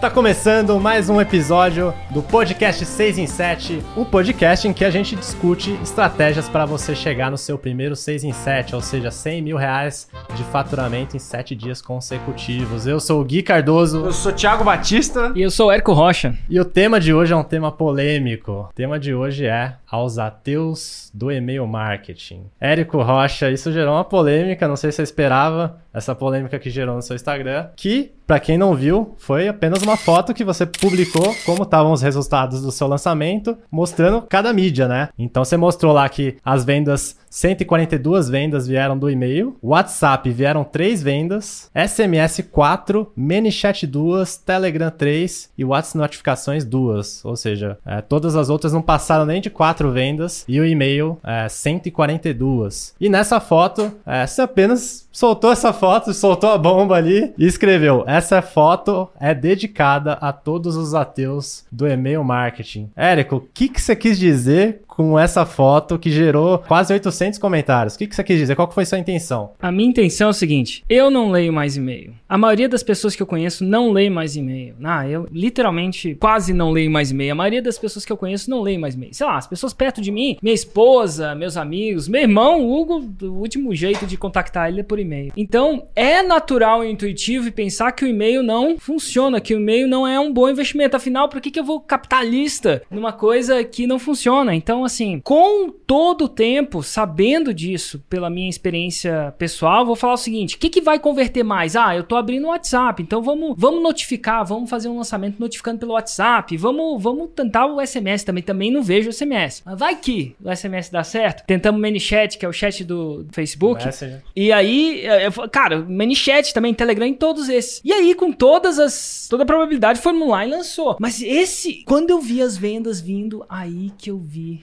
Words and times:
Tá 0.00 0.10
começando 0.10 0.78
mais 0.78 1.08
um 1.08 1.18
episódio 1.22 1.92
do 2.10 2.22
podcast 2.22 2.84
6 2.84 3.16
em 3.16 3.26
7, 3.26 3.82
o 3.96 4.04
podcast 4.04 4.68
em 4.68 4.72
que 4.72 4.84
a 4.84 4.90
gente 4.90 5.16
discute 5.16 5.72
estratégias 5.82 6.50
para 6.50 6.66
você 6.66 6.94
chegar 6.94 7.30
no 7.30 7.38
seu 7.38 7.56
primeiro 7.56 7.96
6 7.96 8.24
em 8.24 8.32
7, 8.32 8.74
ou 8.74 8.82
seja, 8.82 9.10
100 9.10 9.40
mil 9.40 9.56
reais 9.56 10.06
de 10.34 10.44
faturamento 10.44 11.16
em 11.16 11.18
7 11.18 11.56
dias 11.56 11.80
consecutivos. 11.80 12.86
Eu 12.86 13.00
sou 13.00 13.22
o 13.22 13.24
Gui 13.24 13.42
Cardoso. 13.42 14.04
Eu 14.04 14.12
sou 14.12 14.32
o 14.32 14.34
Thiago 14.34 14.64
Batista. 14.64 15.32
E 15.34 15.40
eu 15.40 15.50
sou 15.50 15.68
o 15.68 15.72
Érico 15.72 15.94
Rocha. 15.94 16.34
E 16.48 16.60
o 16.60 16.64
tema 16.64 17.00
de 17.00 17.14
hoje 17.14 17.32
é 17.32 17.36
um 17.36 17.42
tema 17.42 17.72
polêmico. 17.72 18.68
O 18.70 18.74
tema 18.74 19.00
de 19.00 19.14
hoje 19.14 19.46
é 19.46 19.76
aos 19.90 20.18
ateus 20.18 21.10
do 21.14 21.30
e-mail 21.30 21.66
marketing. 21.66 22.46
Érico 22.60 23.02
Rocha, 23.02 23.50
isso 23.50 23.72
gerou 23.72 23.94
uma 23.94 24.04
polêmica, 24.04 24.68
não 24.68 24.76
sei 24.76 24.90
se 24.90 24.96
você 24.96 25.02
esperava 25.02 25.80
essa 25.92 26.14
polêmica 26.14 26.58
que 26.58 26.68
gerou 26.68 26.96
no 26.96 27.02
seu 27.02 27.16
Instagram, 27.16 27.68
que, 27.74 28.12
para 28.26 28.38
quem 28.38 28.58
não 28.58 28.74
viu, 28.74 29.14
foi 29.16 29.48
apenas 29.48 29.82
uma 29.82 29.96
foto 29.96 30.34
que 30.34 30.44
você 30.44 30.66
publicou 30.66 31.34
como 31.46 31.62
estavam 31.62 31.92
os 31.92 32.02
resultados 32.02 32.60
do 32.60 32.70
seu 32.70 32.86
lançamento, 32.86 33.56
mostrando 33.70 34.20
cada 34.22 34.52
mídia, 34.52 34.86
né? 34.86 35.08
Então 35.18 35.44
você 35.44 35.56
mostrou 35.56 35.92
lá 35.92 36.06
que 36.08 36.36
as 36.44 36.64
vendas 36.64 37.16
142 37.36 38.30
vendas 38.30 38.66
vieram 38.66 38.96
do 38.96 39.10
e-mail, 39.10 39.58
WhatsApp 39.62 40.30
vieram 40.30 40.64
3 40.64 41.02
vendas, 41.02 41.70
SMS 41.74 42.40
4, 42.50 43.12
ManyChat 43.14 43.86
2, 43.86 44.38
Telegram 44.38 44.90
3 44.90 45.50
e 45.58 45.62
WhatsApp 45.62 45.98
notificações 45.98 46.64
2. 46.64 47.26
Ou 47.26 47.36
seja, 47.36 47.76
é, 47.84 48.00
todas 48.00 48.36
as 48.36 48.48
outras 48.48 48.72
não 48.72 48.80
passaram 48.80 49.26
nem 49.26 49.42
de 49.42 49.50
4 49.50 49.92
vendas 49.92 50.46
e 50.48 50.58
o 50.58 50.64
e-mail 50.64 51.18
é 51.22 51.46
142. 51.46 52.94
E 52.98 53.10
nessa 53.10 53.38
foto, 53.38 53.92
é, 54.06 54.26
você 54.26 54.40
apenas 54.40 55.06
soltou 55.12 55.52
essa 55.52 55.74
foto, 55.74 56.14
soltou 56.14 56.50
a 56.50 56.56
bomba 56.56 56.96
ali 56.96 57.34
e 57.36 57.46
escreveu: 57.46 58.02
Essa 58.06 58.40
foto 58.40 59.10
é 59.20 59.34
dedicada 59.34 60.14
a 60.14 60.32
todos 60.32 60.74
os 60.74 60.94
ateus 60.94 61.66
do 61.70 61.86
e-mail 61.86 62.24
marketing. 62.24 62.90
Érico, 62.96 63.36
o 63.36 63.40
que, 63.40 63.68
que 63.68 63.80
você 63.80 63.94
quis 63.94 64.18
dizer 64.18 64.82
com 64.96 65.18
essa 65.18 65.44
foto 65.44 65.98
que 65.98 66.10
gerou 66.10 66.58
quase 66.60 66.92
800 66.92 67.38
comentários. 67.38 67.94
O 67.94 67.98
que, 67.98 68.06
que 68.06 68.16
você 68.16 68.24
quis 68.24 68.38
dizer? 68.38 68.56
Qual 68.56 68.70
foi 68.70 68.86
sua 68.86 68.98
intenção? 68.98 69.50
A 69.60 69.70
minha 69.70 69.90
intenção 69.90 70.28
é 70.28 70.30
o 70.30 70.34
seguinte: 70.34 70.82
eu 70.88 71.10
não 71.10 71.30
leio 71.30 71.52
mais 71.52 71.76
e-mail. 71.76 72.14
A 72.26 72.38
maioria 72.38 72.68
das 72.68 72.82
pessoas 72.82 73.14
que 73.14 73.22
eu 73.22 73.26
conheço 73.26 73.62
não 73.62 73.92
lê 73.92 74.08
mais 74.08 74.34
e-mail. 74.36 74.74
Ah, 74.82 75.06
eu 75.06 75.28
literalmente 75.30 76.14
quase 76.14 76.54
não 76.54 76.70
leio 76.70 76.90
mais 76.90 77.10
e-mail. 77.10 77.32
A 77.32 77.34
maioria 77.34 77.60
das 77.60 77.78
pessoas 77.78 78.04
que 78.04 78.12
eu 78.12 78.16
conheço 78.16 78.48
não 78.48 78.62
leio 78.62 78.80
mais 78.80 78.94
e-mail. 78.94 79.12
Sei 79.12 79.26
lá, 79.26 79.36
as 79.36 79.46
pessoas 79.46 79.74
perto 79.74 80.00
de 80.00 80.10
mim, 80.10 80.38
minha 80.42 80.54
esposa, 80.54 81.34
meus 81.34 81.56
amigos, 81.56 82.08
meu 82.08 82.22
irmão, 82.22 82.68
Hugo, 82.68 83.04
o 83.22 83.32
último 83.32 83.74
jeito 83.74 84.06
de 84.06 84.16
contactar 84.16 84.68
ele 84.68 84.80
é 84.80 84.82
por 84.82 84.98
e-mail. 84.98 85.32
Então, 85.36 85.88
é 85.94 86.22
natural 86.22 86.82
e 86.82 86.90
intuitivo 86.90 87.52
pensar 87.52 87.92
que 87.92 88.04
o 88.04 88.08
e-mail 88.08 88.42
não 88.42 88.78
funciona, 88.78 89.40
que 89.40 89.54
o 89.54 89.58
e-mail 89.58 89.86
não 89.86 90.06
é 90.06 90.18
um 90.18 90.32
bom 90.32 90.48
investimento. 90.48 90.96
Afinal, 90.96 91.28
por 91.28 91.40
que, 91.40 91.50
que 91.50 91.60
eu 91.60 91.64
vou 91.64 91.80
capitalista 91.80 92.82
numa 92.90 93.12
coisa 93.12 93.62
que 93.62 93.86
não 93.86 93.98
funciona? 93.98 94.54
Então, 94.54 94.85
assim, 94.86 95.20
com 95.20 95.70
todo 95.70 96.24
o 96.24 96.28
tempo, 96.28 96.82
sabendo 96.82 97.52
disso, 97.52 98.02
pela 98.08 98.30
minha 98.30 98.48
experiência 98.48 99.34
pessoal, 99.38 99.84
vou 99.84 99.96
falar 99.96 100.14
o 100.14 100.18
seguinte: 100.18 100.56
o 100.56 100.58
que, 100.58 100.70
que 100.70 100.80
vai 100.80 100.98
converter 100.98 101.42
mais? 101.42 101.76
Ah, 101.76 101.94
eu 101.94 102.02
tô 102.02 102.16
abrindo 102.16 102.44
o 102.44 102.48
WhatsApp, 102.48 103.02
então 103.02 103.22
vamos, 103.22 103.54
vamos 103.56 103.82
notificar, 103.82 104.44
vamos 104.44 104.70
fazer 104.70 104.88
um 104.88 104.96
lançamento 104.96 105.38
notificando 105.38 105.80
pelo 105.80 105.92
WhatsApp, 105.92 106.56
vamos, 106.56 107.02
vamos 107.02 107.30
tentar 107.34 107.66
o 107.66 107.84
SMS 107.84 108.24
também. 108.24 108.42
Também 108.42 108.70
não 108.70 108.82
vejo 108.82 109.10
o 109.10 109.12
SMS. 109.12 109.62
Mas 109.64 109.78
vai 109.78 109.96
que 109.96 110.34
o 110.42 110.54
SMS 110.54 110.90
dá 110.90 111.02
certo. 111.02 111.44
Tentamos 111.46 111.78
o 111.78 111.82
ManyChat, 111.82 112.38
que 112.38 112.44
é 112.44 112.48
o 112.48 112.52
chat 112.52 112.84
do 112.84 113.26
Facebook. 113.32 113.84
Messenger. 113.84 114.22
E 114.34 114.52
aí, 114.52 115.04
é, 115.04 115.30
cara, 115.50 115.80
ManyChat 115.80 116.52
também, 116.54 116.72
Telegram, 116.74 117.12
todos 117.14 117.48
esses. 117.48 117.80
E 117.84 117.92
aí, 117.92 118.14
com 118.14 118.32
todas 118.32 118.78
as. 118.78 119.26
toda 119.28 119.42
a 119.42 119.46
probabilidade, 119.46 120.00
foi 120.00 120.16
lá 120.26 120.46
e 120.46 120.50
lançou. 120.50 120.96
Mas 121.00 121.22
esse, 121.22 121.84
quando 121.84 122.10
eu 122.10 122.20
vi 122.20 122.40
as 122.40 122.56
vendas 122.56 123.00
vindo, 123.00 123.44
aí 123.48 123.90
que 123.98 124.10
eu 124.10 124.18
vi 124.18 124.62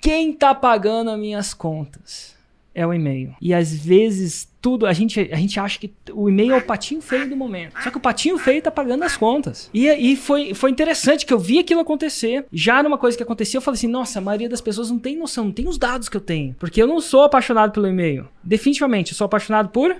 quem 0.00 0.32
tá 0.32 0.54
pagando 0.54 1.10
as 1.10 1.18
minhas 1.18 1.54
contas? 1.54 2.36
É 2.74 2.86
o 2.86 2.92
e-mail. 2.92 3.34
E 3.40 3.52
às 3.52 3.72
vezes 3.72 4.48
tudo, 4.60 4.86
a 4.86 4.92
gente, 4.92 5.20
a 5.32 5.36
gente 5.36 5.58
acha 5.58 5.78
que 5.78 5.92
o 6.12 6.28
e-mail 6.28 6.52
é 6.52 6.56
o 6.56 6.62
patinho 6.62 7.00
feio 7.00 7.28
do 7.28 7.36
momento. 7.36 7.80
Só 7.82 7.90
que 7.90 7.96
o 7.96 8.00
patinho 8.00 8.36
feio 8.38 8.60
tá 8.60 8.70
pagando 8.70 9.04
as 9.04 9.16
contas. 9.16 9.70
E, 9.72 9.88
e 9.88 10.16
foi, 10.16 10.52
foi 10.54 10.70
interessante 10.70 11.24
que 11.24 11.32
eu 11.32 11.38
vi 11.38 11.58
aquilo 11.58 11.80
acontecer. 11.80 12.44
Já 12.52 12.82
numa 12.82 12.98
coisa 12.98 13.16
que 13.16 13.22
aconteceu, 13.22 13.58
eu 13.58 13.62
falei 13.62 13.78
assim: 13.78 13.86
nossa, 13.86 14.18
a 14.18 14.22
maioria 14.22 14.48
das 14.48 14.60
pessoas 14.60 14.90
não 14.90 14.98
tem 14.98 15.16
noção, 15.16 15.46
não 15.46 15.52
tem 15.52 15.68
os 15.68 15.78
dados 15.78 16.08
que 16.08 16.16
eu 16.16 16.20
tenho. 16.20 16.54
Porque 16.58 16.82
eu 16.82 16.86
não 16.86 17.00
sou 17.00 17.22
apaixonado 17.22 17.72
pelo 17.72 17.86
e-mail. 17.86 18.28
Definitivamente, 18.42 19.12
eu 19.12 19.16
sou 19.16 19.24
apaixonado 19.24 19.70
por 19.70 19.96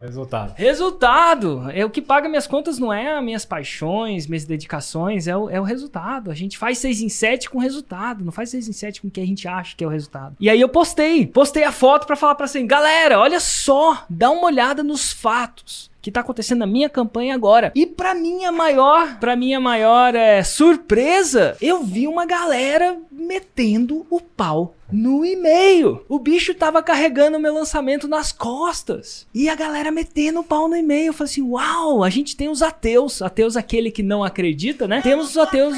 Resultado. 0.00 0.54
Resultado! 0.56 1.70
É 1.72 1.84
o 1.84 1.90
que 1.90 2.02
paga 2.02 2.28
minhas 2.28 2.46
contas 2.46 2.78
não 2.78 2.92
é 2.92 3.16
as 3.16 3.24
minhas 3.24 3.44
paixões, 3.44 4.26
minhas 4.26 4.44
dedicações, 4.44 5.26
é 5.26 5.36
o, 5.36 5.48
é 5.48 5.60
o 5.60 5.64
resultado. 5.64 6.30
A 6.30 6.34
gente 6.34 6.58
faz 6.58 6.78
6 6.78 7.00
em 7.00 7.08
7 7.08 7.48
com 7.48 7.58
resultado, 7.58 8.24
não 8.24 8.32
faz 8.32 8.50
6 8.50 8.68
em 8.68 8.72
7 8.72 9.00
com 9.00 9.08
o 9.08 9.10
que 9.10 9.20
a 9.20 9.26
gente 9.26 9.48
acha 9.48 9.74
que 9.76 9.84
é 9.84 9.86
o 9.86 9.90
resultado. 9.90 10.36
E 10.38 10.50
aí 10.50 10.60
eu 10.60 10.68
postei, 10.68 11.26
postei 11.26 11.64
a 11.64 11.72
foto 11.72 12.06
para 12.06 12.16
falar 12.16 12.34
para 12.34 12.44
assim, 12.44 12.66
galera, 12.66 13.18
olha 13.18 13.40
só, 13.40 14.04
dá 14.10 14.30
uma 14.30 14.46
olhada 14.46 14.82
nos 14.82 15.12
fatos 15.12 15.93
que 16.04 16.12
tá 16.12 16.20
acontecendo 16.20 16.58
na 16.58 16.66
minha 16.66 16.90
campanha 16.90 17.34
agora. 17.34 17.72
E 17.74 17.86
para 17.86 18.14
minha 18.14 18.52
maior, 18.52 19.18
para 19.18 19.34
minha 19.34 19.58
maior 19.58 20.14
é, 20.14 20.42
surpresa, 20.42 21.56
eu 21.62 21.82
vi 21.82 22.06
uma 22.06 22.26
galera 22.26 22.98
metendo 23.10 24.04
o 24.10 24.20
pau 24.20 24.74
no 24.92 25.24
e-mail. 25.24 26.04
O 26.08 26.18
bicho 26.18 26.54
tava 26.54 26.82
carregando 26.82 27.38
o 27.38 27.40
meu 27.40 27.54
lançamento 27.54 28.06
nas 28.06 28.32
costas. 28.32 29.26
E 29.34 29.48
a 29.48 29.54
galera 29.54 29.90
metendo 29.90 30.40
o 30.40 30.44
pau 30.44 30.68
no 30.68 30.76
e-mail. 30.76 31.06
Eu 31.06 31.12
falei 31.12 31.30
assim: 31.30 31.42
uau, 31.42 32.04
a 32.04 32.10
gente 32.10 32.36
tem 32.36 32.48
os 32.48 32.62
ateus. 32.62 33.22
Ateus, 33.22 33.56
aquele 33.56 33.90
que 33.90 34.02
não 34.02 34.22
acredita, 34.22 34.86
né? 34.86 35.00
Temos 35.00 35.30
os 35.30 35.38
ateus 35.38 35.76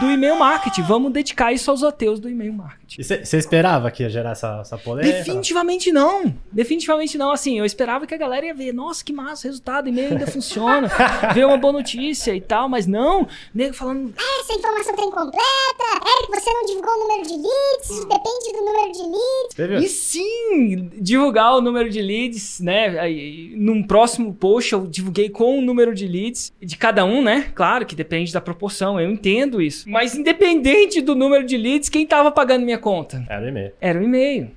do 0.00 0.10
e-mail 0.10 0.36
marketing. 0.36 0.82
Vamos 0.82 1.12
dedicar 1.12 1.52
isso 1.52 1.70
aos 1.70 1.82
ateus 1.82 2.20
do 2.20 2.28
e-mail 2.28 2.52
marketing. 2.52 3.02
Você 3.02 3.36
esperava 3.36 3.90
que 3.90 4.02
ia 4.02 4.10
gerar 4.10 4.32
essa, 4.32 4.60
essa 4.60 4.76
polêmica? 4.76 5.18
Definitivamente 5.18 5.92
não. 5.92 6.34
Definitivamente 6.52 7.16
não. 7.16 7.30
Assim, 7.30 7.58
eu 7.58 7.64
esperava 7.64 8.06
que 8.06 8.14
a 8.14 8.18
galera 8.18 8.46
ia 8.46 8.54
ver: 8.54 8.72
nossa, 8.72 9.04
que 9.04 9.12
massa, 9.12 9.48
resultado, 9.60 9.88
e-mail 9.88 10.12
ainda 10.12 10.26
funciona. 10.26 10.90
ver 11.34 11.46
uma 11.46 11.58
boa 11.58 11.72
notícia 11.72 12.34
e 12.34 12.40
tal. 12.40 12.68
Mas 12.68 12.86
não. 12.86 13.28
Nego 13.54 13.74
falando: 13.74 14.12
essa 14.40 14.54
informação 14.54 14.96
tá 14.96 15.02
incompleta. 15.02 15.40
É 15.40 16.26
que 16.26 16.40
você 16.40 16.50
não 16.50 16.66
divulgou 16.66 16.92
o 16.92 16.98
número 16.98 17.22
de 17.22 17.34
leads. 17.34 18.04
Depende 18.06 18.52
do 18.52 18.64
número 18.64 18.92
de 18.92 19.68
leads. 19.68 19.84
E 19.84 19.88
sim, 19.88 20.90
divulgar 21.00 21.56
o 21.56 21.60
número 21.60 21.90
de 21.90 22.00
leads, 22.00 22.60
né? 22.60 22.98
Aí, 22.98 23.54
num 23.56 23.82
próximo 23.82 24.34
post 24.34 24.72
eu 24.72 24.86
divulguei 24.86 25.28
com 25.28 25.58
o 25.58 25.62
número 25.62 25.94
de 25.94 26.06
leads 26.06 26.52
de 26.60 26.76
cada 26.76 27.04
um, 27.04 27.22
né? 27.22 27.50
Claro 27.54 27.84
que 27.84 27.94
depende 27.94 28.32
da 28.32 28.40
proporção, 28.40 29.00
eu 29.00 29.10
entendo 29.10 29.60
isso. 29.60 29.88
Mas 29.88 30.14
independente 30.14 31.00
do 31.00 31.14
número 31.14 31.44
de 31.44 31.56
leads, 31.56 31.88
quem 31.88 32.06
tava 32.06 32.30
pagando 32.30 32.64
minha 32.64 32.78
conta? 32.78 33.24
Era 33.28 33.44
o 33.44 33.48
e-mail. 33.48 33.72
Era 33.80 34.00
o 34.00 34.02
e-mail. 34.02 34.50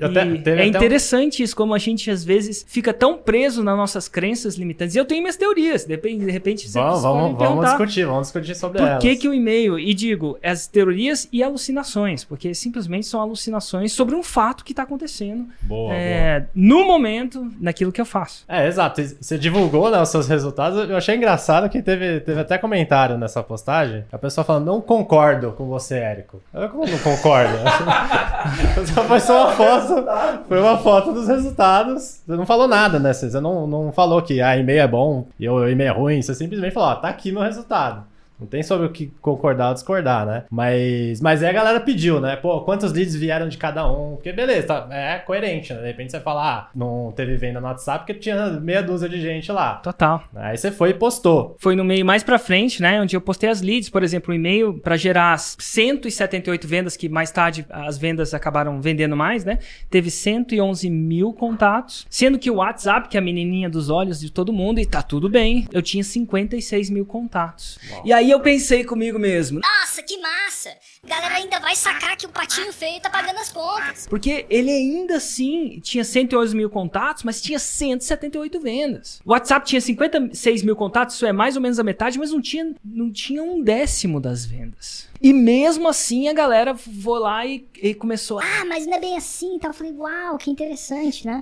é 0.58 0.66
interessante 0.66 1.42
um... 1.42 1.46
isso, 1.46 1.56
como 1.56 1.74
a 1.74 1.78
gente 1.78 2.10
às 2.10 2.24
vezes 2.24 2.66
fica 2.68 2.94
tão 2.94 3.18
preso 3.18 3.64
nas 3.64 3.78
nossas 3.78 4.08
crenças 4.08 4.56
limitantes. 4.56 4.93
E 4.96 4.98
eu 4.98 5.06
tenho 5.06 5.22
minhas 5.22 5.36
teorias, 5.36 5.86
depende, 5.86 6.26
de 6.26 6.32
repente 6.32 6.68
você 6.68 6.80
vamos, 6.80 7.02
vamos, 7.02 7.38
vamos 7.38 7.66
discutir, 7.66 8.06
vamos 8.06 8.28
discutir 8.28 8.56
sobre 8.56 8.80
Por 8.80 8.88
elas. 8.88 9.02
que 9.02 9.16
que 9.16 9.28
o 9.28 9.34
e-mail? 9.34 9.80
E 9.80 9.94
digo, 9.94 10.38
as 10.44 10.68
teorias 10.68 11.28
e 11.32 11.44
alucinações, 11.44 12.24
porque 12.24 12.54
simplesmente 12.54 13.08
são 13.08 13.22
alucinações 13.22 13.94
sobre 13.94 14.16
um 14.16 14.24
fato 14.24 14.64
que 14.64 14.72
está 14.72 14.84
acontecendo 14.84 15.48
boa, 15.62 15.94
é, 15.94 16.42
boa. 16.42 16.50
no 16.54 16.86
momento, 16.86 17.52
naquilo 17.60 17.92
que 17.92 18.00
eu 18.00 18.06
faço. 18.06 18.46
É, 18.48 18.68
exato. 18.68 19.02
Você 19.04 19.38
divulgou 19.38 19.90
né, 19.90 20.02
os 20.02 20.10
seus 20.10 20.28
resultados. 20.28 20.90
Eu 20.90 20.98
achei 20.98 21.16
engraçado 21.16 21.70
que 21.70 21.82
teve, 21.82 22.20
teve 22.22 22.40
até 22.40 22.58
comentário 22.58 23.18
nessa 23.18 23.42
postagem. 23.42 24.04
A 24.12 24.18
pessoa 24.18 24.44
falando, 24.44 24.66
não 24.66 24.82
concordo 24.82 25.52
com 25.54 25.66
você, 25.66 25.96
Érico. 25.96 26.42
Eu 26.54 26.70
como 26.70 26.86
não 26.86 27.00
concordo? 27.00 27.54
foi 29.08 29.20
só 29.20 29.44
uma 29.44 29.52
foto. 29.54 30.06
Foi 30.48 30.60
uma 30.60 30.78
foto 30.78 31.14
dos 31.14 31.28
resultados. 31.28 32.22
Você 32.26 32.36
não 32.36 32.46
falou 32.46 32.68
nada, 32.68 33.00
né? 33.00 33.14
Você 33.14 33.40
não, 33.40 33.66
não 33.68 33.92
falou 33.92 34.22
que 34.22 34.42
a 34.42 34.50
ah, 34.50 34.58
e-mail 34.58 34.83
é 34.84 34.88
bom 34.88 35.28
e 35.40 35.48
o 35.50 35.68
e-mail 35.68 35.90
é 35.90 35.94
ruim. 35.94 36.22
Você 36.22 36.34
simplesmente 36.36 36.74
falou, 36.74 36.90
ó, 36.90 36.96
tá 36.96 37.10
aqui 37.10 37.32
no 37.32 37.42
resultado. 37.42 38.06
Não 38.44 38.48
tem 38.48 38.62
sobre 38.62 38.86
o 38.86 38.92
que 38.92 39.12
concordar 39.22 39.70
ou 39.70 39.74
discordar, 39.74 40.26
né? 40.26 40.44
Mas, 40.52 41.22
mas 41.22 41.42
aí 41.42 41.50
a 41.50 41.54
galera 41.54 41.80
pediu, 41.80 42.20
né? 42.20 42.36
Pô, 42.36 42.60
quantos 42.62 42.92
leads 42.92 43.16
vieram 43.16 43.48
de 43.48 43.58
cada 43.58 43.90
um? 43.90 44.16
Porque 44.16 44.34
beleza, 44.34 44.68
tá, 44.68 44.88
é 44.92 45.18
coerente, 45.20 45.74
né? 45.74 45.80
De 45.80 45.88
repente 45.88 46.12
você 46.12 46.20
fala, 46.20 46.58
ah, 46.58 46.70
não 46.76 47.14
teve 47.16 47.38
venda 47.38 47.62
no 47.62 47.68
WhatsApp 47.68 48.00
porque 48.00 48.16
tinha 48.16 48.50
meia 48.60 48.84
dúzia 48.84 49.08
de 49.08 49.22
gente 49.22 49.50
lá. 49.50 49.76
Total. 49.76 50.24
Aí 50.36 50.58
você 50.58 50.72
foi 50.72 50.90
e 50.90 50.94
postou. 50.94 51.56
Foi 51.58 51.74
no 51.74 51.86
meio 51.86 52.06
mais 52.06 52.22
pra 52.22 52.38
frente, 52.38 52.82
né? 52.82 53.02
Onde 53.02 53.16
eu 53.16 53.22
postei 53.22 53.50
as 53.50 53.62
leads, 53.62 53.90
por 53.90 54.04
exemplo, 54.04 54.34
o 54.34 54.36
e-mail 54.36 54.74
para 54.74 54.98
gerar 54.98 55.40
178 55.40 56.68
vendas, 56.68 56.98
que 56.98 57.08
mais 57.08 57.32
tarde 57.32 57.66
as 57.70 57.98
vendas 57.98 58.34
acabaram 58.34 58.82
vendendo 58.82 59.16
mais, 59.16 59.46
né? 59.46 59.60
Teve 59.90 60.12
111 60.12 60.90
mil 60.90 61.32
contatos. 61.32 62.06
Sendo 62.10 62.38
que 62.38 62.52
o 62.52 62.56
WhatsApp, 62.56 63.08
que 63.08 63.16
é 63.16 63.20
a 63.20 63.24
menininha 63.24 63.70
dos 63.70 63.90
olhos 63.90 64.20
de 64.20 64.30
todo 64.30 64.52
mundo, 64.52 64.80
e 64.80 64.86
tá 64.86 65.02
tudo 65.02 65.30
bem, 65.30 65.66
eu 65.72 65.82
tinha 65.82 66.04
56 66.04 66.90
mil 66.90 67.06
contatos. 67.06 67.80
Uau. 67.90 68.02
E 68.06 68.12
aí 68.12 68.33
eu 68.34 68.40
pensei 68.40 68.84
comigo 68.84 69.18
mesmo, 69.20 69.60
Nossa, 69.60 70.02
que 70.04 70.18
massa! 70.18 70.70
Galera 71.06 71.36
ainda 71.36 71.60
vai 71.60 71.76
sacar 71.76 72.16
que 72.18 72.26
o 72.26 72.30
patinho 72.30 72.72
feio 72.72 73.00
tá 73.02 73.10
pagando 73.10 73.38
as 73.40 73.52
contas. 73.52 74.08
Porque 74.08 74.46
ele 74.50 74.72
ainda 74.72 75.18
assim 75.18 75.80
tinha 75.82 76.04
111 76.04 76.56
mil 76.56 76.70
contatos, 76.70 77.24
mas 77.24 77.42
tinha 77.42 77.60
178 77.60 78.60
vendas. 78.60 79.22
O 79.26 79.32
WhatsApp 79.32 79.66
tinha 79.66 79.82
56 79.82 80.64
mil 80.64 80.76
contatos, 80.76 81.16
isso 81.16 81.26
é 81.26 81.34
mais 81.34 81.56
ou 81.56 81.62
menos 81.62 81.78
a 81.80 81.84
metade, 81.84 82.18
mas 82.18 82.32
não 82.32 82.42
tinha, 82.42 82.74
não 82.84 83.12
tinha 83.12 83.44
um 83.44 83.62
décimo 83.62 84.20
das 84.20 84.46
vendas. 84.46 85.08
E 85.22 85.34
mesmo 85.34 85.88
assim 85.88 86.28
a 86.28 86.34
galera 86.34 86.76
foi 86.76 87.20
lá 87.20 87.46
e, 87.46 87.66
e 87.82 87.94
começou. 87.94 88.40
a- 88.40 88.44
Ah, 88.62 88.66
mas 88.66 88.86
não 88.86 88.94
é 88.96 89.00
bem 89.00 89.18
assim. 89.18 89.56
Então 89.56 89.70
eu 89.70 89.74
falei, 89.74 89.94
uau, 89.94 90.38
que 90.38 90.50
interessante, 90.50 91.26
né? 91.26 91.42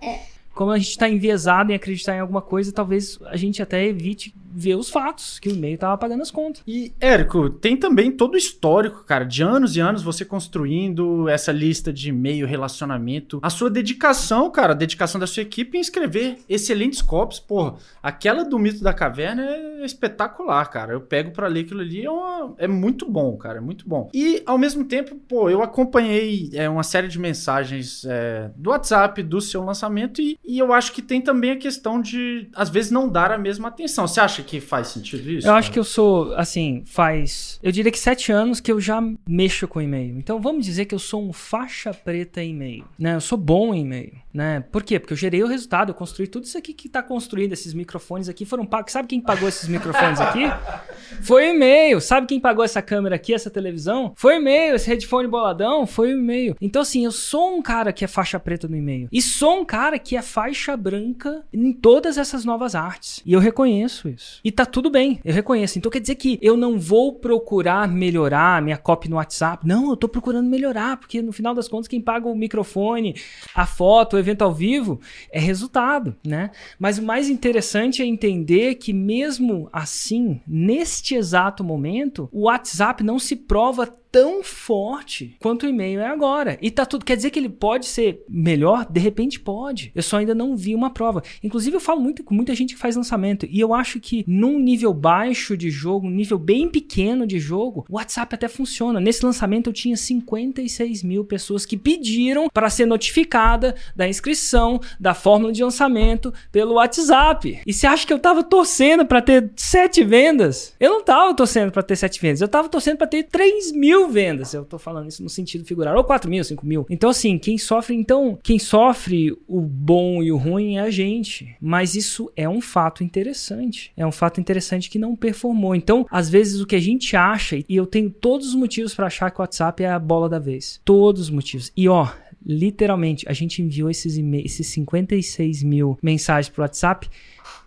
Como 0.54 0.70
a 0.72 0.78
gente 0.78 0.98
tá 0.98 1.08
enviesado 1.08 1.72
em 1.72 1.76
acreditar 1.76 2.16
em 2.16 2.20
alguma 2.20 2.42
coisa, 2.42 2.74
talvez 2.74 3.18
a 3.28 3.38
gente 3.38 3.62
até 3.62 3.86
evite 3.86 4.34
ver 4.54 4.76
os 4.76 4.90
fatos, 4.90 5.40
que 5.40 5.50
o 5.50 5.54
e-mail 5.54 5.78
tava 5.78 5.98
pagando 5.98 6.22
as 6.22 6.32
contas. 6.32 6.62
E, 6.68 6.94
Érico, 7.00 7.50
tem 7.50 7.76
também 7.78 8.12
todo 8.12 8.34
o 8.34 8.38
histórico, 8.38 9.04
cara, 9.04 9.24
de 9.26 9.42
anos 9.44 9.76
e 9.76 9.80
anos 9.80 10.04
você 10.04 10.24
construindo 10.26 11.28
essa 11.30 11.52
lista 11.52 11.92
de 11.94 12.10
e-mail, 12.10 12.46
relacionamento. 12.48 13.40
A 13.42 13.50
sua 13.50 13.70
dedicação, 13.70 14.50
cara, 14.52 14.74
a 14.74 14.76
dedicação 14.76 15.20
da 15.20 15.28
sua 15.28 15.42
equipe 15.44 15.78
em 15.78 15.82
escrever 15.82 16.38
excelentes 16.50 17.02
copies. 17.02 17.40
Porra, 17.40 17.76
aquela 18.02 18.44
do 18.44 18.60
Mito 18.60 18.84
da 18.84 18.94
Caverna 18.94 19.44
é 19.44 19.86
espetacular, 19.86 20.66
cara. 20.70 20.94
Eu 20.94 21.02
pego 21.02 21.32
pra 21.32 21.48
ler 21.48 21.62
aquilo 21.66 21.82
ali, 21.82 22.04
é, 22.06 22.10
uma- 22.10 22.54
é 22.58 22.68
muito 22.68 23.10
bom, 23.10 23.36
cara, 23.38 23.58
é 23.58 23.62
muito 23.62 23.88
bom. 23.88 24.10
E, 24.14 24.42
ao 24.46 24.58
mesmo 24.58 24.84
tempo, 24.84 25.16
pô, 25.28 25.50
eu 25.50 25.62
acompanhei 25.64 26.50
é, 26.54 26.70
uma 26.70 26.84
série 26.84 27.08
de 27.08 27.20
mensagens 27.20 28.04
é, 28.06 28.52
do 28.56 28.70
WhatsApp, 28.70 29.22
do 29.24 29.40
seu 29.42 29.64
lançamento, 29.64 30.22
e, 30.22 30.38
e 30.46 30.60
eu 30.60 30.74
acho 30.74 30.92
que 30.92 31.02
tem 31.02 31.22
também 31.22 31.52
a 31.52 31.58
questão 31.58 32.02
de, 32.02 32.50
às 32.56 32.70
vezes, 32.70 32.92
não 32.92 33.08
dar 33.10 33.32
a 33.32 33.38
mesma 33.38 33.68
atenção. 33.68 34.08
Você 34.08 34.20
acha 34.20 34.41
que 34.44 34.60
faz 34.60 34.88
sentido 34.88 35.30
isso? 35.30 35.48
Eu 35.48 35.54
acho 35.54 35.68
cara? 35.68 35.74
que 35.74 35.80
eu 35.80 35.84
sou, 35.84 36.34
assim, 36.36 36.84
faz. 36.86 37.60
Eu 37.62 37.72
diria 37.72 37.92
que 37.92 38.00
sete 38.00 38.32
anos 38.32 38.60
que 38.60 38.72
eu 38.72 38.80
já 38.80 39.02
mexo 39.28 39.68
com 39.68 39.82
e-mail. 39.82 40.18
Então 40.18 40.40
vamos 40.42 40.66
dizer 40.66 40.86
que 40.86 40.96
eu 40.96 41.00
sou 41.00 41.24
um 41.24 41.34
faixa 41.34 41.94
preta 41.94 42.42
em 42.42 42.52
e-mail. 42.52 42.86
Né? 42.98 43.16
Eu 43.16 43.22
sou 43.22 43.38
bom 43.38 43.74
em 43.74 43.82
e-mail. 43.82 44.14
Né? 44.34 44.64
Por 44.72 44.84
quê? 44.84 45.00
Porque 45.00 45.14
eu 45.14 45.18
gerei 45.18 45.44
o 45.44 45.48
resultado, 45.48 45.90
eu 45.90 45.94
construí 45.94 46.28
tudo 46.28 46.46
isso 46.46 46.58
aqui 46.58 46.74
que 46.74 46.88
tá 46.88 47.04
construído, 47.04 47.52
esses 47.52 47.74
microfones 47.74 48.30
aqui 48.30 48.46
foram 48.46 48.66
pagos. 48.66 48.92
Sabe 48.92 49.08
quem 49.08 49.20
pagou 49.20 49.48
esses 49.48 49.68
microfones 49.68 50.22
aqui? 50.22 50.44
Foi 51.22 51.50
o 51.50 51.54
e-mail. 51.54 52.00
Sabe 52.00 52.28
quem 52.28 52.40
pagou 52.40 52.64
essa 52.64 52.82
câmera 52.82 53.16
aqui, 53.16 53.34
essa 53.34 53.50
televisão? 53.50 54.14
Foi 54.16 54.36
o 54.36 54.38
e-mail. 54.38 54.76
Esse 54.76 54.88
headphone 54.88 55.28
boladão? 55.28 55.86
Foi 55.86 56.14
o 56.14 56.18
e-mail. 56.18 56.56
Então, 56.62 56.82
assim, 56.82 57.04
eu 57.04 57.12
sou 57.12 57.58
um 57.58 57.62
cara 57.62 57.92
que 57.92 58.06
é 58.06 58.08
faixa 58.08 58.40
preta 58.40 58.68
no 58.68 58.76
e-mail. 58.76 59.10
E 59.12 59.22
sou 59.22 59.62
um 59.62 59.66
cara 59.66 60.00
que 60.00 60.16
é 60.16 60.22
faixa 60.22 60.76
branca 60.78 61.44
em 61.52 61.74
todas 61.74 62.18
essas 62.18 62.46
novas 62.46 62.76
artes. 62.76 63.22
E 63.26 63.34
eu 63.34 63.40
reconheço 63.40 64.08
isso. 64.08 64.31
E 64.44 64.52
tá 64.52 64.66
tudo 64.66 64.90
bem, 64.90 65.20
eu 65.24 65.34
reconheço. 65.34 65.78
Então 65.78 65.92
quer 65.92 66.00
dizer 66.00 66.16
que 66.16 66.40
eu 66.42 66.56
não 66.58 66.80
vou 66.80 67.14
procurar 67.16 67.88
melhorar 67.88 68.62
minha 68.62 68.78
copy 68.78 69.10
no 69.10 69.18
WhatsApp. 69.18 69.68
Não, 69.68 69.90
eu 69.90 69.98
tô 69.98 70.08
procurando 70.08 70.50
melhorar, 70.50 70.98
porque 70.98 71.22
no 71.22 71.32
final 71.32 71.54
das 71.54 71.68
contas, 71.68 71.88
quem 71.88 72.02
paga 72.02 72.28
o 72.28 72.36
microfone, 72.36 73.16
a 73.54 73.66
foto, 73.66 74.16
o 74.16 74.20
evento 74.20 74.44
ao 74.44 74.54
vivo, 74.54 75.00
é 75.32 75.40
resultado, 75.40 76.16
né? 76.26 76.52
Mas 76.80 76.98
o 76.98 77.04
mais 77.04 77.30
interessante 77.30 78.02
é 78.02 78.06
entender 78.06 78.76
que 78.76 78.94
mesmo 78.94 79.70
assim, 79.72 80.42
neste 80.48 81.16
exato 81.16 81.64
momento, 81.64 82.30
o 82.32 82.44
WhatsApp 82.44 83.04
não 83.04 83.20
se 83.20 83.36
prova 83.36 84.01
tão 84.12 84.44
forte 84.44 85.36
quanto 85.40 85.66
o 85.66 85.70
e-mail 85.70 86.00
é 86.00 86.08
agora. 86.08 86.58
E 86.62 86.70
tá 86.70 86.86
tudo. 86.86 87.06
Quer 87.06 87.16
dizer 87.16 87.30
que 87.30 87.40
ele 87.40 87.50
pode 87.50 87.86
ser 87.86 88.24
melhor? 88.28 88.86
De 88.90 89.00
repente 89.00 89.40
pode. 89.40 89.92
Eu 89.96 90.04
só 90.04 90.18
ainda 90.18 90.36
não 90.36 90.56
vi 90.56 90.76
uma 90.76 90.90
prova. 90.90 91.24
Inclusive, 91.44 91.76
eu 91.76 91.80
falo 91.80 92.02
muito 92.02 92.24
com 92.24 92.34
muita 92.34 92.54
gente 92.54 92.74
que 92.74 92.80
faz 92.80 92.96
lançamento. 92.96 93.48
E 93.50 93.60
eu 93.60 93.74
acho 93.74 94.00
que 94.00 94.24
num 94.28 94.60
nível 94.60 94.94
baixo 94.94 95.56
de 95.56 95.70
jogo, 95.70 96.08
um 96.08 96.12
nível 96.12 96.38
bem 96.38 96.70
pequeno 96.70 97.26
de 97.26 97.40
jogo, 97.40 97.86
o 97.90 97.96
WhatsApp 97.96 98.36
até 98.36 98.48
funciona. 98.48 99.00
Nesse 99.00 99.26
lançamento 99.26 99.70
eu 99.70 99.74
tinha 99.74 99.96
56 99.96 101.04
mil 101.04 101.24
pessoas 101.24 101.66
que 101.66 101.78
pediram 101.78 102.50
para 102.50 102.70
ser 102.70 102.86
notificada 102.86 103.76
da 103.96 104.08
inscrição 104.08 104.80
da 105.00 105.14
fórmula 105.14 105.54
de 105.54 105.64
lançamento 105.64 106.34
pelo 106.52 106.76
WhatsApp. 106.76 107.62
E 107.66 107.74
você 107.74 107.88
acha 107.88 108.06
que 108.06 108.14
eu 108.14 108.20
tava 108.20 108.44
torcendo 108.44 109.06
para 109.06 109.22
ter 109.22 109.52
sete 109.56 110.04
vendas? 110.04 110.74
Eu 110.80 110.92
não 110.92 111.04
tava 111.04 111.34
torcendo 111.34 111.72
para 111.72 111.84
ter 111.84 111.96
sete 111.96 112.20
vendas. 112.20 112.42
Eu 112.42 112.48
tava 112.48 112.68
torcendo 112.68 112.98
para 112.98 113.08
ter 113.08 113.24
3 113.24 113.72
mil 113.72 114.01
vendas. 114.10 114.54
Eu 114.54 114.66
tô 114.66 114.80
falando 114.80 115.08
isso 115.08 115.22
no 115.22 115.30
sentido 115.30 115.66
figurar. 115.66 115.96
Ou 115.96 116.04
4 116.04 116.30
mil, 116.30 116.44
5 116.44 116.66
mil. 116.66 116.86
Então, 116.90 117.10
assim, 117.10 117.38
quem 117.38 117.58
sofre, 117.58 117.96
então, 117.96 118.38
quem 118.42 118.58
sofre 118.58 119.32
o 119.48 119.62
bom 119.62 120.24
e 120.24 120.32
o 120.32 120.38
ruim 120.38 120.78
é 120.78 120.82
a 120.82 120.90
gente. 120.90 121.56
Mas 121.62 121.96
isso 121.96 122.32
é 122.36 122.48
um 122.48 122.62
fato 122.62 123.04
interessante. 123.04 123.92
É 123.96 124.06
um 124.06 124.12
fato 124.12 124.40
interessante 124.40 124.90
que 124.90 125.00
não 125.00 125.16
performou. 125.16 125.76
Então, 125.76 126.06
às 126.10 126.30
vezes, 126.30 126.62
o 126.62 126.66
que 126.66 126.76
a 126.76 126.82
gente 126.82 127.16
acha, 127.16 127.58
e 127.58 127.76
eu 127.76 127.86
tenho 127.86 128.10
todos 128.10 128.48
os 128.48 128.56
motivos 128.56 128.94
para 128.94 129.08
achar 129.08 129.32
que 129.32 129.40
o 129.40 129.42
WhatsApp 129.42 129.84
é 129.84 129.90
a 129.90 130.00
bola 130.00 130.30
da 130.30 130.40
vez. 130.40 130.82
Todos 130.84 131.22
os 131.22 131.30
motivos. 131.30 131.72
E 131.76 131.88
ó, 131.88 132.08
literalmente, 132.46 133.28
a 133.28 133.34
gente 133.34 133.62
enviou 133.62 133.90
esses, 133.90 134.18
esses 134.18 134.68
56 134.68 135.64
mil 135.64 135.98
mensagens 136.02 136.50
pro 136.50 136.64
WhatsApp 136.64 137.10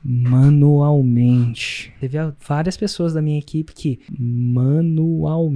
manualmente. 0.05 1.93
Teve 2.01 2.19
várias 2.47 2.77
pessoas 2.77 3.15
da 3.15 3.23
minha 3.23 3.39
equipe 3.39 3.73
que 3.73 4.01
manualmente 4.19 5.55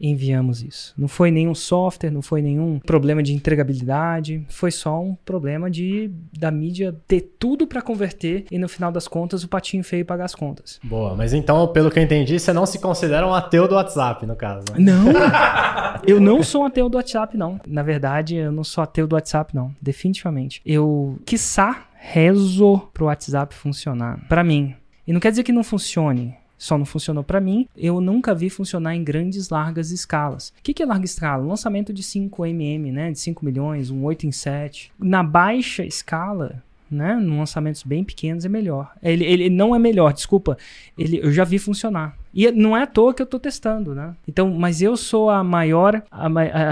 enviamos 0.00 0.62
isso. 0.62 0.94
Não 0.96 1.06
foi 1.06 1.30
nenhum 1.30 1.54
software, 1.54 2.10
não 2.10 2.22
foi 2.22 2.40
nenhum 2.40 2.78
problema 2.78 3.22
de 3.22 3.34
entregabilidade, 3.34 4.44
foi 4.48 4.70
só 4.70 4.98
um 4.98 5.14
problema 5.14 5.70
de 5.70 6.10
da 6.38 6.50
mídia 6.50 6.96
ter 7.06 7.34
tudo 7.38 7.66
para 7.66 7.82
converter 7.82 8.46
e 8.50 8.58
no 8.58 8.68
final 8.68 8.90
das 8.90 9.06
contas 9.06 9.44
o 9.44 9.48
patinho 9.48 9.84
feio 9.84 10.04
pagar 10.04 10.24
as 10.24 10.34
contas. 10.34 10.80
Boa, 10.82 11.14
mas 11.14 11.34
então, 11.34 11.68
pelo 11.68 11.90
que 11.90 11.98
eu 11.98 12.02
entendi, 12.02 12.38
você 12.38 12.52
não 12.52 12.64
se 12.64 12.78
considera 12.78 13.26
um 13.26 13.34
ateu 13.34 13.68
do 13.68 13.74
WhatsApp, 13.74 14.24
no 14.24 14.34
caso. 14.34 14.64
né? 14.72 14.78
Não. 14.78 15.04
eu 16.06 16.18
não 16.18 16.42
sou 16.42 16.62
um 16.62 16.64
ateu 16.64 16.88
do 16.88 16.96
WhatsApp, 16.96 17.36
não. 17.36 17.60
Na 17.66 17.82
verdade, 17.82 18.36
eu 18.36 18.50
não 18.50 18.64
sou 18.64 18.82
ateu 18.82 19.06
do 19.06 19.14
WhatsApp, 19.14 19.54
não. 19.54 19.74
Definitivamente. 19.82 20.62
Eu, 20.64 21.18
quiçá, 21.26 21.84
rezo 22.00 22.78
pro 22.94 23.04
WhatsApp 23.04 23.54
funcionar. 23.54 24.26
Pra 24.26 24.42
mim. 24.42 24.74
E 25.06 25.12
não 25.12 25.20
quer 25.20 25.30
dizer 25.30 25.42
que 25.42 25.52
não 25.52 25.62
funcione. 25.62 26.34
Só 26.56 26.76
não 26.76 26.84
funcionou 26.84 27.22
pra 27.22 27.40
mim. 27.40 27.66
Eu 27.76 28.00
nunca 28.00 28.34
vi 28.34 28.50
funcionar 28.50 28.96
em 28.96 29.04
grandes, 29.04 29.48
largas 29.50 29.90
escalas. 29.90 30.52
O 30.58 30.62
que, 30.62 30.74
que 30.74 30.82
é 30.82 30.86
larga 30.86 31.04
escala? 31.04 31.46
Lançamento 31.46 31.92
de 31.92 32.02
5 32.02 32.44
mm, 32.44 32.92
né? 32.92 33.12
De 33.12 33.18
5 33.18 33.44
milhões, 33.44 33.90
um 33.90 34.04
8 34.04 34.26
em 34.26 34.32
7. 34.32 34.92
Na 34.98 35.22
baixa 35.22 35.84
escala, 35.84 36.62
né? 36.90 37.18
Em 37.20 37.38
lançamentos 37.38 37.82
bem 37.82 38.04
pequenos 38.04 38.44
é 38.44 38.48
melhor. 38.48 38.92
Ele, 39.02 39.24
ele 39.24 39.48
não 39.48 39.74
é 39.74 39.78
melhor, 39.78 40.12
desculpa. 40.12 40.58
Ele, 40.98 41.20
eu 41.22 41.32
já 41.32 41.44
vi 41.44 41.58
funcionar. 41.58 42.16
E 42.32 42.50
não 42.50 42.76
é 42.76 42.82
à 42.82 42.86
toa 42.86 43.14
que 43.14 43.22
eu 43.22 43.26
tô 43.26 43.38
testando, 43.38 43.94
né? 43.94 44.14
Então, 44.28 44.50
mas 44.50 44.82
eu 44.82 44.96
sou 44.98 45.30
a 45.30 45.42
maior, 45.42 46.02
a, 46.10 46.26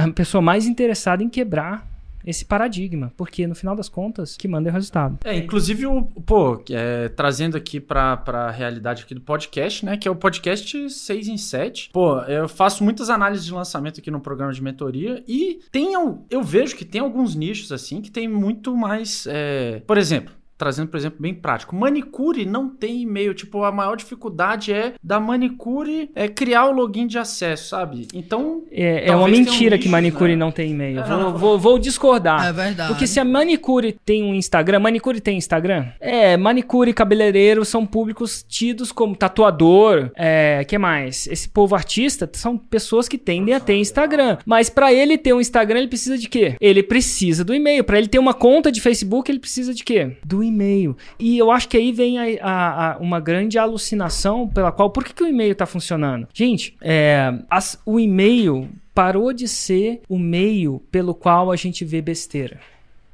a 0.04 0.10
pessoa 0.12 0.42
mais 0.42 0.66
interessada 0.66 1.22
em 1.22 1.30
quebrar 1.30 1.87
esse 2.28 2.44
paradigma, 2.44 3.12
porque 3.16 3.46
no 3.46 3.54
final 3.54 3.74
das 3.74 3.88
contas, 3.88 4.36
que 4.36 4.46
manda 4.46 4.68
é 4.68 4.70
o 4.70 4.74
resultado. 4.74 5.18
É, 5.24 5.36
inclusive, 5.36 5.86
o, 5.86 6.02
pô, 6.02 6.62
é, 6.70 7.08
trazendo 7.08 7.56
aqui 7.56 7.80
pra, 7.80 8.16
pra 8.16 8.50
realidade 8.50 9.02
aqui 9.02 9.14
do 9.14 9.20
podcast, 9.20 9.84
né? 9.84 9.96
Que 9.96 10.06
é 10.06 10.10
o 10.10 10.16
podcast 10.16 10.90
6 10.90 11.28
em 11.28 11.36
7. 11.36 11.90
Pô, 11.92 12.20
eu 12.22 12.48
faço 12.48 12.84
muitas 12.84 13.08
análises 13.08 13.46
de 13.46 13.52
lançamento 13.52 14.00
aqui 14.00 14.10
no 14.10 14.20
programa 14.20 14.52
de 14.52 14.62
mentoria 14.62 15.22
e 15.26 15.60
tem, 15.72 15.94
eu 16.30 16.42
vejo 16.42 16.76
que 16.76 16.84
tem 16.84 17.00
alguns 17.00 17.34
nichos, 17.34 17.72
assim, 17.72 18.00
que 18.00 18.10
tem 18.10 18.28
muito 18.28 18.76
mais. 18.76 19.26
é, 19.28 19.82
Por 19.86 19.96
exemplo. 19.96 20.37
Trazendo, 20.58 20.88
por 20.88 20.96
exemplo, 20.96 21.18
bem 21.20 21.32
prático. 21.32 21.74
Manicure 21.76 22.44
não 22.44 22.68
tem 22.68 23.02
e-mail. 23.02 23.32
Tipo, 23.32 23.62
a 23.62 23.70
maior 23.70 23.96
dificuldade 23.96 24.72
é 24.72 24.94
da 25.02 25.20
manicure 25.20 26.10
é 26.14 26.26
criar 26.28 26.66
o 26.66 26.72
login 26.72 27.06
de 27.06 27.16
acesso, 27.16 27.68
sabe? 27.68 28.08
Então. 28.12 28.64
É, 28.70 29.08
é 29.08 29.14
uma 29.16 29.26
um 29.26 29.30
mentira 29.30 29.76
nicho, 29.76 29.84
que 29.84 29.88
manicure 29.88 30.32
né? 30.32 30.36
não 30.36 30.50
tem 30.50 30.72
e-mail. 30.72 30.98
É, 30.98 31.02
Vou, 31.04 31.18
não. 31.18 31.38
vou- 31.38 31.58
vou 31.58 31.78
discordar. 31.78 32.44
É 32.46 32.52
verdade. 32.52 32.88
Porque 32.92 33.06
se 33.06 33.20
a 33.20 33.24
manicure 33.24 33.92
tem 34.04 34.22
um 34.24 34.34
Instagram, 34.34 34.80
manicure 34.80 35.20
tem 35.20 35.38
Instagram? 35.38 35.86
É, 36.00 36.36
manicure 36.36 36.90
e 36.90 36.94
cabeleireiro 36.94 37.64
são 37.64 37.86
públicos 37.86 38.44
tidos 38.48 38.90
como 38.90 39.14
tatuador, 39.16 40.10
é, 40.16 40.64
que 40.64 40.76
mais? 40.76 41.26
Esse 41.28 41.48
povo 41.48 41.74
artista 41.74 42.28
são 42.32 42.56
pessoas 42.58 43.08
que 43.08 43.16
tendem 43.16 43.54
a 43.54 43.60
ter 43.60 43.76
Instagram. 43.76 44.38
Mas 44.44 44.68
pra 44.68 44.92
ele 44.92 45.16
ter 45.16 45.32
um 45.32 45.40
Instagram, 45.40 45.78
ele 45.78 45.88
precisa 45.88 46.18
de 46.18 46.28
quê? 46.28 46.56
Ele 46.60 46.82
precisa 46.82 47.44
do 47.44 47.54
e-mail. 47.54 47.84
Pra 47.84 47.98
ele 47.98 48.08
ter 48.08 48.18
uma 48.18 48.34
conta 48.34 48.72
de 48.72 48.80
Facebook, 48.80 49.30
ele 49.30 49.38
precisa 49.38 49.72
de 49.72 49.84
quê? 49.84 50.16
Do 50.24 50.42
e-mail. 50.48 50.96
E 51.18 51.38
eu 51.38 51.50
acho 51.50 51.68
que 51.68 51.76
aí 51.76 51.92
vem 51.92 52.18
a- 52.18 52.44
a- 52.44 52.92
a- 52.94 52.98
uma 52.98 53.20
grande 53.20 53.58
alucinação 53.58 54.48
pela 54.48 54.72
qual, 54.72 54.90
por 54.90 55.04
que, 55.04 55.14
que 55.14 55.22
o 55.22 55.26
e-mail 55.26 55.54
tá 55.54 55.66
funcionando? 55.66 56.26
Gente, 56.34 56.76
é, 56.80 57.32
as- 57.48 57.80
o 57.86 57.98
e-mail 58.00 58.68
parou 58.94 59.32
de 59.32 59.46
ser 59.46 60.00
o 60.08 60.18
meio 60.18 60.82
pelo 60.90 61.14
qual 61.14 61.52
a 61.52 61.56
gente 61.56 61.84
vê 61.84 62.02
besteira. 62.02 62.58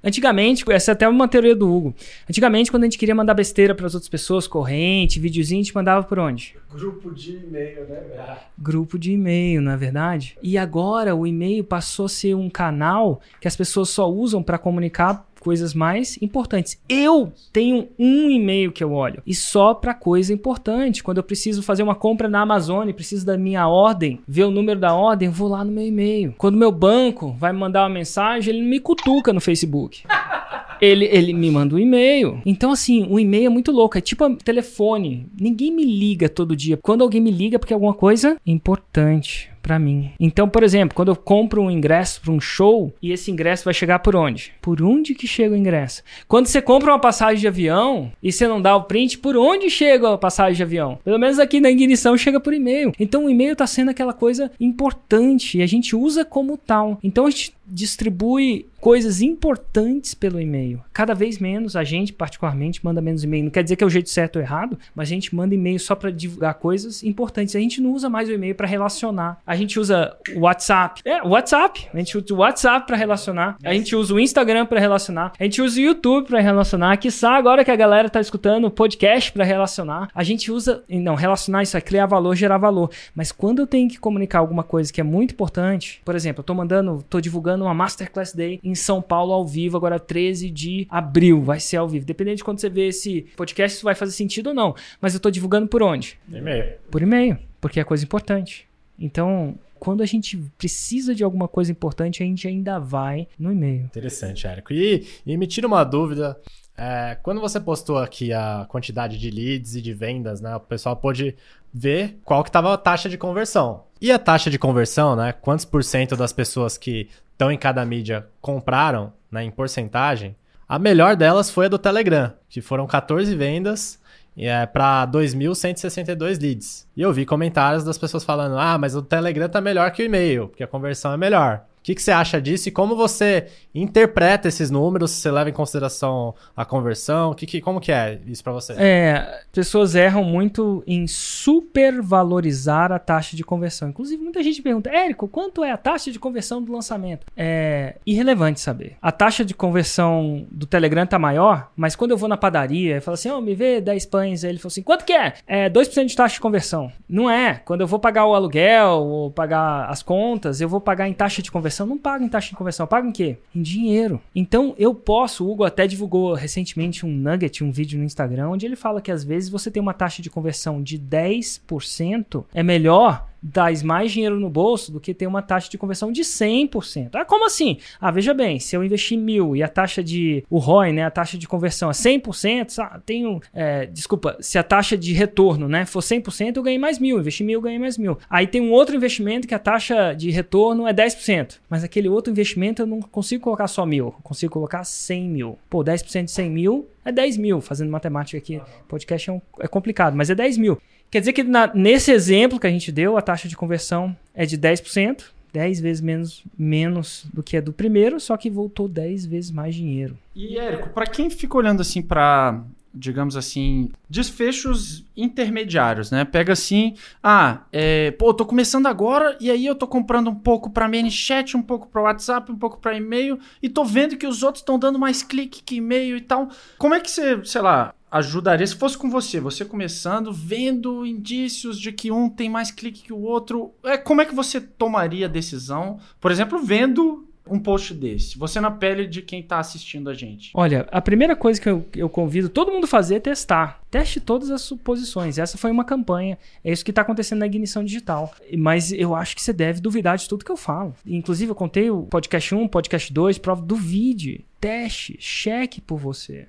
Antigamente, 0.06 0.64
essa 0.70 0.90
é 0.90 0.92
até 0.92 1.08
uma 1.08 1.26
teoria 1.26 1.56
do 1.56 1.66
Hugo. 1.74 1.94
Antigamente, 2.28 2.70
quando 2.70 2.82
a 2.82 2.86
gente 2.86 2.98
queria 2.98 3.14
mandar 3.14 3.32
besteira 3.32 3.74
para 3.74 3.86
as 3.86 3.94
outras 3.94 4.08
pessoas, 4.08 4.46
corrente, 4.46 5.18
videozinho, 5.18 5.60
a 5.60 5.64
gente 5.64 5.74
mandava 5.74 6.02
por 6.06 6.18
onde? 6.18 6.54
Grupo 6.70 7.10
de 7.10 7.36
e-mail, 7.36 7.86
né? 7.88 8.36
Grupo 8.58 8.98
de 8.98 9.12
e-mail, 9.12 9.62
não 9.62 9.72
é 9.72 9.76
verdade? 9.78 10.36
E 10.42 10.58
agora 10.58 11.16
o 11.16 11.26
e-mail 11.26 11.64
passou 11.64 12.04
a 12.04 12.08
ser 12.10 12.34
um 12.36 12.50
canal 12.50 13.22
que 13.40 13.48
as 13.48 13.56
pessoas 13.56 13.88
só 13.88 14.06
usam 14.10 14.42
para 14.42 14.58
comunicar 14.58 15.26
coisas 15.44 15.74
mais 15.74 16.16
importantes. 16.22 16.80
Eu 16.88 17.30
tenho 17.52 17.88
um 17.98 18.30
e-mail 18.30 18.72
que 18.72 18.82
eu 18.82 18.92
olho 18.92 19.22
e 19.26 19.34
só 19.34 19.74
para 19.74 19.92
coisa 19.92 20.32
importante. 20.32 21.02
Quando 21.02 21.18
eu 21.18 21.22
preciso 21.22 21.62
fazer 21.62 21.82
uma 21.82 21.94
compra 21.94 22.30
na 22.30 22.40
Amazon, 22.40 22.88
e 22.88 22.94
preciso 22.94 23.26
da 23.26 23.36
minha 23.36 23.68
ordem, 23.68 24.20
ver 24.26 24.44
o 24.44 24.50
número 24.50 24.80
da 24.80 24.94
ordem, 24.94 25.26
eu 25.26 25.32
vou 25.32 25.48
lá 25.48 25.62
no 25.62 25.70
meu 25.70 25.86
e-mail. 25.86 26.34
Quando 26.38 26.56
meu 26.56 26.72
banco 26.72 27.36
vai 27.38 27.52
me 27.52 27.58
mandar 27.58 27.82
uma 27.82 27.90
mensagem, 27.90 28.54
ele 28.54 28.64
me 28.64 28.80
cutuca 28.80 29.34
no 29.34 29.40
Facebook. 29.40 30.02
Ele, 30.80 31.04
ele 31.06 31.32
me 31.32 31.50
manda 31.52 31.76
um 31.76 31.78
e-mail. 31.78 32.42
Então, 32.44 32.72
assim, 32.72 33.06
o 33.08 33.18
e-mail 33.18 33.46
é 33.46 33.48
muito 33.48 33.70
louco. 33.70 33.96
É 33.96 34.00
tipo 34.00 34.28
telefone. 34.36 35.26
Ninguém 35.40 35.70
me 35.70 35.84
liga 35.84 36.28
todo 36.28 36.56
dia. 36.56 36.76
Quando 36.76 37.02
alguém 37.02 37.20
me 37.20 37.30
liga, 37.30 37.56
é 37.56 37.58
porque 37.58 37.72
é 37.72 37.76
alguma 37.76 37.94
coisa 37.94 38.36
importante 38.44 39.53
para 39.64 39.78
mim. 39.78 40.12
Então, 40.20 40.46
por 40.46 40.62
exemplo, 40.62 40.94
quando 40.94 41.08
eu 41.08 41.16
compro 41.16 41.62
um 41.62 41.70
ingresso 41.70 42.20
para 42.20 42.30
um 42.30 42.40
show 42.40 42.92
e 43.00 43.10
esse 43.10 43.30
ingresso 43.30 43.64
vai 43.64 43.72
chegar 43.72 44.00
por 44.00 44.14
onde? 44.14 44.52
Por 44.60 44.82
onde 44.82 45.14
que 45.14 45.26
chega 45.26 45.54
o 45.54 45.56
ingresso? 45.56 46.02
Quando 46.28 46.46
você 46.46 46.60
compra 46.60 46.92
uma 46.92 46.98
passagem 46.98 47.40
de 47.40 47.48
avião 47.48 48.12
e 48.22 48.30
você 48.30 48.46
não 48.46 48.60
dá 48.60 48.76
o 48.76 48.84
print, 48.84 49.18
por 49.18 49.38
onde 49.38 49.70
chega 49.70 50.12
a 50.12 50.18
passagem 50.18 50.54
de 50.54 50.62
avião? 50.62 50.98
Pelo 51.02 51.18
menos 51.18 51.38
aqui 51.38 51.60
na 51.60 51.70
ignição 51.70 52.16
chega 52.18 52.38
por 52.38 52.52
e-mail. 52.52 52.92
Então, 53.00 53.24
o 53.24 53.30
e-mail 53.30 53.56
tá 53.56 53.66
sendo 53.66 53.90
aquela 53.90 54.12
coisa 54.12 54.52
importante 54.60 55.56
e 55.58 55.62
a 55.62 55.66
gente 55.66 55.96
usa 55.96 56.26
como 56.26 56.58
tal. 56.58 56.98
Então, 57.02 57.24
a 57.24 57.30
gente 57.30 57.54
distribui 57.66 58.66
coisas 58.84 59.22
importantes 59.22 60.12
pelo 60.12 60.38
e-mail. 60.38 60.84
Cada 60.92 61.14
vez 61.14 61.38
menos, 61.38 61.74
a 61.74 61.82
gente 61.82 62.12
particularmente 62.12 62.84
manda 62.84 63.00
menos 63.00 63.24
e-mail. 63.24 63.44
Não 63.44 63.50
quer 63.50 63.62
dizer 63.62 63.76
que 63.76 63.82
é 63.82 63.86
o 63.86 63.90
jeito 63.90 64.10
certo 64.10 64.36
ou 64.36 64.42
errado, 64.42 64.78
mas 64.94 65.08
a 65.08 65.10
gente 65.10 65.34
manda 65.34 65.54
e-mail 65.54 65.80
só 65.80 65.94
para 65.94 66.10
divulgar 66.10 66.52
coisas 66.54 67.02
importantes. 67.02 67.56
A 67.56 67.60
gente 67.60 67.80
não 67.80 67.92
usa 67.92 68.10
mais 68.10 68.28
o 68.28 68.32
e-mail 68.32 68.54
para 68.54 68.66
relacionar. 68.66 69.40
A 69.46 69.56
gente 69.56 69.80
usa 69.80 70.14
o 70.36 70.40
WhatsApp. 70.40 71.00
É, 71.02 71.22
o 71.22 71.28
WhatsApp. 71.28 71.88
A 71.94 71.96
gente 71.96 72.18
usa 72.18 72.34
o 72.34 72.36
WhatsApp 72.36 72.86
para 72.86 72.96
relacionar. 72.96 73.56
A 73.64 73.72
gente 73.72 73.96
usa 73.96 74.12
o 74.12 74.20
Instagram 74.20 74.66
para 74.66 74.78
relacionar. 74.78 75.32
A 75.40 75.44
gente 75.44 75.62
usa 75.62 75.80
o 75.80 75.82
YouTube 75.82 76.26
para 76.26 76.40
relacionar. 76.40 76.94
Quiçá 76.98 77.30
agora 77.36 77.64
que 77.64 77.70
a 77.70 77.76
galera 77.76 78.10
tá 78.10 78.20
escutando 78.20 78.66
o 78.66 78.70
podcast 78.70 79.32
para 79.32 79.44
relacionar. 79.44 80.10
A 80.14 80.22
gente 80.22 80.52
usa, 80.52 80.84
não, 80.90 81.14
relacionar 81.14 81.62
isso 81.62 81.74
é 81.74 81.80
criar 81.80 82.04
valor, 82.04 82.36
gerar 82.36 82.58
valor. 82.58 82.90
Mas 83.14 83.32
quando 83.32 83.60
eu 83.60 83.66
tenho 83.66 83.88
que 83.88 83.98
comunicar 83.98 84.40
alguma 84.40 84.62
coisa 84.62 84.92
que 84.92 85.00
é 85.00 85.04
muito 85.04 85.32
importante, 85.32 86.02
por 86.04 86.14
exemplo, 86.14 86.40
eu 86.40 86.44
tô 86.44 86.52
mandando, 86.52 87.02
tô 87.08 87.18
divulgando 87.18 87.53
uma 87.62 87.74
Masterclass 87.74 88.32
Day 88.32 88.60
em 88.62 88.74
São 88.74 89.00
Paulo 89.00 89.32
ao 89.32 89.46
vivo, 89.46 89.76
agora 89.76 89.98
13 89.98 90.50
de 90.50 90.86
abril, 90.90 91.42
vai 91.42 91.60
ser 91.60 91.76
ao 91.76 91.88
vivo. 91.88 92.04
Dependendo 92.06 92.36
de 92.36 92.44
quando 92.44 92.60
você 92.60 92.68
vê 92.68 92.88
esse 92.88 93.22
podcast, 93.36 93.76
isso 93.76 93.84
vai 93.84 93.94
fazer 93.94 94.12
sentido 94.12 94.48
ou 94.48 94.54
não. 94.54 94.74
Mas 95.00 95.14
eu 95.14 95.20
tô 95.20 95.30
divulgando 95.30 95.68
por 95.68 95.82
onde? 95.82 96.18
E-mail. 96.30 96.74
Por 96.90 97.02
e-mail, 97.02 97.38
porque 97.60 97.80
é 97.80 97.84
coisa 97.84 98.04
importante. 98.04 98.66
Então, 98.98 99.58
quando 99.78 100.02
a 100.02 100.06
gente 100.06 100.36
precisa 100.56 101.14
de 101.14 101.22
alguma 101.22 101.46
coisa 101.46 101.70
importante, 101.70 102.22
a 102.22 102.26
gente 102.26 102.48
ainda 102.48 102.78
vai 102.78 103.28
no 103.38 103.52
e-mail. 103.52 103.84
Interessante, 103.84 104.46
Érico. 104.46 104.72
E, 104.72 105.06
e 105.26 105.36
me 105.36 105.46
tira 105.46 105.66
uma 105.66 105.84
dúvida. 105.84 106.40
É, 106.76 107.16
quando 107.22 107.40
você 107.40 107.60
postou 107.60 107.98
aqui 107.98 108.32
a 108.32 108.66
quantidade 108.68 109.18
de 109.18 109.30
leads 109.30 109.76
e 109.76 109.82
de 109.82 109.92
vendas, 109.92 110.40
né? 110.40 110.56
O 110.56 110.60
pessoal 110.60 110.96
pôde 110.96 111.36
ver 111.72 112.18
qual 112.24 112.42
que 112.42 112.48
estava 112.48 112.72
a 112.72 112.78
taxa 112.78 113.08
de 113.08 113.16
conversão. 113.16 113.84
E 114.00 114.10
a 114.10 114.18
taxa 114.18 114.50
de 114.50 114.58
conversão, 114.58 115.14
né? 115.14 115.32
Quantos 115.32 115.64
por 115.64 115.84
cento 115.84 116.16
das 116.16 116.32
pessoas 116.32 116.76
que 116.76 117.08
estão 117.32 117.50
em 117.50 117.58
cada 117.58 117.84
mídia 117.84 118.26
compraram, 118.40 119.12
né, 119.30 119.44
em 119.44 119.50
porcentagem? 119.50 120.36
A 120.68 120.78
melhor 120.78 121.14
delas 121.16 121.50
foi 121.50 121.66
a 121.66 121.68
do 121.68 121.78
Telegram, 121.78 122.32
que 122.48 122.60
foram 122.60 122.86
14 122.86 123.34
vendas 123.36 123.98
é, 124.36 124.66
para 124.66 125.06
2.162 125.06 126.40
leads. 126.40 126.88
E 126.96 127.02
eu 127.02 127.12
vi 127.12 127.24
comentários 127.24 127.84
das 127.84 127.98
pessoas 127.98 128.24
falando: 128.24 128.58
ah, 128.58 128.76
mas 128.78 128.96
o 128.96 129.02
Telegram 129.02 129.48
tá 129.48 129.60
melhor 129.60 129.90
que 129.92 130.02
o 130.02 130.06
e-mail, 130.06 130.48
porque 130.48 130.64
a 130.64 130.68
conversão 130.68 131.12
é 131.12 131.16
melhor. 131.16 131.64
O 131.84 131.86
que, 131.86 131.94
que 131.94 132.00
você 132.00 132.12
acha 132.12 132.40
disso 132.40 132.66
e 132.66 132.72
como 132.72 132.96
você 132.96 133.46
interpreta 133.74 134.48
esses 134.48 134.70
números? 134.70 135.10
Se 135.10 135.20
você 135.20 135.30
leva 135.30 135.50
em 135.50 135.52
consideração 135.52 136.34
a 136.56 136.64
conversão? 136.64 137.34
Que, 137.34 137.44
que, 137.44 137.60
como 137.60 137.78
que 137.78 137.92
é 137.92 138.18
isso 138.26 138.42
para 138.42 138.54
você? 138.54 138.72
É, 138.78 139.42
pessoas 139.52 139.94
erram 139.94 140.24
muito 140.24 140.82
em 140.86 141.06
supervalorizar 141.06 142.90
a 142.90 142.98
taxa 142.98 143.36
de 143.36 143.44
conversão. 143.44 143.90
Inclusive, 143.90 144.22
muita 144.22 144.42
gente 144.42 144.62
pergunta, 144.62 144.88
Érico, 144.88 145.28
quanto 145.28 145.62
é 145.62 145.72
a 145.72 145.76
taxa 145.76 146.10
de 146.10 146.18
conversão 146.18 146.62
do 146.62 146.72
lançamento? 146.72 147.26
É 147.36 147.96
irrelevante 148.06 148.62
saber. 148.62 148.96
A 149.02 149.12
taxa 149.12 149.44
de 149.44 149.52
conversão 149.52 150.46
do 150.50 150.64
Telegram 150.64 151.04
tá 151.06 151.18
maior, 151.18 151.70
mas 151.76 151.94
quando 151.94 152.12
eu 152.12 152.16
vou 152.16 152.30
na 152.30 152.38
padaria 152.38 152.96
e 152.96 153.00
falo 153.02 153.12
assim, 153.12 153.28
ó, 153.28 153.42
me 153.42 153.54
vê 153.54 153.82
10 153.82 154.06
pães, 154.06 154.42
aí 154.42 154.52
ele 154.52 154.58
falou 154.58 154.68
assim, 154.68 154.82
quanto 154.82 155.04
que 155.04 155.12
é? 155.12 155.34
É 155.46 155.68
2% 155.68 156.06
de 156.06 156.16
taxa 156.16 156.36
de 156.36 156.40
conversão. 156.40 156.90
Não 157.06 157.28
é. 157.28 157.60
Quando 157.62 157.82
eu 157.82 157.86
vou 157.86 157.98
pagar 157.98 158.24
o 158.24 158.34
aluguel 158.34 158.88
ou 158.88 159.30
pagar 159.30 159.90
as 159.90 160.02
contas, 160.02 160.62
eu 160.62 160.68
vou 160.68 160.80
pagar 160.80 161.06
em 161.06 161.12
taxa 161.12 161.42
de 161.42 161.52
conversão. 161.52 161.73
Não 161.82 161.98
pago 161.98 162.22
em 162.22 162.28
taxa 162.28 162.50
de 162.50 162.56
conversão, 162.56 162.84
eu 162.84 162.88
pago 162.88 163.08
em 163.08 163.12
quê? 163.12 163.38
Em 163.54 163.62
dinheiro. 163.62 164.20
Então, 164.34 164.74
eu 164.78 164.94
posso, 164.94 165.44
o 165.44 165.50
Hugo 165.50 165.64
até 165.64 165.86
divulgou 165.86 166.34
recentemente 166.34 167.04
um 167.04 167.10
nugget, 167.10 167.64
um 167.64 167.72
vídeo 167.72 167.98
no 167.98 168.04
Instagram, 168.04 168.50
onde 168.50 168.66
ele 168.66 168.76
fala 168.76 169.00
que 169.00 169.10
às 169.10 169.24
vezes 169.24 169.48
você 169.48 169.70
tem 169.70 169.82
uma 169.82 169.94
taxa 169.94 170.22
de 170.22 170.30
conversão 170.30 170.82
de 170.82 170.98
10%, 170.98 172.44
é 172.54 172.62
melhor 172.62 173.26
dar 173.44 173.74
mais 173.84 174.10
dinheiro 174.10 174.40
no 174.40 174.48
bolso 174.48 174.90
do 174.90 174.98
que 174.98 175.12
ter 175.12 175.26
uma 175.26 175.42
taxa 175.42 175.70
de 175.70 175.76
conversão 175.76 176.10
de 176.10 176.22
100%. 176.22 177.10
Ah, 177.12 177.24
como 177.26 177.44
assim? 177.44 177.76
Ah, 178.00 178.10
veja 178.10 178.32
bem, 178.32 178.58
se 178.58 178.74
eu 178.74 178.82
investir 178.82 179.18
mil 179.18 179.54
e 179.54 179.62
a 179.62 179.68
taxa 179.68 180.02
de, 180.02 180.42
o 180.48 180.58
ROI, 180.58 180.92
né, 180.92 181.04
a 181.04 181.10
taxa 181.10 181.36
de 181.36 181.46
conversão 181.46 181.90
é 181.90 181.92
100%, 181.92 182.78
ah, 182.78 183.00
tenho, 183.04 183.40
é, 183.52 183.84
desculpa, 183.84 184.36
se 184.40 184.56
a 184.56 184.62
taxa 184.62 184.96
de 184.96 185.12
retorno, 185.12 185.68
né, 185.68 185.84
for 185.84 186.00
100%, 186.00 186.56
eu 186.56 186.62
ganhei 186.62 186.78
mais 186.78 186.98
mil, 186.98 187.18
investi 187.18 187.44
mil, 187.44 187.60
ganhei 187.60 187.78
mais 187.78 187.98
mil. 187.98 188.16
Aí 188.30 188.46
tem 188.46 188.62
um 188.62 188.72
outro 188.72 188.96
investimento 188.96 189.46
que 189.46 189.54
a 189.54 189.58
taxa 189.58 190.14
de 190.14 190.30
retorno 190.30 190.88
é 190.88 190.94
10%, 190.94 191.58
mas 191.68 191.84
aquele 191.84 192.08
outro 192.08 192.30
investimento 192.30 192.80
eu 192.80 192.86
não 192.86 193.00
consigo 193.00 193.42
colocar 193.42 193.66
só 193.66 193.84
mil, 193.84 194.06
eu 194.06 194.12
consigo 194.22 194.52
colocar 194.52 194.84
100 194.84 195.28
mil. 195.28 195.58
Pô, 195.68 195.84
10% 195.84 196.24
de 196.24 196.30
100 196.30 196.50
mil 196.50 196.88
é 197.04 197.12
10 197.12 197.36
mil, 197.36 197.60
fazendo 197.60 197.90
matemática 197.90 198.38
aqui, 198.38 198.60
podcast 198.88 199.28
é, 199.28 199.32
um, 199.32 199.40
é 199.60 199.68
complicado, 199.68 200.16
mas 200.16 200.30
é 200.30 200.34
10 200.34 200.56
mil. 200.56 200.80
Quer 201.14 201.20
dizer 201.20 201.32
que 201.32 201.44
na- 201.44 201.70
nesse 201.72 202.10
exemplo 202.10 202.58
que 202.58 202.66
a 202.66 202.70
gente 202.70 202.90
deu, 202.90 203.16
a 203.16 203.22
taxa 203.22 203.46
de 203.46 203.56
conversão 203.56 204.16
é 204.34 204.44
de 204.44 204.58
10%, 204.58 205.32
10 205.52 205.78
vezes 205.78 206.00
menos, 206.02 206.42
menos 206.58 207.24
do 207.32 207.40
que 207.40 207.56
a 207.56 207.60
do 207.60 207.72
primeiro, 207.72 208.18
só 208.18 208.36
que 208.36 208.50
voltou 208.50 208.88
10 208.88 209.24
vezes 209.24 209.52
mais 209.52 209.76
dinheiro. 209.76 210.18
E, 210.34 210.58
Érico, 210.58 210.88
pra 210.88 211.06
quem 211.06 211.30
fica 211.30 211.56
olhando 211.56 211.82
assim 211.82 212.02
pra, 212.02 212.60
digamos 212.92 213.36
assim, 213.36 213.90
desfechos 214.10 215.04
intermediários, 215.16 216.10
né? 216.10 216.24
Pega 216.24 216.52
assim, 216.52 216.96
ah, 217.22 217.60
é, 217.72 218.10
pô, 218.10 218.30
eu 218.30 218.34
tô 218.34 218.44
começando 218.44 218.86
agora 218.86 219.36
e 219.40 219.52
aí 219.52 219.64
eu 219.66 219.76
tô 219.76 219.86
comprando 219.86 220.28
um 220.30 220.34
pouco 220.34 220.68
pra 220.68 220.88
ManyChat, 220.88 221.56
um 221.56 221.62
pouco 221.62 221.86
pra 221.86 222.02
WhatsApp, 222.02 222.50
um 222.50 222.56
pouco 222.58 222.78
pra 222.78 222.92
e-mail 222.96 223.38
e 223.62 223.68
tô 223.68 223.84
vendo 223.84 224.16
que 224.16 224.26
os 224.26 224.42
outros 224.42 224.62
estão 224.62 224.80
dando 224.80 224.98
mais 224.98 225.22
clique 225.22 225.62
que 225.62 225.76
e-mail 225.76 226.16
e 226.16 226.20
tal. 226.22 226.48
Como 226.76 226.92
é 226.92 226.98
que 226.98 227.08
você, 227.08 227.40
sei 227.44 227.60
lá, 227.60 227.94
ajudaria 228.14 228.64
se 228.64 228.76
fosse 228.76 228.96
com 228.96 229.10
você, 229.10 229.40
você 229.40 229.64
começando, 229.64 230.32
vendo 230.32 231.04
indícios 231.04 231.80
de 231.80 231.90
que 231.90 232.12
um 232.12 232.28
tem 232.30 232.48
mais 232.48 232.70
clique 232.70 233.02
que 233.02 233.12
o 233.12 233.20
outro, 233.20 233.72
é, 233.82 233.96
como 233.96 234.20
é 234.20 234.24
que 234.24 234.34
você 234.34 234.60
tomaria 234.60 235.26
a 235.26 235.28
decisão? 235.28 235.98
Por 236.20 236.30
exemplo, 236.30 236.60
vendo 236.60 237.26
um 237.46 237.58
post 237.58 237.92
desse, 237.92 238.38
você 238.38 238.60
na 238.60 238.70
pele 238.70 239.06
de 239.06 239.20
quem 239.20 239.42
tá 239.42 239.58
assistindo 239.58 240.08
a 240.08 240.14
gente. 240.14 240.52
Olha, 240.54 240.86
a 240.92 241.00
primeira 241.00 241.34
coisa 241.34 241.60
que 241.60 241.68
eu, 241.68 241.84
eu 241.94 242.08
convido 242.08 242.48
todo 242.48 242.70
mundo 242.70 242.84
a 242.84 242.86
fazer 242.86 243.16
é 243.16 243.20
testar. 243.20 243.82
Teste 243.90 244.20
todas 244.20 244.48
as 244.48 244.62
suposições. 244.62 245.36
Essa 245.36 245.58
foi 245.58 245.72
uma 245.72 245.84
campanha. 245.84 246.38
É 246.62 246.72
isso 246.72 246.84
que 246.84 246.92
está 246.92 247.02
acontecendo 247.02 247.40
na 247.40 247.46
ignição 247.46 247.84
digital. 247.84 248.32
Mas 248.56 248.92
eu 248.92 249.14
acho 249.14 249.34
que 249.34 249.42
você 249.42 249.52
deve 249.52 249.80
duvidar 249.80 250.16
de 250.16 250.28
tudo 250.28 250.44
que 250.44 250.52
eu 250.52 250.56
falo. 250.56 250.94
Inclusive, 251.04 251.50
eu 251.50 251.56
contei 251.56 251.90
o 251.90 252.04
podcast 252.04 252.54
1, 252.54 252.68
podcast 252.68 253.12
2, 253.12 253.38
prova, 253.38 253.60
duvide, 253.60 254.44
teste, 254.58 255.16
cheque 255.20 255.80
por 255.80 255.98
você. 255.98 256.46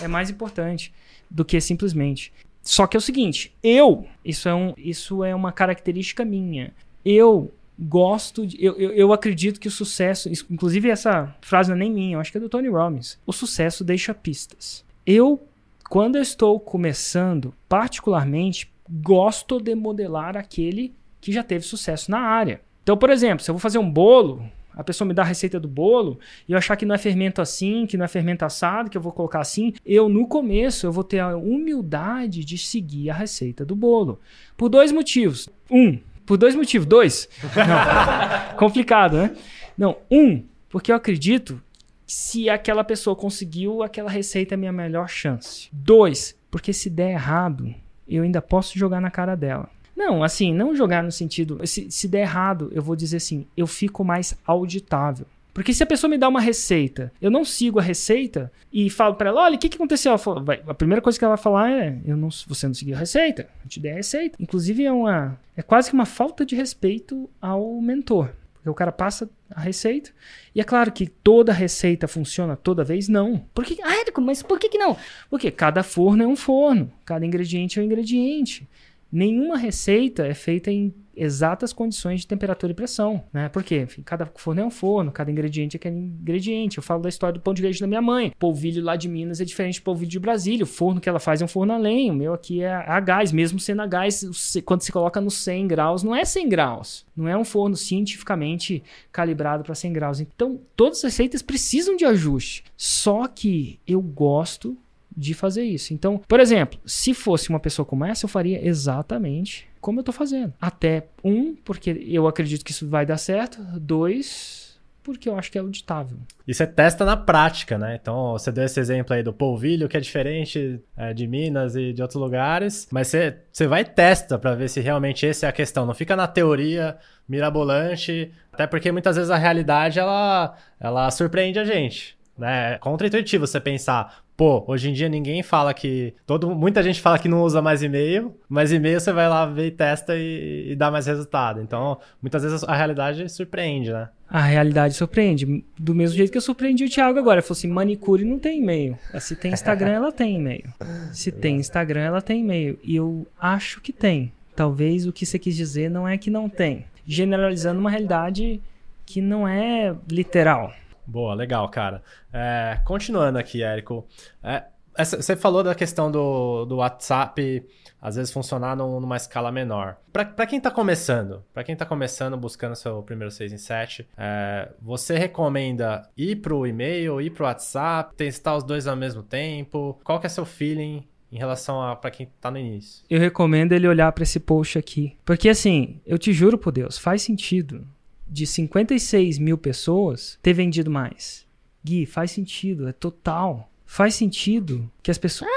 É 0.00 0.06
mais 0.06 0.30
importante 0.30 0.92
do 1.30 1.44
que 1.44 1.60
simplesmente. 1.60 2.32
Só 2.62 2.86
que 2.86 2.96
é 2.96 2.98
o 2.98 3.00
seguinte, 3.00 3.54
eu, 3.62 4.06
isso 4.24 4.48
é, 4.48 4.54
um, 4.54 4.74
isso 4.76 5.22
é 5.22 5.34
uma 5.34 5.52
característica 5.52 6.24
minha. 6.24 6.74
Eu 7.04 7.52
gosto 7.78 8.46
de, 8.46 8.56
eu, 8.62 8.74
eu, 8.74 8.90
eu 8.92 9.12
acredito 9.12 9.60
que 9.60 9.68
o 9.68 9.70
sucesso, 9.70 10.28
inclusive 10.50 10.88
essa 10.88 11.34
frase 11.40 11.68
não 11.68 11.76
é 11.76 11.80
nem 11.80 11.92
minha, 11.92 12.16
eu 12.16 12.20
acho 12.20 12.32
que 12.32 12.38
é 12.38 12.40
do 12.40 12.48
Tony 12.48 12.68
Robbins. 12.68 13.18
O 13.26 13.32
sucesso 13.32 13.84
deixa 13.84 14.14
pistas. 14.14 14.84
Eu, 15.04 15.40
quando 15.88 16.16
eu 16.16 16.22
estou 16.22 16.58
começando, 16.58 17.54
particularmente, 17.68 18.70
gosto 18.88 19.60
de 19.60 19.74
modelar 19.74 20.36
aquele 20.36 20.92
que 21.20 21.32
já 21.32 21.42
teve 21.42 21.64
sucesso 21.64 22.10
na 22.10 22.18
área. 22.18 22.60
Então, 22.82 22.96
por 22.96 23.10
exemplo, 23.10 23.44
se 23.44 23.50
eu 23.50 23.54
vou 23.54 23.60
fazer 23.60 23.78
um 23.78 23.90
bolo, 23.90 24.44
a 24.76 24.84
pessoa 24.84 25.08
me 25.08 25.14
dá 25.14 25.22
a 25.22 25.24
receita 25.24 25.58
do 25.58 25.66
bolo 25.66 26.20
e 26.46 26.52
eu 26.52 26.58
achar 26.58 26.76
que 26.76 26.84
não 26.84 26.94
é 26.94 26.98
fermento 26.98 27.40
assim, 27.40 27.86
que 27.86 27.96
não 27.96 28.04
é 28.04 28.08
fermento 28.08 28.44
assado, 28.44 28.90
que 28.90 28.96
eu 28.96 29.00
vou 29.00 29.10
colocar 29.10 29.40
assim, 29.40 29.72
eu 29.84 30.08
no 30.08 30.28
começo 30.28 30.86
eu 30.86 30.92
vou 30.92 31.02
ter 31.02 31.18
a 31.18 31.34
humildade 31.36 32.44
de 32.44 32.58
seguir 32.58 33.08
a 33.08 33.14
receita 33.14 33.64
do 33.64 33.74
bolo. 33.74 34.20
Por 34.56 34.68
dois 34.68 34.92
motivos. 34.92 35.48
Um, 35.70 35.98
por 36.26 36.36
dois 36.36 36.54
motivos. 36.54 36.86
Dois. 36.86 37.28
Não. 37.56 38.56
Complicado, 38.58 39.16
né? 39.16 39.34
Não, 39.78 39.96
um, 40.10 40.44
porque 40.68 40.92
eu 40.92 40.96
acredito 40.96 41.60
que 42.06 42.12
se 42.12 42.50
aquela 42.50 42.84
pessoa 42.84 43.16
conseguiu, 43.16 43.82
aquela 43.82 44.10
receita 44.10 44.54
é 44.54 44.56
a 44.56 44.58
minha 44.58 44.72
melhor 44.72 45.08
chance. 45.08 45.68
Dois, 45.72 46.36
porque 46.50 46.72
se 46.72 46.90
der 46.90 47.12
errado, 47.12 47.74
eu 48.06 48.22
ainda 48.22 48.40
posso 48.40 48.78
jogar 48.78 49.00
na 49.00 49.10
cara 49.10 49.34
dela. 49.34 49.68
Não, 49.96 50.22
assim, 50.22 50.52
não 50.52 50.74
jogar 50.76 51.02
no 51.02 51.10
sentido. 51.10 51.58
Se, 51.66 51.90
se 51.90 52.06
der 52.06 52.20
errado, 52.22 52.68
eu 52.72 52.82
vou 52.82 52.94
dizer 52.94 53.16
assim, 53.16 53.46
eu 53.56 53.66
fico 53.66 54.04
mais 54.04 54.36
auditável. 54.46 55.26
Porque 55.54 55.72
se 55.72 55.82
a 55.82 55.86
pessoa 55.86 56.10
me 56.10 56.18
dá 56.18 56.28
uma 56.28 56.40
receita, 56.40 57.10
eu 57.20 57.30
não 57.30 57.42
sigo 57.42 57.78
a 57.78 57.82
receita 57.82 58.52
e 58.70 58.90
falo 58.90 59.14
pra 59.14 59.30
ela, 59.30 59.44
olha, 59.44 59.56
o 59.56 59.58
que, 59.58 59.70
que 59.70 59.76
aconteceu? 59.76 60.10
Ela 60.10 60.18
fala, 60.18 60.42
vai- 60.42 60.62
a 60.66 60.74
primeira 60.74 61.00
coisa 61.00 61.18
que 61.18 61.24
ela 61.24 61.34
vai 61.34 61.42
falar 61.42 61.70
é, 61.72 61.98
eu 62.04 62.14
não, 62.14 62.28
você 62.46 62.66
não 62.66 62.74
seguiu 62.74 62.94
a 62.94 62.98
receita, 62.98 63.48
eu 63.64 63.68
te 63.70 63.80
dei 63.80 63.92
a 63.92 63.94
receita. 63.94 64.36
Inclusive 64.38 64.84
é 64.84 64.92
uma, 64.92 65.40
é 65.56 65.62
quase 65.62 65.88
que 65.88 65.94
uma 65.94 66.04
falta 66.04 66.44
de 66.44 66.54
respeito 66.54 67.30
ao 67.40 67.80
mentor. 67.80 68.32
Porque 68.56 68.68
o 68.68 68.74
cara 68.74 68.92
passa 68.92 69.30
a 69.50 69.60
receita. 69.60 70.10
E 70.54 70.60
é 70.60 70.64
claro 70.64 70.92
que 70.92 71.06
toda 71.06 71.52
receita 71.54 72.06
funciona 72.06 72.54
toda 72.54 72.84
vez? 72.84 73.08
Não. 73.08 73.38
Por 73.54 73.64
que, 73.64 73.80
ah, 73.82 73.94
Érico, 74.00 74.20
mas 74.20 74.42
por 74.42 74.58
que, 74.58 74.68
que 74.68 74.76
não? 74.76 74.94
Porque 75.30 75.50
cada 75.50 75.82
forno 75.82 76.22
é 76.22 76.26
um 76.26 76.36
forno, 76.36 76.92
cada 77.04 77.24
ingrediente 77.24 77.78
é 77.78 77.82
um 77.82 77.86
ingrediente. 77.86 78.68
Nenhuma 79.10 79.56
receita 79.56 80.26
é 80.26 80.34
feita 80.34 80.70
em 80.70 80.92
exatas 81.16 81.72
condições 81.72 82.20
de 82.20 82.26
temperatura 82.26 82.72
e 82.72 82.74
pressão, 82.74 83.24
né? 83.32 83.48
Porque, 83.48 83.80
enfim, 83.80 84.02
cada 84.02 84.26
forno 84.36 84.60
é 84.60 84.64
um 84.64 84.70
forno, 84.70 85.10
cada 85.10 85.30
ingrediente 85.30 85.76
é 85.76 85.78
aquele 85.78 85.96
ingrediente. 85.96 86.76
Eu 86.76 86.82
falo 86.82 87.02
da 87.02 87.08
história 87.08 87.32
do 87.32 87.40
pão 87.40 87.54
de 87.54 87.62
queijo 87.62 87.80
da 87.80 87.86
minha 87.86 88.02
mãe. 88.02 88.32
Polvilho 88.38 88.84
lá 88.84 88.96
de 88.96 89.08
Minas 89.08 89.40
é 89.40 89.44
diferente 89.44 89.80
do 89.80 89.84
polvilho 89.84 90.10
de 90.10 90.20
Brasília. 90.20 90.64
O 90.64 90.66
forno 90.66 91.00
que 91.00 91.08
ela 91.08 91.18
faz 91.18 91.40
é 91.40 91.44
um 91.44 91.48
forno 91.48 91.72
a 91.72 91.78
lenha. 91.78 92.12
O 92.12 92.16
meu 92.16 92.34
aqui 92.34 92.60
é 92.60 92.70
a 92.70 93.00
gás. 93.00 93.32
Mesmo 93.32 93.58
sendo 93.58 93.80
a 93.82 93.86
gás, 93.86 94.22
o 94.22 94.62
quando 94.62 94.82
se 94.82 94.92
coloca 94.92 95.20
nos 95.20 95.34
100 95.38 95.66
graus, 95.66 96.02
não 96.02 96.14
é 96.14 96.24
100 96.24 96.48
graus. 96.48 97.06
Não 97.16 97.26
é 97.26 97.36
um 97.36 97.44
forno 97.44 97.76
cientificamente 97.76 98.82
calibrado 99.10 99.64
para 99.64 99.74
100 99.74 99.92
graus. 99.92 100.20
Então, 100.20 100.60
todas 100.76 100.98
as 100.98 101.04
receitas 101.04 101.40
precisam 101.40 101.96
de 101.96 102.04
ajuste. 102.04 102.64
Só 102.76 103.26
que 103.26 103.80
eu 103.86 104.02
gosto 104.02 104.76
de 105.16 105.34
fazer 105.34 105.64
isso. 105.64 105.94
Então, 105.94 106.20
por 106.28 106.40
exemplo, 106.40 106.78
se 106.84 107.14
fosse 107.14 107.48
uma 107.48 107.60
pessoa 107.60 107.86
como 107.86 108.04
essa, 108.04 108.26
eu 108.26 108.28
faria 108.28 108.66
exatamente 108.66 109.66
como 109.80 110.00
eu 110.00 110.04
tô 110.04 110.12
fazendo. 110.12 110.52
Até 110.60 111.06
um, 111.22 111.54
porque 111.54 111.90
eu 112.08 112.26
acredito 112.26 112.64
que 112.64 112.72
isso 112.72 112.88
vai 112.88 113.06
dar 113.06 113.18
certo. 113.18 113.62
Dois, 113.78 114.76
porque 115.06 115.28
eu 115.28 115.38
acho 115.38 115.52
que 115.52 115.56
é 115.56 115.60
auditável. 115.60 116.18
E 116.48 116.52
você 116.52 116.66
testa 116.66 117.04
na 117.04 117.16
prática, 117.16 117.78
né? 117.78 117.96
Então, 118.00 118.32
você 118.32 118.50
deu 118.50 118.64
esse 118.64 118.80
exemplo 118.80 119.14
aí 119.14 119.22
do 119.22 119.32
polvilho, 119.32 119.88
que 119.88 119.96
é 119.96 120.00
diferente 120.00 120.80
é, 120.96 121.14
de 121.14 121.28
Minas 121.28 121.76
e 121.76 121.92
de 121.92 122.02
outros 122.02 122.20
lugares, 122.20 122.88
mas 122.90 123.06
você, 123.06 123.36
você 123.52 123.68
vai 123.68 123.82
e 123.82 123.84
testa 123.84 124.36
pra 124.36 124.56
ver 124.56 124.68
se 124.68 124.80
realmente 124.80 125.24
essa 125.24 125.46
é 125.46 125.48
a 125.48 125.52
questão. 125.52 125.86
Não 125.86 125.94
fica 125.94 126.16
na 126.16 126.26
teoria 126.26 126.96
mirabolante, 127.28 128.32
até 128.52 128.66
porque 128.66 128.90
muitas 128.90 129.14
vezes 129.14 129.30
a 129.30 129.36
realidade, 129.36 130.00
ela, 130.00 130.56
ela 130.80 131.08
surpreende 131.12 131.60
a 131.60 131.64
gente, 131.64 132.18
né? 132.36 132.74
É 132.74 132.78
contra-intuitivo 132.78 133.46
você 133.46 133.60
pensar, 133.60 134.25
pô, 134.36 134.64
hoje 134.66 134.90
em 134.90 134.92
dia 134.92 135.08
ninguém 135.08 135.42
fala 135.42 135.72
que... 135.72 136.14
Todo, 136.26 136.54
muita 136.54 136.82
gente 136.82 137.00
fala 137.00 137.18
que 137.18 137.28
não 137.28 137.42
usa 137.42 137.62
mais 137.62 137.82
e-mail, 137.82 138.34
mas 138.48 138.72
e-mail 138.72 139.00
você 139.00 139.12
vai 139.12 139.28
lá 139.28 139.46
ver 139.46 139.68
e 139.68 139.70
testa 139.70 140.14
e, 140.16 140.72
e 140.72 140.76
dá 140.76 140.90
mais 140.90 141.06
resultado. 141.06 141.60
Então, 141.60 141.98
muitas 142.20 142.42
vezes 142.42 142.62
a 142.64 142.74
realidade 142.74 143.28
surpreende, 143.28 143.92
né? 143.92 144.08
A 144.28 144.42
realidade 144.42 144.94
surpreende. 144.94 145.64
Do 145.78 145.94
mesmo 145.94 146.16
jeito 146.16 146.32
que 146.32 146.38
eu 146.38 146.42
surpreendi 146.42 146.84
o 146.84 146.90
Thiago 146.90 147.18
agora. 147.18 147.36
Ele 147.36 147.42
falou 147.42 147.56
assim: 147.56 147.68
manicure 147.68 148.24
não 148.24 148.38
tem 148.38 148.58
e-mail. 148.60 148.98
Se 149.20 149.36
tem 149.36 149.52
Instagram, 149.52 149.92
ela 149.94 150.12
tem 150.12 150.36
e-mail. 150.36 150.64
Se 151.12 151.30
tem 151.30 151.56
Instagram, 151.56 152.00
ela 152.00 152.20
tem 152.20 152.40
e-mail. 152.40 152.78
E 152.82 152.96
eu 152.96 153.26
acho 153.38 153.80
que 153.80 153.92
tem. 153.92 154.32
Talvez 154.54 155.06
o 155.06 155.12
que 155.12 155.24
você 155.24 155.38
quis 155.38 155.54
dizer 155.54 155.90
não 155.90 156.08
é 156.08 156.18
que 156.18 156.30
não 156.30 156.48
tem. 156.48 156.86
Generalizando 157.06 157.78
uma 157.78 157.90
realidade 157.90 158.60
que 159.04 159.20
não 159.20 159.46
é 159.46 159.94
literal. 160.10 160.72
Boa, 161.06 161.34
legal, 161.34 161.68
cara. 161.68 162.02
É, 162.32 162.80
continuando 162.84 163.38
aqui, 163.38 163.62
Érico. 163.62 164.06
é, 164.42 164.64
essa- 164.96 165.20
você 165.20 165.36
falou 165.36 165.62
da 165.62 165.74
questão 165.74 166.10
do, 166.10 166.64
do 166.64 166.76
WhatsApp 166.76 167.64
às 168.00 168.16
vezes 168.16 168.32
funcionar 168.32 168.76
num- 168.76 169.00
numa 169.00 169.16
escala 169.16 169.50
menor. 169.50 169.96
Para 170.12 170.46
quem 170.46 170.60
tá 170.60 170.70
começando, 170.70 171.42
para 171.52 171.64
quem 171.64 171.74
tá 171.76 171.84
começando 171.84 172.36
buscando 172.36 172.74
seu 172.76 173.02
primeiro 173.02 173.30
6 173.30 173.52
em 173.52 173.58
7, 173.58 174.06
é, 174.16 174.70
você 174.80 175.16
recomenda 175.18 176.08
ir 176.16 176.36
pro 176.36 176.66
e-mail, 176.66 177.20
ir 177.20 177.30
pro 177.30 177.44
WhatsApp, 177.44 178.14
testar 178.16 178.56
os 178.56 178.64
dois 178.64 178.86
ao 178.86 178.96
mesmo 178.96 179.22
tempo? 179.22 179.98
Qual 180.04 180.20
que 180.20 180.26
é 180.26 180.28
seu 180.30 180.44
feeling 180.44 181.04
em 181.32 181.36
relação 181.38 181.82
a 181.82 181.96
para 181.96 182.10
quem 182.10 182.28
tá 182.40 182.50
no 182.50 182.58
início? 182.58 183.04
Eu 183.10 183.18
recomendo 183.20 183.72
ele 183.72 183.88
olhar 183.88 184.12
para 184.12 184.22
esse 184.22 184.38
post 184.38 184.78
aqui. 184.78 185.16
Porque 185.24 185.48
assim, 185.48 186.00
eu 186.06 186.18
te 186.18 186.32
juro 186.32 186.56
por 186.56 186.72
Deus, 186.72 186.96
faz 186.98 187.22
sentido 187.22 187.86
de 188.28 188.46
56 188.46 189.38
mil 189.38 189.56
pessoas 189.56 190.38
ter 190.42 190.52
vendido 190.52 190.90
mais. 190.90 191.46
Gui, 191.84 192.04
faz 192.04 192.32
sentido, 192.32 192.88
é 192.88 192.92
total. 192.92 193.70
Faz 193.86 194.14
sentido 194.16 194.90
que 195.02 195.10
as 195.10 195.18
pessoas. 195.18 195.48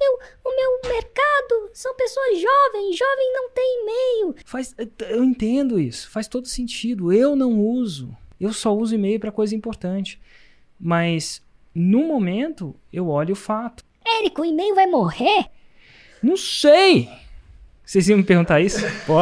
Meu, 0.00 0.18
o 0.44 0.56
meu 0.56 0.92
mercado 0.94 1.70
são 1.74 1.94
pessoas 1.94 2.40
jovens. 2.40 2.96
Jovem 2.96 3.32
não 3.34 3.50
tem 3.50 3.82
e-mail. 3.82 4.36
Faz, 4.46 4.74
eu 5.10 5.22
entendo 5.22 5.78
isso, 5.78 6.08
faz 6.10 6.26
todo 6.26 6.48
sentido. 6.48 7.12
Eu 7.12 7.36
não 7.36 7.60
uso. 7.60 8.16
Eu 8.40 8.52
só 8.52 8.74
uso 8.74 8.94
e-mail 8.94 9.20
para 9.20 9.30
coisa 9.30 9.54
importante. 9.54 10.18
Mas 10.80 11.42
no 11.74 12.04
momento 12.04 12.74
eu 12.90 13.08
olho 13.08 13.34
o 13.34 13.36
fato. 13.36 13.84
Érico, 14.06 14.42
o 14.42 14.44
e-mail 14.44 14.74
vai 14.74 14.86
morrer? 14.86 15.50
Não 16.22 16.36
sei. 16.38 17.08
Vocês 17.84 18.08
iam 18.08 18.16
me 18.16 18.24
perguntar 18.24 18.60
isso? 18.60 18.80
Pô. 19.06 19.20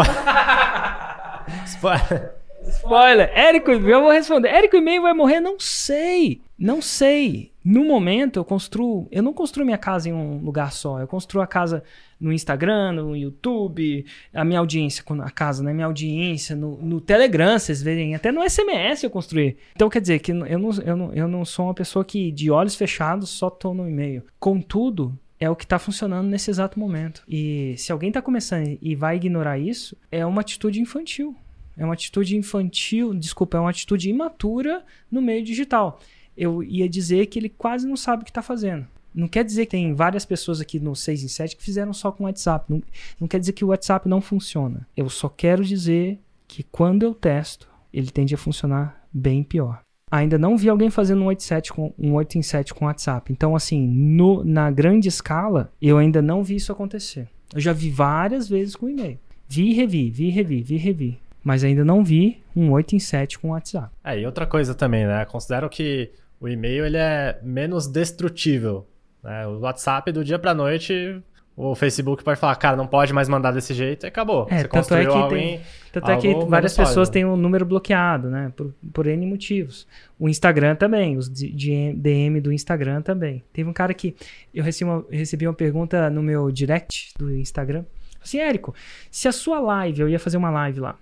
Spoiler. 1.66 2.41
Spoiler. 2.68 3.30
Érico, 3.34 3.70
eu 3.70 4.00
vou 4.00 4.10
responder. 4.10 4.48
Érico 4.48 4.76
e-mail 4.76 5.02
vai 5.02 5.12
morrer? 5.12 5.40
Não 5.40 5.58
sei. 5.58 6.40
Não 6.58 6.80
sei. 6.80 7.52
No 7.64 7.84
momento 7.84 8.38
eu 8.38 8.44
construo, 8.44 9.06
eu 9.10 9.22
não 9.22 9.32
construo 9.32 9.64
minha 9.64 9.78
casa 9.78 10.08
em 10.08 10.12
um 10.12 10.38
lugar 10.38 10.72
só. 10.72 11.00
Eu 11.00 11.06
construo 11.06 11.42
a 11.42 11.46
casa 11.46 11.82
no 12.20 12.32
Instagram, 12.32 12.92
no 12.92 13.16
YouTube, 13.16 14.04
a 14.32 14.44
minha 14.44 14.58
audiência, 14.58 15.04
a 15.22 15.30
casa, 15.30 15.62
né? 15.62 15.72
Minha 15.72 15.86
audiência, 15.86 16.56
no, 16.56 16.76
no 16.78 17.00
Telegram, 17.00 17.58
vocês 17.58 17.82
verem, 17.82 18.14
até 18.14 18.30
no 18.30 18.48
SMS 18.48 19.02
eu 19.02 19.10
construí. 19.10 19.56
Então 19.74 19.88
quer 19.88 20.00
dizer 20.00 20.18
que 20.20 20.32
eu 20.32 20.36
não, 20.58 20.70
eu, 20.84 20.96
não, 20.96 21.12
eu 21.12 21.28
não 21.28 21.44
sou 21.44 21.66
uma 21.66 21.74
pessoa 21.74 22.04
que 22.04 22.30
de 22.32 22.50
olhos 22.50 22.74
fechados 22.74 23.30
só 23.30 23.50
tô 23.50 23.74
no 23.74 23.88
e-mail. 23.88 24.24
Contudo, 24.38 25.16
é 25.38 25.50
o 25.50 25.56
que 25.56 25.64
está 25.64 25.78
funcionando 25.78 26.28
nesse 26.28 26.50
exato 26.50 26.78
momento. 26.78 27.24
E 27.28 27.74
se 27.76 27.90
alguém 27.90 28.08
está 28.08 28.22
começando 28.22 28.78
e 28.80 28.94
vai 28.94 29.16
ignorar 29.16 29.58
isso, 29.58 29.96
é 30.10 30.24
uma 30.24 30.40
atitude 30.40 30.80
infantil. 30.80 31.34
É 31.76 31.84
uma 31.84 31.94
atitude 31.94 32.36
infantil, 32.36 33.14
desculpa, 33.14 33.56
é 33.56 33.60
uma 33.60 33.70
atitude 33.70 34.08
imatura 34.10 34.84
no 35.10 35.22
meio 35.22 35.42
digital. 35.44 36.00
Eu 36.36 36.62
ia 36.62 36.88
dizer 36.88 37.26
que 37.26 37.38
ele 37.38 37.48
quase 37.48 37.86
não 37.86 37.96
sabe 37.96 38.22
o 38.22 38.24
que 38.24 38.30
está 38.30 38.42
fazendo. 38.42 38.86
Não 39.14 39.28
quer 39.28 39.44
dizer 39.44 39.66
que 39.66 39.72
tem 39.72 39.92
várias 39.94 40.24
pessoas 40.24 40.60
aqui 40.60 40.80
no 40.80 40.96
6 40.96 41.22
em 41.22 41.28
7 41.28 41.56
que 41.56 41.62
fizeram 41.62 41.92
só 41.92 42.10
com 42.10 42.24
WhatsApp. 42.24 42.64
Não, 42.68 42.82
não 43.20 43.28
quer 43.28 43.38
dizer 43.38 43.52
que 43.52 43.64
o 43.64 43.68
WhatsApp 43.68 44.08
não 44.08 44.20
funciona. 44.22 44.86
Eu 44.96 45.08
só 45.10 45.28
quero 45.28 45.62
dizer 45.64 46.18
que 46.48 46.62
quando 46.62 47.02
eu 47.02 47.14
testo, 47.14 47.68
ele 47.92 48.10
tende 48.10 48.34
a 48.34 48.38
funcionar 48.38 49.06
bem 49.12 49.42
pior. 49.42 49.82
Ainda 50.10 50.38
não 50.38 50.56
vi 50.56 50.68
alguém 50.68 50.88
fazendo 50.90 51.22
um 51.22 51.26
8, 51.26 51.42
7 51.42 51.72
com, 51.72 51.92
um 51.98 52.14
8 52.14 52.38
em 52.38 52.42
7 52.42 52.72
com 52.72 52.86
WhatsApp. 52.86 53.30
Então, 53.32 53.54
assim, 53.54 53.86
no- 53.86 54.42
na 54.44 54.70
grande 54.70 55.08
escala, 55.08 55.70
eu 55.80 55.98
ainda 55.98 56.20
não 56.22 56.42
vi 56.42 56.56
isso 56.56 56.72
acontecer. 56.72 57.28
Eu 57.54 57.60
já 57.60 57.72
vi 57.74 57.90
várias 57.90 58.48
vezes 58.48 58.74
com 58.76 58.88
e-mail. 58.88 59.18
Vi 59.48 59.70
e 59.70 59.74
revi, 59.74 60.10
vi 60.10 60.26
e 60.28 60.30
revi, 60.30 60.62
vi 60.62 60.74
e 60.74 60.78
revi. 60.78 61.18
Mas 61.44 61.64
ainda 61.64 61.84
não 61.84 62.04
vi 62.04 62.40
um 62.54 62.70
8 62.70 62.94
em 62.94 62.98
7 62.98 63.38
com 63.38 63.50
WhatsApp. 63.50 63.88
É, 64.04 64.18
e 64.20 64.26
outra 64.26 64.46
coisa 64.46 64.74
também, 64.74 65.06
né? 65.06 65.24
Considero 65.24 65.68
que 65.68 66.10
o 66.40 66.48
e-mail 66.48 66.84
ele 66.86 66.96
é 66.96 67.38
menos 67.42 67.86
destrutível. 67.86 68.86
Né? 69.22 69.46
O 69.46 69.58
WhatsApp, 69.60 70.10
do 70.12 70.24
dia 70.24 70.38
pra 70.38 70.54
noite, 70.54 71.20
o 71.56 71.74
Facebook 71.74 72.22
pode 72.24 72.38
falar, 72.38 72.54
cara, 72.56 72.76
não 72.76 72.86
pode 72.86 73.12
mais 73.12 73.28
mandar 73.28 73.50
desse 73.52 73.74
jeito 73.74 74.04
e 74.04 74.08
acabou. 74.08 74.46
É, 74.50 74.58
Você 74.62 74.68
tanto 74.68 74.94
é 74.94 75.00
que 75.02 75.06
algo 75.06 75.28
tem- 75.34 75.54
em- 75.56 75.60
Tanto 75.92 76.10
é 76.10 76.16
que 76.16 76.34
várias 76.46 76.74
pessoas 76.74 77.08
têm 77.10 77.24
o 77.24 77.36
número 77.36 77.66
bloqueado, 77.66 78.30
né? 78.30 78.50
Por, 78.56 78.72
por 78.94 79.06
N 79.06 79.26
motivos. 79.26 79.86
O 80.18 80.26
Instagram 80.28 80.74
também, 80.74 81.16
os 81.18 81.28
DM 81.28 82.40
do 82.40 82.50
Instagram 82.52 83.02
também. 83.02 83.42
Teve 83.52 83.68
um 83.68 83.72
cara 83.74 83.92
que 83.92 84.16
eu 84.54 84.64
recebi 84.64 84.90
uma, 84.90 85.04
recebi 85.10 85.46
uma 85.46 85.52
pergunta 85.54 86.08
no 86.08 86.22
meu 86.22 86.50
direct 86.50 87.12
do 87.18 87.30
Instagram. 87.36 87.84
Assim, 88.24 88.38
Érico, 88.38 88.74
se 89.10 89.28
a 89.28 89.32
sua 89.32 89.60
live, 89.60 90.00
eu 90.00 90.08
ia 90.08 90.18
fazer 90.18 90.36
uma 90.36 90.50
live 90.50 90.80
lá, 90.80 90.96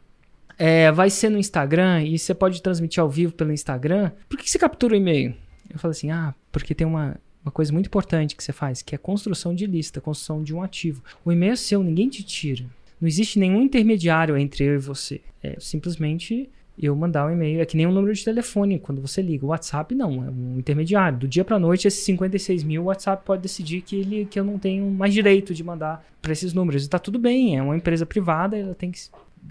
é, 0.60 0.92
vai 0.92 1.08
ser 1.08 1.30
no 1.30 1.38
Instagram 1.38 2.02
e 2.04 2.18
você 2.18 2.34
pode 2.34 2.60
transmitir 2.60 3.00
ao 3.00 3.08
vivo 3.08 3.32
pelo 3.32 3.50
Instagram, 3.50 4.10
por 4.28 4.38
que 4.38 4.48
você 4.48 4.58
captura 4.58 4.92
o 4.92 4.96
e-mail? 4.96 5.34
Eu 5.70 5.78
falei 5.78 5.92
assim, 5.92 6.10
ah, 6.10 6.34
porque 6.52 6.74
tem 6.74 6.86
uma, 6.86 7.16
uma 7.42 7.50
coisa 7.50 7.72
muito 7.72 7.86
importante 7.86 8.36
que 8.36 8.44
você 8.44 8.52
faz, 8.52 8.82
que 8.82 8.94
é 8.94 8.98
construção 8.98 9.54
de 9.54 9.64
lista, 9.64 10.02
construção 10.02 10.42
de 10.42 10.54
um 10.54 10.62
ativo. 10.62 11.02
O 11.24 11.32
e-mail 11.32 11.54
é 11.54 11.56
seu, 11.56 11.82
ninguém 11.82 12.10
te 12.10 12.22
tira. 12.22 12.66
Não 13.00 13.08
existe 13.08 13.38
nenhum 13.38 13.62
intermediário 13.62 14.36
entre 14.36 14.64
eu 14.64 14.74
e 14.74 14.78
você. 14.78 15.22
É 15.42 15.56
simplesmente 15.58 16.50
eu 16.78 16.94
mandar 16.94 17.26
um 17.26 17.30
e-mail. 17.30 17.62
É 17.62 17.64
que 17.64 17.74
nem 17.74 17.86
um 17.86 17.92
número 17.92 18.12
de 18.12 18.22
telefone 18.22 18.78
quando 18.78 19.00
você 19.00 19.22
liga. 19.22 19.46
O 19.46 19.48
WhatsApp 19.48 19.94
não, 19.94 20.22
é 20.22 20.28
um 20.28 20.58
intermediário. 20.58 21.20
Do 21.20 21.28
dia 21.28 21.42
para 21.42 21.58
noite, 21.58 21.88
esses 21.88 22.04
56 22.04 22.64
mil, 22.64 22.82
o 22.82 22.84
WhatsApp 22.86 23.24
pode 23.24 23.40
decidir 23.40 23.80
que, 23.80 23.96
ele, 23.96 24.26
que 24.26 24.38
eu 24.38 24.44
não 24.44 24.58
tenho 24.58 24.90
mais 24.90 25.14
direito 25.14 25.54
de 25.54 25.64
mandar 25.64 26.04
para 26.20 26.32
esses 26.32 26.52
números. 26.52 26.84
E 26.84 26.88
tá 26.90 26.98
tudo 26.98 27.18
bem, 27.18 27.56
é 27.56 27.62
uma 27.62 27.76
empresa 27.76 28.04
privada, 28.04 28.58
ela 28.58 28.74
tem 28.74 28.90
que 28.90 29.00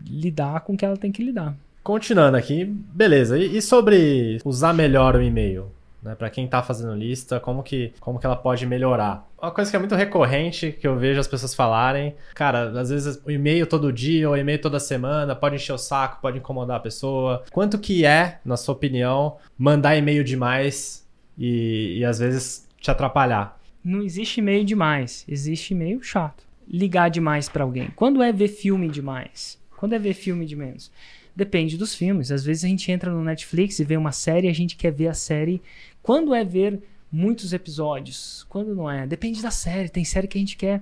lidar 0.06 0.62
com 0.62 0.74
o 0.74 0.78
que 0.78 0.86
ela 0.86 0.98
tem 0.98 1.12
que 1.12 1.24
lidar. 1.24 1.56
Continuando 1.84 2.38
aqui, 2.38 2.66
beleza. 2.66 3.38
E, 3.38 3.58
e 3.58 3.62
sobre 3.62 4.40
usar 4.44 4.74
melhor 4.74 5.16
o 5.16 5.22
e-mail? 5.22 5.72
né? 6.02 6.16
Para 6.16 6.30
quem 6.30 6.48
tá 6.48 6.62
fazendo 6.64 6.94
lista, 6.96 7.40
como 7.40 7.64
que, 7.64 7.94
como 8.00 8.20
que 8.20 8.26
ela 8.26 8.36
pode 8.36 8.66
melhorar? 8.66 9.28
Uma 9.42 9.52
coisa 9.52 9.70
que 9.70 9.76
é 9.76 9.80
muito 9.80 9.96
recorrente, 9.96 10.72
que 10.72 10.88
eu 10.88 10.98
vejo 10.98 11.20
as 11.20 11.28
pessoas 11.28 11.54
falarem, 11.54 12.16
cara, 12.34 12.80
às 12.80 12.90
vezes 12.90 13.22
o 13.26 13.32
e-mail 13.32 13.66
todo 13.68 13.94
dia 13.94 14.30
ou 14.30 14.38
e-mail 14.38 14.62
toda 14.62 14.80
semana 14.80 15.36
pode 15.36 15.56
encher 15.56 15.74
o 15.74 15.78
saco, 15.78 16.22
pode 16.22 16.38
incomodar 16.38 16.78
a 16.78 16.82
pessoa. 16.82 17.44
Quanto 17.52 17.78
que 17.78 18.06
é, 18.06 18.40
na 18.44 18.58
sua 18.58 18.74
opinião, 18.74 19.38
mandar 19.58 19.96
e-mail 19.96 20.24
demais 20.24 21.08
e, 21.38 22.00
e 22.00 22.06
às 22.06 22.20
vezes 22.20 22.68
te 22.80 22.92
atrapalhar? 22.92 23.58
Não 23.84 24.02
existe 24.02 24.40
e-mail 24.40 24.66
demais, 24.66 25.26
existe 25.28 25.74
e-mail 25.74 26.02
chato. 26.04 26.44
Ligar 26.68 27.10
demais 27.10 27.50
pra 27.50 27.64
alguém. 27.64 27.90
Quando 27.96 28.22
é 28.22 28.32
ver 28.32 28.50
filme 28.50 28.90
demais? 28.90 29.59
Quando 29.80 29.94
é 29.94 30.00
ver 30.00 30.14
filme 30.14 30.46
de 30.46 30.58
menos? 30.58 30.92
Depende 31.34 31.78
dos 31.78 31.96
filmes. 31.96 32.34
Às 32.34 32.44
vezes 32.44 32.66
a 32.66 32.68
gente 32.68 32.92
entra 32.92 33.10
no 33.10 33.24
Netflix 33.24 33.80
e 33.80 33.86
vê 33.86 33.96
uma 33.96 34.12
série 34.12 34.48
e 34.48 34.50
a 34.50 34.54
gente 34.54 34.76
quer 34.76 34.92
ver 34.92 35.08
a 35.08 35.14
série. 35.14 35.62
Quando 36.04 36.36
é 36.36 36.44
ver 36.44 36.82
muitos 37.10 37.54
episódios? 37.54 38.46
Quando 38.50 38.76
não 38.76 38.92
é? 38.92 39.08
Depende 39.08 39.42
da 39.42 39.52
série. 39.52 39.88
Tem 39.88 40.04
série 40.04 40.28
que 40.28 40.38
a 40.38 40.42
gente 40.42 40.58
quer 40.58 40.82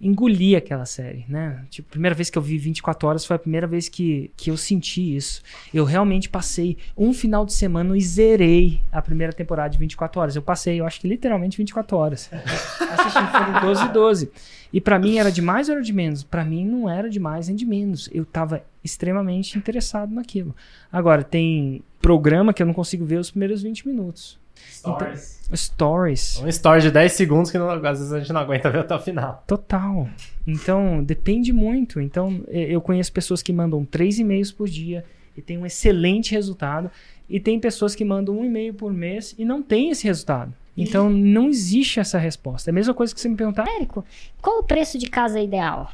engolir 0.00 0.56
aquela 0.56 0.86
série, 0.86 1.26
né? 1.28 1.62
Tipo, 1.68 1.88
a 1.88 1.90
primeira 1.90 2.14
vez 2.14 2.30
que 2.30 2.38
eu 2.38 2.40
vi 2.40 2.56
24 2.56 3.06
horas 3.06 3.26
foi 3.26 3.36
a 3.36 3.38
primeira 3.38 3.66
vez 3.66 3.90
que, 3.90 4.30
que 4.34 4.50
eu 4.50 4.56
senti 4.56 5.14
isso. 5.14 5.42
Eu 5.74 5.84
realmente 5.84 6.26
passei 6.26 6.78
um 6.96 7.12
final 7.12 7.44
de 7.44 7.52
semana 7.52 7.94
e 7.94 8.00
zerei 8.00 8.80
a 8.90 9.02
primeira 9.02 9.34
temporada 9.34 9.68
de 9.68 9.76
24 9.76 10.18
horas. 10.18 10.34
Eu 10.34 10.40
passei, 10.40 10.80
eu 10.80 10.86
acho 10.86 10.98
que 10.98 11.06
literalmente 11.06 11.58
24 11.58 11.94
horas. 11.94 12.30
Assistindo 12.32 13.30
foram 13.30 13.60
12 13.60 13.84
e 13.84 13.88
12. 13.88 14.32
E 14.72 14.80
pra 14.80 14.98
mim 14.98 15.18
era 15.18 15.30
de 15.32 15.42
mais 15.42 15.68
ou 15.68 15.74
era 15.74 15.82
de 15.84 15.92
menos? 15.92 16.22
Pra 16.22 16.44
mim 16.44 16.64
não 16.64 16.88
era 16.88 17.10
de 17.10 17.18
mais 17.18 17.48
nem 17.48 17.56
de 17.56 17.66
menos. 17.66 18.08
Eu 18.12 18.24
tava 18.24 18.62
extremamente 18.84 19.58
interessado 19.58 20.14
naquilo. 20.14 20.54
Agora, 20.92 21.22
tem 21.24 21.82
programa 22.00 22.52
que 22.54 22.62
eu 22.62 22.66
não 22.66 22.72
consigo 22.74 23.04
ver 23.04 23.18
os 23.18 23.30
primeiros 23.30 23.62
20 23.62 23.86
minutos. 23.88 24.38
Stories. 24.70 25.40
Stories. 25.54 26.40
Um 26.42 26.48
story 26.48 26.82
de 26.82 26.90
10 26.90 27.12
segundos 27.12 27.50
que 27.50 27.58
não- 27.58 27.70
às 27.70 27.80
vezes 27.98 28.12
a 28.12 28.20
gente 28.20 28.32
não 28.32 28.40
aguenta 28.40 28.70
ver 28.70 28.80
até 28.80 28.94
o 28.94 28.98
final. 29.00 29.42
Total. 29.46 30.08
Então, 30.46 31.02
depende 31.02 31.52
muito. 31.52 32.00
Então, 32.00 32.42
eu 32.48 32.80
conheço 32.80 33.12
pessoas 33.12 33.42
que 33.42 33.52
mandam 33.52 33.84
três 33.84 34.18
e-mails 34.18 34.52
por 34.52 34.68
dia 34.68 35.04
e 35.36 35.42
tem 35.42 35.58
um 35.58 35.66
excelente 35.66 36.32
resultado. 36.32 36.90
E 37.28 37.38
tem 37.40 37.58
pessoas 37.60 37.94
que 37.94 38.04
mandam 38.04 38.38
um 38.38 38.44
e-mail 38.44 38.74
por 38.74 38.92
mês 38.92 39.34
e 39.38 39.44
não 39.44 39.62
tem 39.62 39.90
esse 39.90 40.04
resultado. 40.04 40.52
Então, 40.82 41.08
não 41.10 41.48
existe 41.48 42.00
essa 42.00 42.18
resposta. 42.18 42.70
É 42.70 42.72
a 42.72 42.74
mesma 42.74 42.94
coisa 42.94 43.14
que 43.14 43.20
você 43.20 43.28
me 43.28 43.36
perguntar. 43.36 43.66
Érico, 43.68 44.04
qual 44.40 44.58
o 44.58 44.62
preço 44.62 44.98
de 44.98 45.08
casa 45.08 45.40
ideal? 45.40 45.90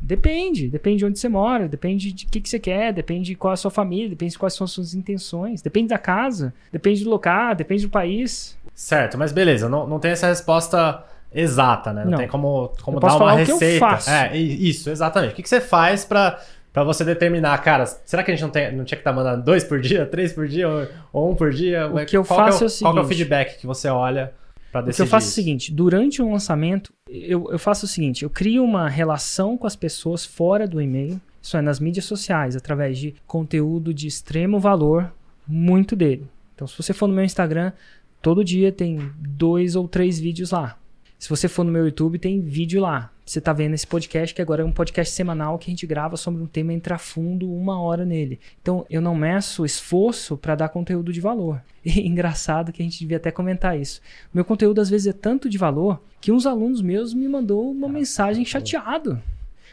Depende. 0.00 0.68
Depende 0.68 0.98
de 0.98 1.04
onde 1.06 1.18
você 1.18 1.28
mora, 1.28 1.68
depende 1.68 2.12
de 2.12 2.26
o 2.26 2.28
que, 2.28 2.40
que 2.40 2.48
você 2.48 2.58
quer, 2.58 2.92
depende 2.92 3.26
de 3.26 3.34
qual 3.36 3.52
é 3.52 3.54
a 3.54 3.56
sua 3.56 3.70
família, 3.70 4.08
depende 4.08 4.32
de 4.32 4.38
quais 4.38 4.54
são 4.54 4.64
as 4.64 4.72
suas 4.72 4.94
intenções, 4.94 5.62
depende 5.62 5.88
da 5.88 5.98
casa, 5.98 6.52
depende 6.72 7.04
do 7.04 7.10
local, 7.10 7.54
depende 7.54 7.84
do 7.84 7.90
país. 7.90 8.58
Certo, 8.74 9.16
mas 9.16 9.30
beleza, 9.30 9.68
não, 9.68 9.86
não 9.86 10.00
tem 10.00 10.10
essa 10.10 10.26
resposta 10.26 11.04
exata, 11.32 11.92
né? 11.92 12.02
Não, 12.04 12.10
Não. 12.12 12.18
tem 12.18 12.26
como, 12.26 12.72
como 12.82 12.96
Eu 12.96 13.00
dar 13.00 13.08
uma 13.10 13.18
falar 13.18 13.34
o 13.40 13.44
que 13.44 13.52
eu 13.52 13.58
receita. 13.58 13.86
faço. 13.86 14.10
É, 14.10 14.36
isso, 14.36 14.90
exatamente. 14.90 15.32
O 15.32 15.36
que, 15.36 15.42
que 15.44 15.48
você 15.48 15.60
faz 15.60 16.04
pra, 16.04 16.40
pra 16.72 16.84
você 16.84 17.04
determinar, 17.04 17.56
cara, 17.58 17.84
será 17.86 18.22
que 18.22 18.30
a 18.30 18.34
gente 18.34 18.42
não, 18.42 18.50
tem, 18.50 18.74
não 18.74 18.84
tinha 18.84 18.96
que 18.96 19.00
estar 19.02 19.12
mandando 19.12 19.44
dois 19.44 19.64
por 19.64 19.80
dia, 19.80 20.06
três 20.10 20.32
por 20.32 20.46
dia, 20.48 20.68
ou, 20.68 20.86
ou 21.12 21.32
um 21.32 21.34
por 21.34 21.50
dia? 21.52 21.88
O 21.88 22.04
que 22.06 22.16
eu 22.16 22.24
qual 22.24 22.40
faço 22.40 22.58
que 22.58 22.64
é 22.64 22.66
é 22.66 22.68
o 22.68 22.70
o, 22.70 22.78
Qual 22.80 22.96
é 22.96 23.00
o 23.00 23.04
seguinte. 23.04 23.08
feedback 23.18 23.58
que 23.58 23.66
você 23.66 23.88
olha 23.88 24.32
pra 24.72 24.80
O 24.80 24.84
decidir 24.84 24.96
que 24.96 25.02
eu 25.02 25.10
faço 25.10 25.26
é 25.26 25.28
o 25.28 25.28
isso? 25.28 25.34
seguinte: 25.34 25.72
durante 25.72 26.22
um 26.22 26.32
lançamento, 26.32 26.92
eu, 27.08 27.48
eu 27.50 27.58
faço 27.58 27.86
o 27.86 27.88
seguinte: 27.88 28.22
eu 28.22 28.30
crio 28.30 28.62
uma 28.64 28.88
relação 28.88 29.56
com 29.58 29.66
as 29.66 29.76
pessoas 29.76 30.24
fora 30.24 30.66
do 30.68 30.80
e-mail, 30.80 31.20
isso 31.42 31.56
é, 31.56 31.60
nas 31.62 31.80
mídias 31.80 32.04
sociais, 32.04 32.54
através 32.56 32.98
de 32.98 33.14
conteúdo 33.26 33.92
de 33.94 34.06
extremo 34.06 34.58
valor, 34.60 35.12
muito 35.48 35.96
dele. 35.96 36.26
Então, 36.54 36.66
se 36.68 36.76
você 36.76 36.92
for 36.92 37.06
no 37.06 37.14
meu 37.14 37.24
Instagram, 37.24 37.72
todo 38.20 38.44
dia 38.44 38.70
tem 38.70 39.10
dois 39.18 39.74
ou 39.74 39.88
três 39.88 40.18
vídeos 40.20 40.50
lá. 40.50 40.76
Se 41.18 41.28
você 41.28 41.48
for 41.48 41.64
no 41.64 41.72
meu 41.72 41.84
YouTube, 41.86 42.18
tem 42.18 42.40
vídeo 42.40 42.80
lá. 42.80 43.10
Você 43.30 43.40
tá 43.40 43.52
vendo 43.52 43.74
esse 43.74 43.86
podcast, 43.86 44.34
que 44.34 44.42
agora 44.42 44.62
é 44.62 44.64
um 44.64 44.72
podcast 44.72 45.14
semanal 45.14 45.56
que 45.56 45.70
a 45.70 45.72
gente 45.72 45.86
grava 45.86 46.16
sobre 46.16 46.42
um 46.42 46.48
tema 46.48 46.72
entra 46.72 46.98
fundo 46.98 47.48
uma 47.48 47.80
hora 47.80 48.04
nele. 48.04 48.40
Então, 48.60 48.84
eu 48.90 49.00
não 49.00 49.14
meço 49.14 49.64
esforço 49.64 50.36
para 50.36 50.56
dar 50.56 50.68
conteúdo 50.68 51.12
de 51.12 51.20
valor. 51.20 51.62
E 51.86 52.06
engraçado 52.06 52.72
que 52.72 52.82
a 52.82 52.84
gente 52.84 52.98
devia 52.98 53.18
até 53.18 53.30
comentar 53.30 53.78
isso. 53.78 54.02
Meu 54.34 54.44
conteúdo 54.44 54.80
às 54.80 54.90
vezes 54.90 55.06
é 55.06 55.12
tanto 55.12 55.48
de 55.48 55.56
valor 55.56 56.02
que 56.20 56.32
uns 56.32 56.44
alunos 56.44 56.82
meus 56.82 57.14
me 57.14 57.28
mandou 57.28 57.70
uma 57.70 57.88
mensagem 57.88 58.44
chateado, 58.44 59.22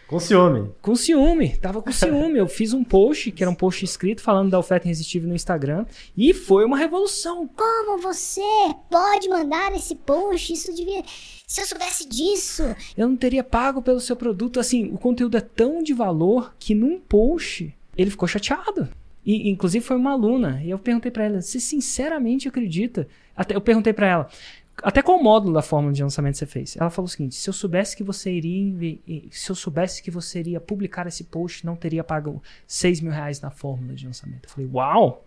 Com 0.08 0.20
ciúme. 0.22 0.72
com 0.82 0.96
ciúme. 0.96 1.58
Tava 1.58 1.82
com 1.82 1.92
ciúme. 1.92 2.40
Eu 2.40 2.48
fiz 2.48 2.74
um 2.74 2.84
post, 2.84 3.30
que 3.32 3.44
era 3.44 3.52
um 3.52 3.56
post 3.56 3.84
escrito 3.84 4.22
falando 4.22 4.50
da 4.50 4.58
oferta 4.58 4.88
irresistível 4.88 5.28
no 5.28 5.36
Instagram, 5.36 5.86
e 6.16 6.34
foi 6.34 6.64
uma 6.64 6.78
revolução. 6.78 7.48
Como 7.48 8.02
você 8.02 8.42
pode 8.90 9.28
mandar 9.28 9.76
esse 9.76 9.96
post? 9.96 10.54
Isso 10.54 10.74
devia. 10.74 11.04
Se 11.46 11.62
eu 11.62 11.66
soubesse 11.66 12.08
disso. 12.08 12.64
Eu 12.96 13.10
não 13.10 13.18
teria 13.18 13.44
pago 13.44 13.82
pelo 13.82 14.00
seu 14.00 14.16
produto. 14.16 14.60
Assim, 14.60 14.86
o 14.94 14.98
conteúdo 14.98 15.36
é 15.36 15.42
tão 15.42 15.84
de 15.84 15.94
valor 15.94 16.54
que 16.58 16.74
num 16.74 17.00
post 17.00 17.74
ele 17.98 18.12
ficou 18.12 18.28
chateado. 18.28 18.88
E, 19.26 19.50
inclusive 19.50 19.84
foi 19.84 19.98
uma 19.98 20.12
aluna. 20.12 20.62
E 20.64 20.70
eu 20.70 20.80
perguntei 20.80 21.12
pra 21.12 21.26
ela: 21.26 21.42
você 21.42 21.60
sinceramente 21.60 22.48
acredita? 22.48 23.10
Até, 23.36 23.56
eu 23.56 23.62
perguntei 23.62 23.92
pra 23.92 24.08
ela: 24.08 24.30
até 24.84 25.02
qual 25.02 25.22
módulo 25.22 25.54
da 25.54 25.62
fórmula 25.62 25.94
de 25.94 26.04
lançamento 26.04 26.38
você 26.38 26.46
fez? 26.46 26.78
Ela 26.78 26.90
falou 26.90 27.08
o 27.08 27.10
seguinte: 27.10 27.36
se 27.36 27.50
eu 27.50 27.54
soubesse 27.54 27.96
que 27.96 28.04
você 28.04 28.32
iria. 28.32 29.00
Se 29.32 29.52
eu 29.52 29.56
soubesse 29.56 30.02
que 30.02 30.12
você 30.12 30.40
iria 30.40 30.60
publicar 30.60 31.08
esse 31.08 31.24
post, 31.26 31.66
não 31.66 31.76
teria 31.76 32.04
pago 32.04 32.42
6 32.66 33.02
mil 33.02 33.12
reais 33.12 33.42
na 33.42 33.50
fórmula 33.50 33.94
de 33.94 34.06
lançamento. 34.06 34.46
Eu 34.46 34.50
falei: 34.50 34.70
uau! 34.72 35.24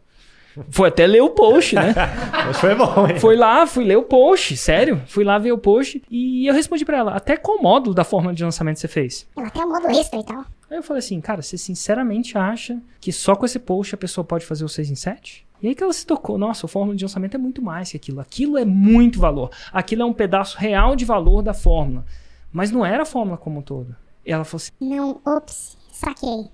Foi 0.68 0.88
até 0.88 1.06
ler 1.06 1.22
o 1.22 1.30
post, 1.30 1.76
né? 1.76 1.94
Mas 2.46 2.58
foi 2.58 2.74
bom, 2.74 3.06
hein? 3.06 3.20
Foi 3.20 3.36
lá, 3.36 3.66
fui 3.66 3.84
ler 3.84 3.96
o 3.96 4.02
post, 4.02 4.56
sério. 4.56 5.00
Fui 5.06 5.22
lá 5.22 5.38
ver 5.38 5.52
o 5.52 5.58
post 5.58 6.02
e 6.10 6.46
eu 6.46 6.52
respondi 6.52 6.84
pra 6.84 6.98
ela, 6.98 7.12
até 7.14 7.36
qual 7.36 7.62
módulo 7.62 7.94
da 7.94 8.02
fórmula 8.02 8.34
de 8.34 8.42
lançamento 8.42 8.80
você 8.80 8.88
fez? 8.88 9.28
Ela 9.36 9.48
tem 9.48 9.64
um 9.64 9.68
modo 9.68 9.88
extra 9.88 10.18
e 10.18 10.24
tal. 10.24 10.44
Aí 10.68 10.76
eu 10.76 10.82
falei 10.82 10.98
assim, 10.98 11.20
cara, 11.20 11.40
você 11.40 11.56
sinceramente 11.56 12.36
acha 12.36 12.80
que 13.00 13.12
só 13.12 13.36
com 13.36 13.46
esse 13.46 13.58
post 13.58 13.94
a 13.94 13.98
pessoa 13.98 14.24
pode 14.24 14.44
fazer 14.44 14.64
o 14.64 14.68
6 14.68 14.90
em 14.90 14.94
7? 14.96 15.46
E 15.62 15.68
aí 15.68 15.74
que 15.74 15.82
ela 15.82 15.92
se 15.92 16.06
tocou, 16.06 16.38
nossa, 16.38 16.66
a 16.66 16.68
fórmula 16.68 16.96
de 16.96 17.04
lançamento 17.04 17.34
é 17.34 17.38
muito 17.38 17.60
mais 17.62 17.90
que 17.90 17.96
aquilo. 17.96 18.20
Aquilo 18.20 18.56
é 18.58 18.64
muito 18.64 19.18
valor. 19.20 19.50
Aquilo 19.72 20.02
é 20.02 20.04
um 20.04 20.12
pedaço 20.12 20.56
real 20.58 20.96
de 20.96 21.04
valor 21.04 21.42
da 21.42 21.52
fórmula. 21.54 22.04
Mas 22.52 22.70
não 22.70 22.84
era 22.84 23.02
a 23.02 23.06
fórmula 23.06 23.36
como 23.36 23.58
um 23.58 23.62
todo. 23.62 23.94
E 24.24 24.32
ela 24.32 24.44
falou 24.44 24.56
assim, 24.62 24.72
Não, 24.80 25.20
ops, 25.24 25.76
saquei. 25.92 26.46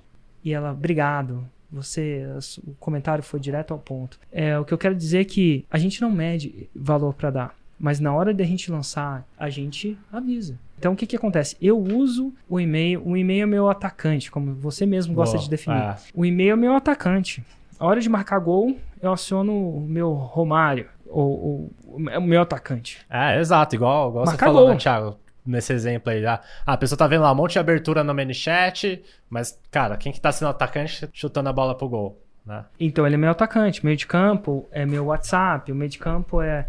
e 0.45 0.53
ela, 0.53 0.73
obrigado. 0.73 1.45
Você, 1.71 2.25
o 2.67 2.73
comentário 2.79 3.23
foi 3.25 3.41
direto 3.41 3.73
ao 3.73 3.79
ponto. 3.79 4.19
É, 4.31 4.59
o 4.59 4.65
que 4.65 4.73
eu 4.73 4.79
quero 4.79 4.95
dizer 4.95 5.21
é 5.21 5.25
que 5.25 5.65
a 5.71 5.79
gente 5.79 6.01
não 6.01 6.11
mede 6.11 6.69
valor 6.75 7.13
para 7.13 7.31
dar, 7.31 7.55
mas 7.79 7.99
na 7.99 8.15
hora 8.15 8.33
de 8.33 8.43
a 8.43 8.47
gente 8.47 8.71
lançar, 8.71 9.27
a 9.37 9.51
gente 9.51 9.99
avisa. 10.13 10.59
Então 10.79 10.93
o 10.93 10.97
que 10.97 11.07
que 11.07 11.17
acontece? 11.17 11.57
Eu 11.61 11.79
uso 11.79 12.33
o 12.49 12.61
e-mail, 12.61 13.03
o 13.05 13.17
e-mail 13.17 13.43
é 13.43 13.47
meu 13.47 13.69
atacante, 13.69 14.31
como 14.31 14.55
você 14.55 14.87
mesmo 14.87 15.13
gosta 15.15 15.37
Boa, 15.37 15.45
de 15.45 15.51
definir. 15.51 15.77
é. 15.77 15.97
O 16.15 16.25
e-mail 16.25 16.53
é 16.53 16.57
meu 16.57 16.75
atacante. 16.75 17.45
A 17.79 17.85
hora 17.85 18.01
de 18.01 18.09
marcar 18.09 18.39
gol, 18.39 18.77
eu 19.07 19.13
aciono 19.13 19.53
o 19.53 19.81
meu 19.81 20.13
Romário, 20.13 20.89
ou, 21.09 21.31
ou 21.45 21.73
o 21.87 22.21
meu 22.21 22.43
atacante. 22.43 22.99
É, 23.09 23.39
exato, 23.39 23.75
igual, 23.75 24.11
igual 24.11 24.27
você 24.27 24.33
Marca 24.33 24.47
falou, 24.47 24.63
gol. 24.63 24.71
né, 24.73 24.77
Thiago? 24.77 25.19
Nesse 25.45 25.73
exemplo 25.73 26.13
aí, 26.13 26.27
ah, 26.27 26.41
a 26.67 26.77
pessoa 26.77 26.99
tá 26.99 27.07
vendo 27.07 27.23
lá 27.23 27.31
um 27.31 27.35
monte 27.37 27.53
de 27.53 27.61
abertura 27.61 28.03
no 28.03 28.13
ManyChat, 28.13 29.03
mas, 29.31 29.59
cara, 29.71 29.97
quem 29.97 30.13
que 30.13 30.21
tá 30.21 30.33
sendo 30.33 30.49
atacante 30.49 31.09
chutando 31.13 31.49
a 31.49 31.53
bola 31.53 31.77
pro 31.77 31.89
gol, 31.89 32.21
né? 32.45 32.65
Então 32.79 33.05
ele 33.05 33.17
é 33.17 33.19
meu 33.19 33.31
atacante. 33.31 33.85
Meio 33.85 33.97
de 33.97 34.07
campo 34.07 34.69
é 34.71 34.87
meu 34.87 35.07
WhatsApp. 35.07 35.71
O 35.71 35.75
meio 35.75 35.91
de 35.91 35.99
campo 35.99 36.41
é. 36.41 36.67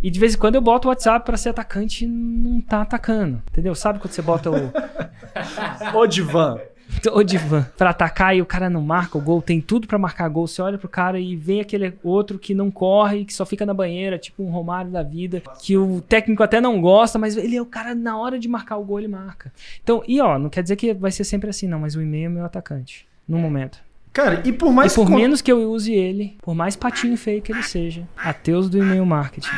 E 0.00 0.10
de 0.10 0.20
vez 0.20 0.34
em 0.34 0.38
quando 0.38 0.54
eu 0.54 0.60
boto 0.60 0.86
o 0.86 0.90
WhatsApp 0.90 1.24
pra 1.24 1.36
ser 1.36 1.48
atacante 1.48 2.04
e 2.04 2.08
não 2.08 2.60
tá 2.60 2.82
atacando. 2.82 3.42
Entendeu? 3.50 3.74
Sabe 3.74 3.98
quando 3.98 4.12
você 4.12 4.22
bota 4.22 4.50
o, 4.50 4.72
Ô, 5.94 6.06
Divan. 7.00 7.16
o 7.16 7.22
divan 7.22 7.66
pra 7.76 7.90
atacar 7.90 8.36
e 8.36 8.42
o 8.42 8.46
cara 8.46 8.68
não 8.68 8.80
marca 8.82 9.18
o 9.18 9.20
gol? 9.20 9.42
Tem 9.42 9.60
tudo 9.60 9.86
pra 9.86 9.98
marcar 9.98 10.28
gol. 10.28 10.46
Você 10.46 10.60
olha 10.62 10.78
pro 10.78 10.88
cara 10.88 11.18
e 11.18 11.36
vê 11.36 11.60
aquele 11.60 11.94
outro 12.02 12.38
que 12.38 12.54
não 12.54 12.70
corre, 12.70 13.24
que 13.24 13.32
só 13.32 13.44
fica 13.46 13.64
na 13.66 13.74
banheira, 13.74 14.18
tipo 14.18 14.42
um 14.42 14.50
Romário 14.50 14.90
da 14.90 15.02
vida, 15.02 15.42
que 15.60 15.76
o 15.76 16.00
técnico 16.00 16.42
até 16.42 16.60
não 16.60 16.80
gosta, 16.80 17.18
mas 17.18 17.36
ele 17.36 17.56
é 17.56 17.62
o 17.62 17.66
cara 17.66 17.94
na 17.94 18.18
hora 18.18 18.38
de 18.38 18.48
marcar 18.48 18.76
o 18.76 18.84
gol, 18.84 18.98
ele 18.98 19.08
marca. 19.08 19.52
Então, 19.82 20.02
e 20.06 20.20
ó, 20.20 20.38
não 20.38 20.48
quer 20.48 20.62
dizer 20.62 20.76
que 20.76 20.94
vai 20.94 21.10
ser 21.10 21.24
sempre 21.24 21.50
assim, 21.50 21.66
não, 21.66 21.80
mas 21.80 21.94
o 21.94 22.02
e-mail 22.02 22.26
é 22.26 22.28
meu 22.28 22.44
atacante. 22.44 23.06
No 23.28 23.38
momento. 23.38 23.78
Cara, 24.12 24.40
e 24.46 24.52
por 24.52 24.72
mais 24.72 24.92
e 24.92 24.94
por 24.94 25.10
menos 25.10 25.42
que 25.42 25.52
eu 25.52 25.70
use 25.70 25.92
ele, 25.92 26.38
por 26.40 26.54
mais 26.54 26.74
patinho 26.74 27.16
feio 27.18 27.42
que 27.42 27.52
ele 27.52 27.62
seja, 27.62 28.08
ateus 28.16 28.70
do 28.70 28.78
e-mail 28.78 29.04
marketing. 29.04 29.50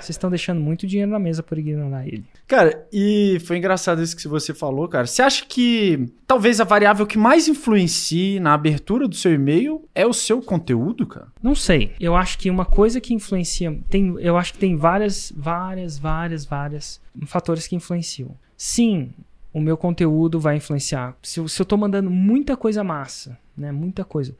Vocês 0.00 0.10
estão 0.10 0.30
deixando 0.30 0.60
muito 0.60 0.86
dinheiro 0.86 1.10
na 1.10 1.18
mesa 1.18 1.42
por 1.42 1.58
ignorar 1.58 2.06
ele. 2.06 2.24
Cara, 2.46 2.86
e 2.92 3.38
foi 3.44 3.58
engraçado 3.58 4.02
isso 4.02 4.16
que 4.16 4.28
você 4.28 4.52
falou, 4.52 4.88
cara. 4.88 5.06
Você 5.06 5.22
acha 5.22 5.44
que 5.46 6.06
talvez 6.26 6.60
a 6.60 6.64
variável 6.64 7.06
que 7.06 7.18
mais 7.18 7.48
influencie 7.48 8.38
na 8.40 8.54
abertura 8.54 9.08
do 9.08 9.14
seu 9.14 9.32
e-mail 9.32 9.88
é 9.94 10.06
o 10.06 10.12
seu 10.12 10.40
conteúdo, 10.42 11.06
cara? 11.06 11.28
Não 11.42 11.54
sei. 11.54 11.92
Eu 11.98 12.14
acho 12.14 12.38
que 12.38 12.50
uma 12.50 12.64
coisa 12.64 13.00
que 13.00 13.14
influencia. 13.14 13.78
Tem, 13.88 14.14
eu 14.18 14.36
acho 14.36 14.52
que 14.52 14.58
tem 14.58 14.76
várias, 14.76 15.32
várias, 15.36 15.98
várias, 15.98 16.44
várias 16.44 17.00
fatores 17.26 17.66
que 17.66 17.76
influenciam. 17.76 18.36
Sim, 18.56 19.12
o 19.52 19.60
meu 19.60 19.76
conteúdo 19.76 20.40
vai 20.40 20.56
influenciar. 20.56 21.16
Se 21.22 21.40
eu, 21.40 21.48
se 21.48 21.60
eu 21.62 21.66
tô 21.66 21.76
mandando 21.76 22.10
muita 22.10 22.56
coisa 22.56 22.82
massa, 22.82 23.38
né? 23.56 23.70
Muita 23.70 24.04
coisa. 24.04 24.34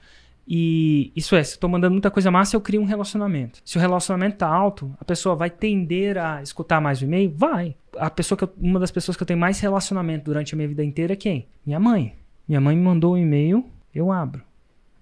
E 0.46 1.10
isso 1.16 1.34
é, 1.34 1.42
se 1.42 1.56
eu 1.56 1.60
tô 1.60 1.68
mandando 1.68 1.92
muita 1.92 2.10
coisa 2.10 2.30
massa, 2.30 2.54
eu 2.54 2.60
crio 2.60 2.80
um 2.80 2.84
relacionamento. 2.84 3.60
Se 3.64 3.78
o 3.78 3.80
relacionamento 3.80 4.36
tá 4.36 4.48
alto, 4.48 4.94
a 5.00 5.04
pessoa 5.04 5.34
vai 5.34 5.48
tender 5.48 6.18
a 6.18 6.42
escutar 6.42 6.80
mais 6.80 7.00
o 7.00 7.04
e-mail? 7.04 7.32
Vai. 7.34 7.74
A 7.96 8.10
pessoa 8.10 8.36
que 8.36 8.44
eu- 8.44 8.52
uma 8.60 8.78
das 8.78 8.90
pessoas 8.90 9.16
que 9.16 9.22
eu 9.22 9.26
tenho 9.26 9.38
mais 9.38 9.58
relacionamento 9.60 10.24
durante 10.26 10.54
a 10.54 10.56
minha 10.56 10.68
vida 10.68 10.84
inteira 10.84 11.14
é 11.14 11.16
quem? 11.16 11.46
Minha 11.64 11.80
mãe. 11.80 12.14
Minha 12.46 12.60
mãe 12.60 12.76
me 12.76 12.82
mandou 12.82 13.14
um 13.14 13.16
e-mail, 13.16 13.64
eu 13.94 14.12
abro. 14.12 14.42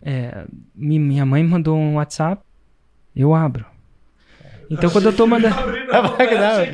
É, 0.00 0.46
mi- 0.74 0.98
minha 0.98 1.26
mãe 1.26 1.42
me 1.42 1.48
mandou 1.48 1.76
um 1.76 1.94
WhatsApp, 1.96 2.42
eu 3.14 3.34
abro. 3.34 3.66
Então 4.72 4.90
quando 4.90 5.06
eu 5.06 5.12
tô 5.12 5.26
mandando. 5.26 5.54
Vai 6.16 6.26
que 6.28 6.34
dá. 6.34 6.64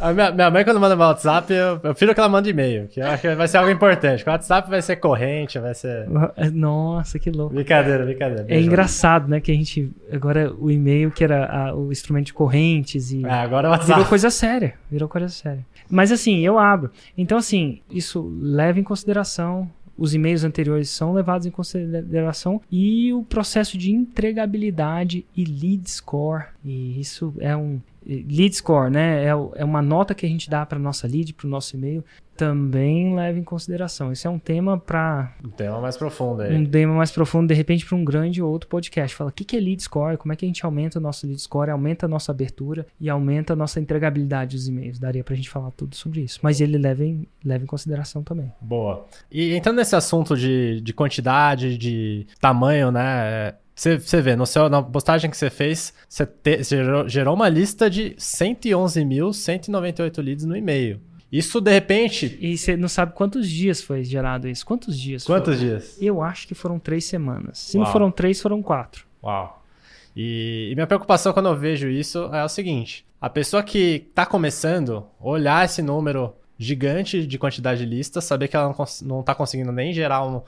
A 0.00 0.12
minha, 0.12 0.30
minha 0.32 0.50
mãe, 0.50 0.64
quando 0.64 0.80
manda 0.80 0.96
meu 0.96 1.06
WhatsApp, 1.06 1.52
eu, 1.52 1.66
eu 1.74 1.78
prefiro 1.80 2.12
que 2.14 2.20
ela 2.20 2.28
mande 2.28 2.50
e-mail, 2.50 2.88
que 2.88 3.00
eu 3.00 3.06
acho 3.06 3.22
que 3.22 3.34
vai 3.34 3.46
ser 3.46 3.58
algo 3.58 3.70
importante. 3.70 4.24
O 4.26 4.30
WhatsApp 4.30 4.68
vai 4.68 4.82
ser 4.82 4.96
corrente, 4.96 5.58
vai 5.58 5.74
ser. 5.74 6.06
Nossa, 6.52 7.18
que 7.18 7.30
louco. 7.30 7.54
Brincadeira, 7.54 8.04
brincadeira. 8.04 8.44
É 8.48 8.60
engraçado, 8.60 9.28
né? 9.28 9.40
Que 9.40 9.52
a 9.52 9.54
gente. 9.54 9.90
Agora 10.12 10.52
o 10.58 10.70
e-mail, 10.70 11.10
que 11.10 11.22
era 11.22 11.46
a- 11.46 11.74
o 11.74 11.90
instrumento 11.92 12.26
de 12.26 12.32
correntes 12.32 13.12
e. 13.12 13.24
É, 13.24 13.30
agora 13.32 13.68
é 13.68 13.70
o 13.70 13.72
Virou 13.74 13.88
WhatsApp. 13.90 14.08
coisa 14.08 14.30
séria. 14.30 14.74
Virou 14.90 15.08
coisa 15.08 15.28
séria. 15.28 15.64
Mas 15.90 16.10
assim, 16.12 16.40
eu 16.40 16.58
abro. 16.58 16.90
Então, 17.16 17.38
assim, 17.38 17.80
isso 17.90 18.30
leva 18.40 18.78
em 18.78 18.82
consideração. 18.82 19.70
Os 19.98 20.14
e-mails 20.14 20.44
anteriores 20.44 20.88
são 20.88 21.12
levados 21.12 21.46
em 21.46 21.50
consideração 21.50 22.62
e 22.70 23.12
o 23.12 23.24
processo 23.24 23.76
de 23.76 23.90
entregabilidade 23.90 25.26
e 25.36 25.44
lead 25.44 25.90
score. 25.90 26.44
E 26.64 27.00
isso 27.00 27.34
é 27.40 27.56
um 27.56 27.80
lead 28.06 28.54
score, 28.54 28.90
né? 28.90 29.24
É, 29.24 29.28
é 29.56 29.64
uma 29.64 29.82
nota 29.82 30.14
que 30.14 30.24
a 30.24 30.28
gente 30.28 30.48
dá 30.48 30.64
para 30.64 30.78
nossa 30.78 31.06
lead, 31.06 31.34
para 31.34 31.46
o 31.46 31.50
nosso 31.50 31.76
e-mail, 31.76 32.04
também 32.38 33.16
leva 33.16 33.36
em 33.36 33.42
consideração. 33.42 34.12
Isso 34.12 34.28
é 34.28 34.30
um 34.30 34.38
tema 34.38 34.78
para 34.78 35.32
Um 35.44 35.50
tema 35.50 35.80
mais 35.80 35.96
profundo 35.96 36.42
aí. 36.42 36.56
um 36.56 36.64
tema 36.64 36.94
mais 36.94 37.10
profundo, 37.10 37.48
de 37.48 37.54
repente, 37.54 37.84
para 37.84 37.96
um 37.96 38.04
grande 38.04 38.40
outro 38.40 38.68
podcast. 38.68 39.16
Fala, 39.16 39.30
o 39.30 39.32
que, 39.32 39.44
que 39.44 39.56
é 39.56 39.60
lead 39.60 39.82
score? 39.82 40.16
Como 40.16 40.32
é 40.32 40.36
que 40.36 40.44
a 40.44 40.48
gente 40.48 40.64
aumenta 40.64 41.00
o 41.00 41.02
nosso 41.02 41.26
lead 41.26 41.42
score, 41.42 41.70
aumenta 41.70 42.06
a 42.06 42.08
nossa 42.08 42.30
abertura 42.30 42.86
e 43.00 43.10
aumenta 43.10 43.54
a 43.54 43.56
nossa 43.56 43.80
entregabilidade 43.80 44.54
dos 44.56 44.68
e-mails. 44.68 45.00
Daria 45.00 45.24
pra 45.24 45.34
gente 45.34 45.50
falar 45.50 45.72
tudo 45.72 45.96
sobre 45.96 46.20
isso. 46.20 46.38
Mas 46.40 46.60
ele 46.60 46.78
leva 46.78 47.04
em, 47.04 47.26
leva 47.44 47.64
em 47.64 47.66
consideração 47.66 48.22
também. 48.22 48.52
Boa. 48.60 49.04
E 49.32 49.56
entrando 49.56 49.78
nesse 49.78 49.96
assunto 49.96 50.36
de, 50.36 50.80
de 50.80 50.92
quantidade, 50.92 51.76
de 51.76 52.24
tamanho, 52.40 52.92
né? 52.92 53.54
Você, 53.74 53.96
vê, 54.20 54.36
no 54.36 54.44
seu, 54.46 54.68
na 54.68 54.82
postagem 54.82 55.30
que 55.30 55.36
você 55.36 55.50
fez, 55.50 55.94
você 56.08 56.28
gerou, 56.64 57.08
gerou 57.08 57.32
uma 57.34 57.48
lista 57.48 57.88
de 57.88 58.10
111.198 58.18 60.20
leads 60.20 60.44
no 60.44 60.56
e-mail. 60.56 61.00
Isso, 61.30 61.60
de 61.60 61.70
repente, 61.70 62.38
E 62.40 62.56
você 62.56 62.76
não 62.76 62.88
sabe 62.88 63.12
quantos 63.12 63.48
dias 63.50 63.82
foi 63.82 64.02
gerado 64.02 64.48
isso. 64.48 64.64
Quantos 64.64 64.98
dias 64.98 65.24
quantos 65.24 65.56
foram? 65.56 65.68
dias? 65.68 65.98
Eu 66.00 66.22
acho 66.22 66.48
que 66.48 66.54
foram 66.54 66.78
três 66.78 67.04
semanas. 67.04 67.58
Se 67.58 67.76
não 67.76 67.84
Uau. 67.84 67.92
foram 67.92 68.10
três, 68.10 68.40
foram 68.40 68.62
quatro. 68.62 69.04
Uau. 69.22 69.62
E, 70.16 70.68
e 70.72 70.74
minha 70.74 70.86
preocupação 70.86 71.32
quando 71.32 71.48
eu 71.48 71.56
vejo 71.56 71.88
isso 71.88 72.30
é 72.34 72.42
o 72.44 72.48
seguinte: 72.48 73.04
a 73.20 73.28
pessoa 73.28 73.62
que 73.62 74.06
tá 74.14 74.24
começando, 74.24 75.04
olhar 75.20 75.64
esse 75.64 75.82
número 75.82 76.34
gigante 76.58 77.26
de 77.26 77.38
quantidade 77.38 77.80
de 77.80 77.86
listas, 77.86 78.24
saber 78.24 78.48
que 78.48 78.56
ela 78.56 78.66
não, 78.66 78.74
cons- 78.74 79.02
não 79.02 79.22
tá 79.22 79.34
conseguindo 79.34 79.70
nem 79.70 79.92
gerar 79.92 80.24
um. 80.26 80.40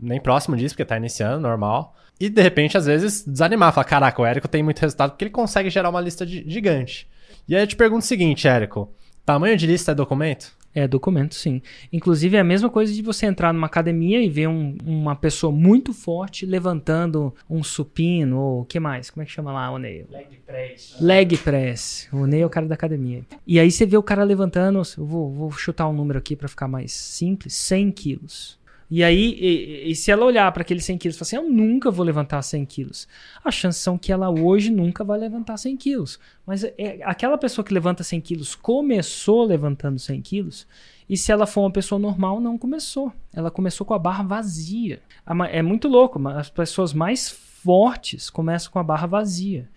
nem 0.00 0.20
próximo 0.20 0.56
disso, 0.56 0.74
porque 0.74 0.84
tá 0.84 0.96
iniciando, 0.96 1.40
normal. 1.40 1.94
E 2.20 2.28
de 2.28 2.42
repente, 2.42 2.76
às 2.76 2.86
vezes, 2.86 3.24
desanimar, 3.24 3.72
falar: 3.72 3.84
caraca, 3.84 4.20
o 4.20 4.26
Érico 4.26 4.48
tem 4.48 4.62
muito 4.64 4.80
resultado 4.80 5.10
porque 5.12 5.24
ele 5.24 5.30
consegue 5.30 5.70
gerar 5.70 5.90
uma 5.90 6.00
lista 6.00 6.26
de- 6.26 6.44
gigante. 6.48 7.08
E 7.48 7.54
aí 7.54 7.62
eu 7.62 7.66
te 7.66 7.76
pergunto 7.76 8.02
o 8.04 8.06
seguinte, 8.06 8.46
Érico: 8.48 8.92
tamanho 9.24 9.56
de 9.56 9.66
lista 9.66 9.92
é 9.92 9.94
documento? 9.94 10.52
É, 10.76 10.88
documento, 10.88 11.36
sim. 11.36 11.62
Inclusive, 11.92 12.36
é 12.36 12.40
a 12.40 12.44
mesma 12.44 12.68
coisa 12.68 12.92
de 12.92 13.00
você 13.00 13.26
entrar 13.26 13.52
numa 13.54 13.66
academia 13.68 14.20
e 14.20 14.28
ver 14.28 14.48
um- 14.48 14.76
uma 14.84 15.14
pessoa 15.14 15.52
muito 15.52 15.92
forte 15.92 16.44
levantando 16.44 17.32
um 17.48 17.62
supino, 17.62 18.36
ou 18.40 18.60
o 18.62 18.64
que 18.64 18.80
mais? 18.80 19.08
Como 19.08 19.22
é 19.22 19.26
que 19.26 19.30
chama 19.30 19.52
lá, 19.52 19.70
o 19.70 19.78
Ney? 19.78 20.04
Leg 20.10 20.26
press. 20.44 20.96
Leg 21.00 21.36
press. 21.36 22.08
O 22.12 22.26
Ney 22.26 22.40
é 22.40 22.46
o 22.46 22.50
cara 22.50 22.66
da 22.66 22.74
academia. 22.74 23.22
E 23.46 23.60
aí 23.60 23.70
você 23.70 23.86
vê 23.86 23.96
o 23.96 24.02
cara 24.02 24.24
levantando, 24.24 24.82
eu 24.98 25.06
vou, 25.06 25.30
vou 25.32 25.50
chutar 25.52 25.88
um 25.88 25.92
número 25.92 26.18
aqui 26.18 26.34
pra 26.34 26.48
ficar 26.48 26.66
mais 26.66 26.90
simples, 26.92 27.54
100 27.54 27.92
quilos. 27.92 28.58
E 28.90 29.02
aí, 29.02 29.36
e, 29.38 29.90
e 29.90 29.94
se 29.94 30.10
ela 30.10 30.24
olhar 30.24 30.50
para 30.52 30.62
aqueles 30.62 30.84
100 30.84 30.98
quilos 30.98 31.16
e 31.16 31.18
falar 31.18 31.26
assim, 31.26 31.36
eu 31.36 31.50
nunca 31.50 31.90
vou 31.90 32.04
levantar 32.04 32.42
100 32.42 32.64
quilos, 32.66 33.08
as 33.42 33.54
chances 33.54 33.82
são 33.82 33.96
que 33.96 34.12
ela 34.12 34.30
hoje 34.30 34.70
nunca 34.70 35.02
vai 35.02 35.18
levantar 35.18 35.56
100 35.56 35.76
quilos. 35.76 36.18
Mas 36.46 36.64
é, 36.64 37.00
aquela 37.02 37.38
pessoa 37.38 37.64
que 37.64 37.72
levanta 37.72 38.04
100 38.04 38.20
quilos 38.20 38.54
começou 38.54 39.44
levantando 39.44 39.98
100 39.98 40.20
quilos, 40.20 40.66
e 41.08 41.16
se 41.16 41.30
ela 41.30 41.46
for 41.46 41.62
uma 41.62 41.70
pessoa 41.70 41.98
normal, 41.98 42.40
não 42.40 42.56
começou. 42.56 43.12
Ela 43.32 43.50
começou 43.50 43.86
com 43.86 43.94
a 43.94 43.98
barra 43.98 44.22
vazia. 44.22 45.02
É 45.50 45.60
muito 45.60 45.86
louco, 45.86 46.20
as 46.28 46.48
pessoas 46.48 46.94
mais 46.94 47.28
fortes 47.28 48.30
começam 48.30 48.72
com 48.72 48.78
a 48.78 48.82
barra 48.82 49.06
vazia. 49.06 49.68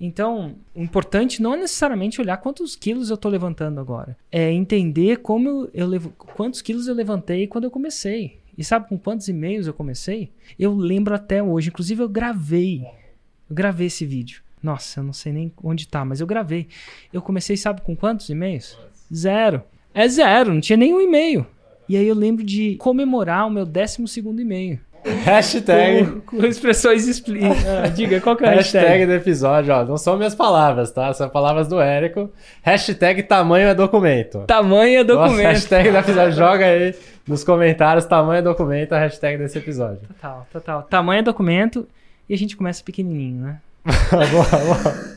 Então, 0.00 0.56
o 0.74 0.82
importante 0.82 1.42
não 1.42 1.52
é 1.52 1.58
necessariamente 1.58 2.20
olhar 2.20 2.38
quantos 2.38 2.74
quilos 2.74 3.10
eu 3.10 3.16
estou 3.16 3.30
levantando 3.30 3.78
agora. 3.78 4.16
É 4.32 4.50
entender 4.50 5.18
como 5.18 5.48
eu, 5.48 5.70
eu 5.74 5.86
levo, 5.86 6.10
quantos 6.10 6.62
quilos 6.62 6.86
eu 6.86 6.94
levantei 6.94 7.46
quando 7.46 7.64
eu 7.64 7.70
comecei. 7.70 8.39
E 8.60 8.64
sabe 8.64 8.86
com 8.90 8.98
quantos 8.98 9.26
e-mails 9.26 9.66
eu 9.66 9.72
comecei? 9.72 10.30
Eu 10.58 10.74
lembro 10.74 11.14
até 11.14 11.42
hoje. 11.42 11.70
Inclusive, 11.70 12.02
eu 12.02 12.08
gravei. 12.10 12.82
Eu 13.48 13.56
gravei 13.56 13.86
esse 13.86 14.04
vídeo. 14.04 14.42
Nossa, 14.62 15.00
eu 15.00 15.04
não 15.04 15.14
sei 15.14 15.32
nem 15.32 15.50
onde 15.64 15.88
tá, 15.88 16.04
mas 16.04 16.20
eu 16.20 16.26
gravei. 16.26 16.68
Eu 17.10 17.22
comecei, 17.22 17.56
sabe 17.56 17.80
com 17.80 17.96
quantos 17.96 18.28
e-mails? 18.28 18.78
Zero. 19.12 19.62
É 19.94 20.06
zero, 20.06 20.52
não 20.52 20.60
tinha 20.60 20.76
nenhum 20.76 21.00
e-mail. 21.00 21.46
E 21.88 21.96
aí 21.96 22.06
eu 22.06 22.14
lembro 22.14 22.44
de 22.44 22.76
comemorar 22.76 23.46
o 23.46 23.50
meu 23.50 23.64
12 23.64 24.06
segundo 24.08 24.42
e-mail. 24.42 24.78
Hashtag. 25.24 26.20
Com, 26.22 26.38
com 26.38 26.46
expressões 26.46 27.06
expli... 27.06 27.40
Ah, 27.44 27.88
diga, 27.88 28.20
qual 28.20 28.36
que 28.36 28.44
é 28.44 28.48
a 28.48 28.50
Hashtag 28.52 28.86
hashtag? 28.86 29.06
do 29.06 29.12
episódio, 29.12 29.74
ó. 29.74 29.84
Não 29.84 29.96
são 29.96 30.16
minhas 30.16 30.34
palavras, 30.34 30.90
tá? 30.90 31.12
São 31.12 31.28
palavras 31.28 31.68
do 31.68 31.80
Érico. 31.80 32.30
Hashtag 32.62 33.22
tamanho 33.22 33.68
é 33.68 33.74
documento. 33.74 34.40
Tamanho 34.46 35.00
é 35.00 35.04
Nossa, 35.04 35.22
documento. 35.28 35.46
hashtag 35.46 35.90
do 35.90 35.96
episódio. 35.98 36.32
Joga 36.36 36.64
aí 36.64 36.94
nos 37.26 37.44
comentários 37.44 38.04
tamanho 38.06 38.38
é 38.38 38.42
documento, 38.42 38.92
a 38.92 38.98
hashtag 38.98 39.38
desse 39.38 39.58
episódio. 39.58 40.00
Total, 40.08 40.46
total. 40.52 40.82
Tamanho 40.82 41.20
é 41.20 41.22
documento 41.22 41.86
e 42.28 42.34
a 42.34 42.38
gente 42.38 42.56
começa 42.56 42.82
pequenininho, 42.82 43.42
né? 43.42 43.58
boa, 44.30 44.44
boa. 44.44 45.10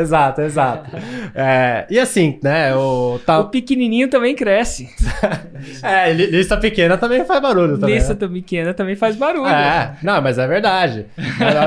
Exato, 0.00 0.42
exato. 0.42 0.90
É, 1.34 1.86
e 1.90 1.98
assim, 1.98 2.38
né? 2.42 2.74
O, 2.74 3.18
tá, 3.24 3.40
O 3.40 3.48
pequenininho 3.48 4.08
também 4.08 4.34
cresce. 4.34 4.88
é, 5.82 6.12
li- 6.12 6.26
lista 6.26 6.56
pequena 6.56 6.96
também 6.96 7.24
faz 7.24 7.40
barulho 7.40 7.78
também. 7.78 7.96
Lista 7.96 8.12
né? 8.14 8.20
tão 8.20 8.32
pequena 8.32 8.74
também 8.74 8.94
faz 8.94 9.16
barulho. 9.16 9.46
É, 9.46 9.96
não, 10.02 10.20
mas 10.22 10.38
é 10.38 10.46
verdade. 10.46 11.06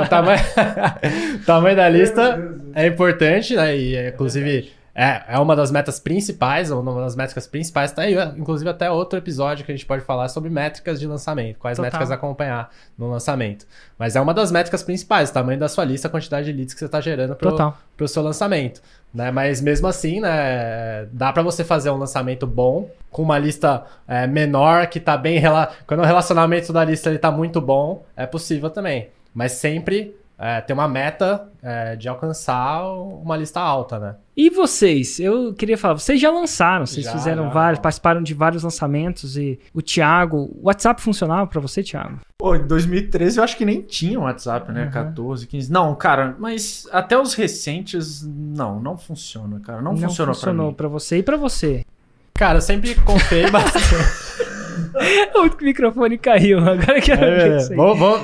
O 0.06 0.10
tamanho, 0.10 0.40
o 1.42 1.46
tamanho 1.46 1.76
da 1.76 1.90
lista 1.90 2.56
é 2.74 2.88
importante, 2.88 3.56
né? 3.56 3.76
E, 3.76 3.96
é, 3.96 4.10
inclusive, 4.10 4.72
é, 5.00 5.24
é 5.30 5.40
uma 5.40 5.56
das 5.56 5.72
metas 5.72 5.98
principais, 5.98 6.70
ou 6.70 6.82
uma 6.82 7.00
das 7.00 7.16
métricas 7.16 7.48
principais. 7.48 7.90
Tá 7.90 8.02
aí, 8.02 8.16
inclusive, 8.38 8.70
até 8.70 8.92
outro 8.92 9.18
episódio 9.18 9.66
que 9.66 9.72
a 9.72 9.76
gente 9.76 9.86
pode 9.86 10.04
falar 10.04 10.28
sobre 10.28 10.50
métricas 10.50 11.00
de 11.00 11.08
lançamento, 11.08 11.58
quais 11.58 11.78
Total. 11.78 11.86
métricas 11.86 12.12
acompanhar 12.12 12.70
no 12.98 13.10
lançamento. 13.10 13.66
Mas 13.98 14.18
é 14.18 14.22
uma 14.22 14.34
das 14.34 14.52
métricas 14.52 14.84
principais, 14.84 15.30
o 15.30 15.34
tamanho 15.34 15.58
da 15.58 15.70
sua 15.70 15.86
lista, 15.86 16.10
a 16.10 16.12
quantidade 16.12 16.48
de 16.48 16.52
leads 16.52 16.74
que 16.74 16.80
você 16.80 16.86
está 16.86 17.00
gerando 17.00 17.34
Total. 17.36 17.78
pro 17.96 18.10
seu 18.10 18.22
lançamento. 18.22 18.82
Né? 19.14 19.32
Mas 19.32 19.62
mesmo 19.62 19.88
assim, 19.88 20.20
né, 20.20 21.06
dá 21.14 21.32
para 21.32 21.44
você 21.44 21.64
fazer 21.64 21.90
um 21.92 21.98
lançamento 21.98 22.46
bom 22.46 22.92
com 23.10 23.22
uma 23.22 23.40
lista 23.40 23.86
é, 24.06 24.28
menor 24.28 24.88
que 24.88 25.00
tá 25.00 25.16
bem 25.16 25.40
rela... 25.40 25.72
quando 25.88 26.02
o 26.02 26.06
relacionamento 26.06 26.74
da 26.74 26.84
lista 26.84 27.10
ele 27.10 27.20
tá 27.20 27.32
muito 27.32 27.62
bom, 27.62 28.04
é 28.18 28.26
possível 28.26 28.70
também. 28.70 29.08
Mas 29.34 29.54
sempre 29.54 30.19
é, 30.40 30.62
ter 30.62 30.72
uma 30.72 30.88
meta 30.88 31.50
é, 31.62 31.98
de 31.98 32.08
alcançar 32.08 32.82
uma 32.88 33.36
lista 33.36 33.60
alta, 33.60 34.00
né? 34.00 34.16
E 34.38 34.50
vocês? 34.50 35.20
Eu 35.20 35.54
queria 35.54 35.78
falar, 35.78 35.96
vocês 35.96 36.20
já 36.20 36.32
lançaram, 36.32 36.86
vocês 36.86 37.06
Já, 37.06 37.12
fizeram 37.12 37.44
já. 37.44 37.50
vários, 37.50 37.80
participaram 37.82 38.24
de 38.24 38.34
vários 38.34 38.64
lançamentos 38.64 39.36
e 39.36 39.60
o 39.74 39.82
Thiago, 39.82 40.50
o 40.56 40.68
WhatsApp 40.68 41.02
funcionava 41.02 41.46
pra 41.46 41.60
você, 41.60 41.84
Thiago? 41.84 42.20
Pô, 42.38 42.56
em 42.56 42.66
2013 42.66 43.38
eu 43.38 43.44
acho 43.44 43.58
que 43.58 43.66
nem 43.66 43.82
tinha 43.82 44.18
um 44.18 44.24
WhatsApp, 44.24 44.72
né? 44.72 44.86
Uhum. 44.86 44.92
14, 44.92 45.46
15. 45.46 45.70
Não, 45.70 45.94
cara, 45.94 46.36
mas 46.40 46.88
até 46.90 47.20
os 47.20 47.34
recentes, 47.34 48.26
não, 48.26 48.80
não 48.80 48.98
funciona, 48.98 49.60
cara. 49.60 49.82
Não, 49.82 49.98
funcionou, 49.98 50.34
funcionou 50.34 50.66
pra 50.68 50.72
mim. 50.72 50.76
pra 50.78 50.88
você 50.88 51.18
e 51.18 51.24
pra 51.24 51.36
você. 51.36 51.86
Cara, 52.34 52.60
eu 52.60 52.62
sempre 52.62 52.96
confiei 52.96 53.52
bastante. 53.52 53.84
o 55.36 55.64
microfone 55.64 56.18
caiu, 56.18 56.60
agora 56.60 57.00
que 57.02 57.12
eu 57.12 57.16
É, 57.16 57.50
pensei. 57.50 57.76
vou- 57.76 57.96
vou- 57.96 58.20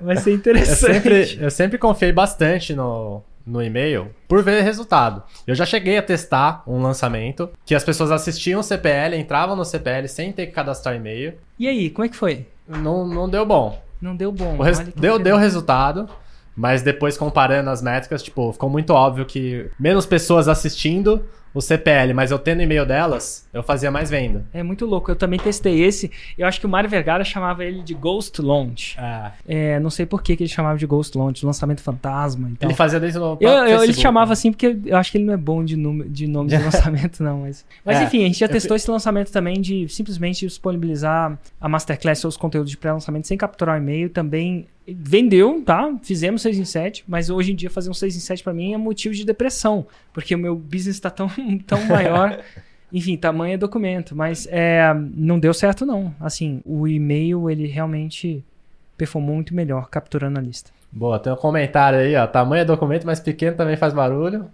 Vai 0.00 0.16
ser 0.16 0.30
eu, 0.30 0.34
interessante. 0.34 0.92
sempre, 0.92 1.38
eu 1.40 1.50
sempre 1.50 1.78
confiei 1.78 2.12
bastante 2.12 2.74
no, 2.74 3.22
no 3.46 3.62
e-mail 3.62 4.08
por 4.26 4.42
ver 4.42 4.62
resultado. 4.62 5.22
Eu 5.46 5.54
já 5.54 5.64
cheguei 5.64 5.96
a 5.98 6.02
testar 6.02 6.62
um 6.66 6.80
lançamento 6.82 7.50
que 7.64 7.74
as 7.74 7.84
pessoas 7.84 8.10
assistiam 8.10 8.60
o 8.60 8.62
CPL, 8.62 9.16
entravam 9.16 9.56
no 9.56 9.64
CPL 9.64 10.06
sem 10.08 10.32
ter 10.32 10.46
que 10.46 10.52
cadastrar 10.52 10.94
e-mail. 10.96 11.34
E 11.58 11.66
aí, 11.68 11.90
como 11.90 12.04
é 12.04 12.08
que 12.08 12.16
foi? 12.16 12.46
Não, 12.68 13.06
não 13.06 13.28
deu 13.28 13.44
bom. 13.46 13.80
Não 14.00 14.14
deu 14.14 14.30
bom. 14.30 14.56
O 14.58 14.62
res- 14.62 14.78
deu, 14.94 15.18
deu 15.18 15.36
resultado, 15.36 16.08
mas 16.54 16.82
depois 16.82 17.16
comparando 17.16 17.70
as 17.70 17.80
métricas, 17.82 18.22
tipo, 18.22 18.52
ficou 18.52 18.68
muito 18.70 18.90
óbvio 18.92 19.24
que 19.24 19.68
menos 19.78 20.06
pessoas 20.06 20.46
assistindo 20.48 21.24
o 21.54 21.60
CPL, 21.60 22.12
mas 22.14 22.30
eu 22.30 22.38
tendo 22.38 22.62
e-mail 22.62 22.84
delas, 22.86 23.48
eu 23.52 23.62
fazia 23.62 23.90
mais 23.90 24.10
venda. 24.10 24.44
É 24.52 24.62
muito 24.62 24.84
louco. 24.86 25.10
Eu 25.10 25.16
também 25.16 25.38
testei 25.38 25.82
esse. 25.82 26.10
Eu 26.36 26.46
acho 26.46 26.60
que 26.60 26.66
o 26.66 26.68
Mário 26.68 26.88
Vergara 26.88 27.24
chamava 27.24 27.64
ele 27.64 27.82
de 27.82 27.94
Ghost 27.94 28.40
Launch. 28.40 28.96
É. 28.98 29.30
É, 29.46 29.80
não 29.80 29.90
sei 29.90 30.06
por 30.06 30.22
que, 30.22 30.36
que 30.36 30.42
ele 30.44 30.50
chamava 30.50 30.78
de 30.78 30.86
Ghost 30.86 31.16
Launch, 31.16 31.44
lançamento 31.44 31.80
fantasma. 31.82 32.48
Então. 32.50 32.68
Ele 32.68 32.76
fazia 32.76 33.00
dentro 33.00 33.18
do 33.20 33.38
Eu, 33.40 33.50
eu- 33.50 33.82
ele 33.84 33.94
chamava 33.94 34.28
né? 34.28 34.32
assim 34.34 34.52
porque 34.52 34.76
eu 34.84 34.96
acho 34.96 35.10
que 35.10 35.18
ele 35.18 35.24
não 35.24 35.34
é 35.34 35.36
bom 35.36 35.64
de, 35.64 35.76
nome, 35.76 36.08
de 36.08 36.26
nome 36.26 36.50
de 36.50 36.56
lançamento, 36.62 37.22
não. 37.22 37.40
Mas, 37.40 37.64
mas 37.84 37.98
É, 37.98 38.04
enfim, 38.04 38.22
a 38.22 38.26
gente 38.26 38.38
já 38.38 38.46
eu 38.46 38.50
testou 38.50 38.76
esse 38.76 38.90
lançamento 38.90 39.30
também 39.32 39.60
de 39.60 39.88
simplesmente 39.88 40.46
disponibilizar 40.46 41.38
a 41.60 41.68
Masterclass 41.68 42.24
ou 42.24 42.28
os 42.28 42.36
conteúdos 42.36 42.70
de 42.70 42.76
pré-lançamento 42.76 43.26
sem 43.26 43.36
capturar 43.36 43.74
o 43.76 43.78
e-mail. 43.78 44.10
Também 44.10 44.66
vendeu, 44.96 45.62
tá? 45.64 45.94
Fizemos 46.02 46.42
6 46.42 46.58
em 46.58 46.64
7, 46.64 47.04
mas 47.06 47.30
hoje 47.30 47.52
em 47.52 47.54
dia 47.54 47.70
fazer 47.70 47.90
um 47.90 47.94
6 47.94 48.16
em 48.16 48.20
7 48.20 48.42
pra 48.42 48.52
mim 48.52 48.72
é 48.72 48.76
motivo 48.76 49.14
de 49.14 49.24
depressão, 49.24 49.86
porque 50.12 50.34
o 50.34 50.38
meu 50.38 50.54
business 50.56 51.00
tá 51.00 51.10
tão, 51.10 51.28
tão 51.66 51.84
maior. 51.86 52.40
Enfim, 52.92 53.16
tamanho 53.16 53.54
é 53.54 53.56
documento, 53.58 54.16
mas 54.16 54.46
é, 54.50 54.94
não 55.14 55.38
deu 55.38 55.52
certo 55.52 55.84
não. 55.84 56.14
Assim, 56.20 56.62
o 56.64 56.88
e-mail 56.88 57.50
ele 57.50 57.66
realmente 57.66 58.44
performou 58.96 59.34
muito 59.34 59.54
melhor 59.54 59.88
capturando 59.88 60.38
a 60.38 60.42
lista. 60.42 60.70
Boa, 60.90 61.18
tem 61.18 61.30
um 61.32 61.36
comentário 61.36 61.98
aí, 61.98 62.16
ó. 62.16 62.26
Tamanho 62.26 62.62
é 62.62 62.64
documento, 62.64 63.06
mas 63.06 63.20
pequeno 63.20 63.56
também 63.56 63.76
faz 63.76 63.92
barulho. 63.92 64.50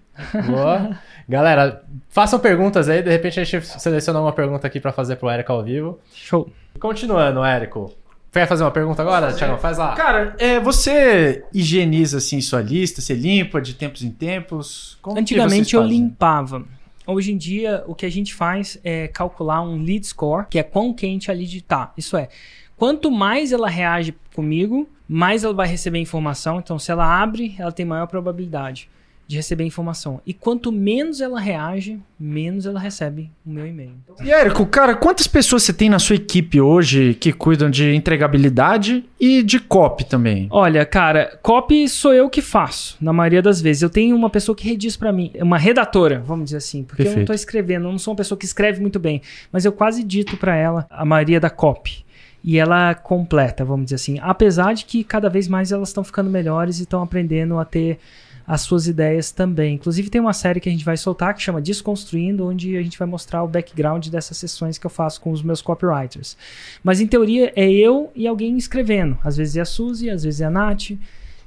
Boa. 0.46 0.98
Galera, 1.28 1.82
façam 2.08 2.38
perguntas 2.40 2.88
aí, 2.88 3.02
de 3.02 3.10
repente 3.10 3.38
a 3.38 3.44
gente 3.44 3.64
seleciona 3.64 4.20
uma 4.20 4.32
pergunta 4.32 4.66
aqui 4.66 4.80
pra 4.80 4.92
fazer 4.92 5.16
pro 5.16 5.30
Érico 5.30 5.52
ao 5.52 5.62
vivo. 5.62 5.98
Show. 6.12 6.50
Continuando, 6.80 7.44
Érico. 7.44 7.92
Quer 8.34 8.48
fazer 8.48 8.64
uma 8.64 8.72
pergunta 8.72 9.00
agora, 9.00 9.32
Thiago? 9.32 9.58
Faz 9.58 9.78
lá. 9.78 9.94
Cara, 9.94 10.34
é, 10.40 10.58
você 10.58 11.44
higieniza 11.54 12.18
assim 12.18 12.40
sua 12.40 12.60
lista? 12.60 13.00
Você 13.00 13.14
limpa 13.14 13.60
de 13.60 13.74
tempos 13.74 14.02
em 14.02 14.10
tempos? 14.10 14.98
Como 15.00 15.14
que 15.14 15.20
Antigamente 15.20 15.76
eu 15.76 15.82
fazem? 15.82 15.96
limpava. 15.96 16.64
Hoje 17.06 17.30
em 17.30 17.36
dia, 17.36 17.84
o 17.86 17.94
que 17.94 18.04
a 18.04 18.10
gente 18.10 18.34
faz 18.34 18.76
é 18.82 19.06
calcular 19.06 19.62
um 19.62 19.80
lead 19.80 20.04
score, 20.04 20.46
que 20.50 20.58
é 20.58 20.64
quão 20.64 20.92
quente 20.92 21.30
a 21.30 21.34
lead 21.34 21.62
tá. 21.62 21.92
Isso 21.96 22.16
é, 22.16 22.28
quanto 22.76 23.08
mais 23.08 23.52
ela 23.52 23.68
reage 23.68 24.12
comigo, 24.34 24.88
mais 25.08 25.44
ela 25.44 25.54
vai 25.54 25.68
receber 25.68 26.00
informação. 26.00 26.58
Então, 26.58 26.76
se 26.76 26.90
ela 26.90 27.06
abre, 27.22 27.54
ela 27.56 27.70
tem 27.70 27.86
maior 27.86 28.08
probabilidade 28.08 28.88
de 29.26 29.36
receber 29.36 29.64
informação. 29.64 30.20
E 30.26 30.34
quanto 30.34 30.70
menos 30.70 31.20
ela 31.20 31.40
reage, 31.40 31.98
menos 32.20 32.66
ela 32.66 32.78
recebe 32.78 33.30
o 33.44 33.50
meu 33.50 33.66
e-mail. 33.66 33.92
Então, 34.04 34.24
E 34.24 34.30
Érico, 34.30 34.66
cara, 34.66 34.94
quantas 34.94 35.26
pessoas 35.26 35.62
você 35.62 35.72
tem 35.72 35.88
na 35.88 35.98
sua 35.98 36.16
equipe 36.16 36.60
hoje 36.60 37.14
que 37.14 37.32
cuidam 37.32 37.70
de 37.70 37.94
entregabilidade 37.94 39.04
e 39.18 39.42
de 39.42 39.58
copy 39.58 40.04
também? 40.04 40.46
Olha, 40.50 40.84
cara, 40.84 41.38
copy 41.42 41.88
sou 41.88 42.12
eu 42.12 42.28
que 42.28 42.42
faço, 42.42 42.96
na 43.00 43.12
maioria 43.12 43.40
das 43.40 43.60
vezes. 43.60 43.82
Eu 43.82 43.90
tenho 43.90 44.14
uma 44.14 44.28
pessoa 44.28 44.54
que 44.54 44.68
rediz 44.68 44.96
pra 44.96 45.12
mim, 45.12 45.30
uma 45.36 45.56
redatora, 45.58 46.22
vamos 46.24 46.46
dizer 46.46 46.58
assim, 46.58 46.82
porque 46.84 47.02
eu 47.02 47.06
não 47.06 47.12
Perfeito. 47.12 47.26
tô 47.28 47.32
escrevendo, 47.32 47.86
eu 47.86 47.92
não 47.92 47.98
sou 47.98 48.12
uma 48.12 48.18
pessoa 48.18 48.38
que 48.38 48.44
escreve 48.44 48.80
muito 48.80 48.98
bem, 48.98 49.22
mas 49.50 49.64
eu 49.64 49.72
quase 49.72 50.04
dito 50.04 50.36
pra 50.36 50.54
ela 50.54 50.86
a 50.90 51.04
maioria 51.04 51.40
da 51.40 51.48
copy. 51.50 52.04
E 52.46 52.58
ela 52.58 52.94
completa, 52.94 53.64
vamos 53.64 53.86
dizer 53.86 53.94
assim. 53.94 54.18
Apesar 54.20 54.74
de 54.74 54.84
que 54.84 55.02
cada 55.02 55.30
vez 55.30 55.48
mais 55.48 55.72
elas 55.72 55.88
estão 55.88 56.04
ficando 56.04 56.28
melhores 56.28 56.78
e 56.78 56.82
estão 56.82 57.02
aprendendo 57.02 57.58
a 57.58 57.64
ter 57.64 57.98
as 58.46 58.60
suas 58.62 58.86
ideias 58.86 59.30
também. 59.30 59.74
Inclusive 59.74 60.10
tem 60.10 60.20
uma 60.20 60.32
série 60.32 60.60
que 60.60 60.68
a 60.68 60.72
gente 60.72 60.84
vai 60.84 60.96
soltar 60.96 61.34
que 61.34 61.42
chama 61.42 61.60
Desconstruindo, 61.62 62.46
onde 62.46 62.76
a 62.76 62.82
gente 62.82 62.98
vai 62.98 63.08
mostrar 63.08 63.42
o 63.42 63.48
background 63.48 64.08
dessas 64.08 64.36
sessões 64.36 64.76
que 64.78 64.86
eu 64.86 64.90
faço 64.90 65.20
com 65.20 65.30
os 65.32 65.42
meus 65.42 65.62
copywriters. 65.62 66.36
Mas 66.82 67.00
em 67.00 67.06
teoria 67.06 67.52
é 67.56 67.70
eu 67.70 68.10
e 68.14 68.26
alguém 68.26 68.56
escrevendo. 68.56 69.16
Às 69.24 69.36
vezes 69.36 69.56
é 69.56 69.60
a 69.60 69.64
Suzy, 69.64 70.10
às 70.10 70.24
vezes 70.24 70.40
é 70.40 70.44
a 70.44 70.50
Nath. 70.50 70.90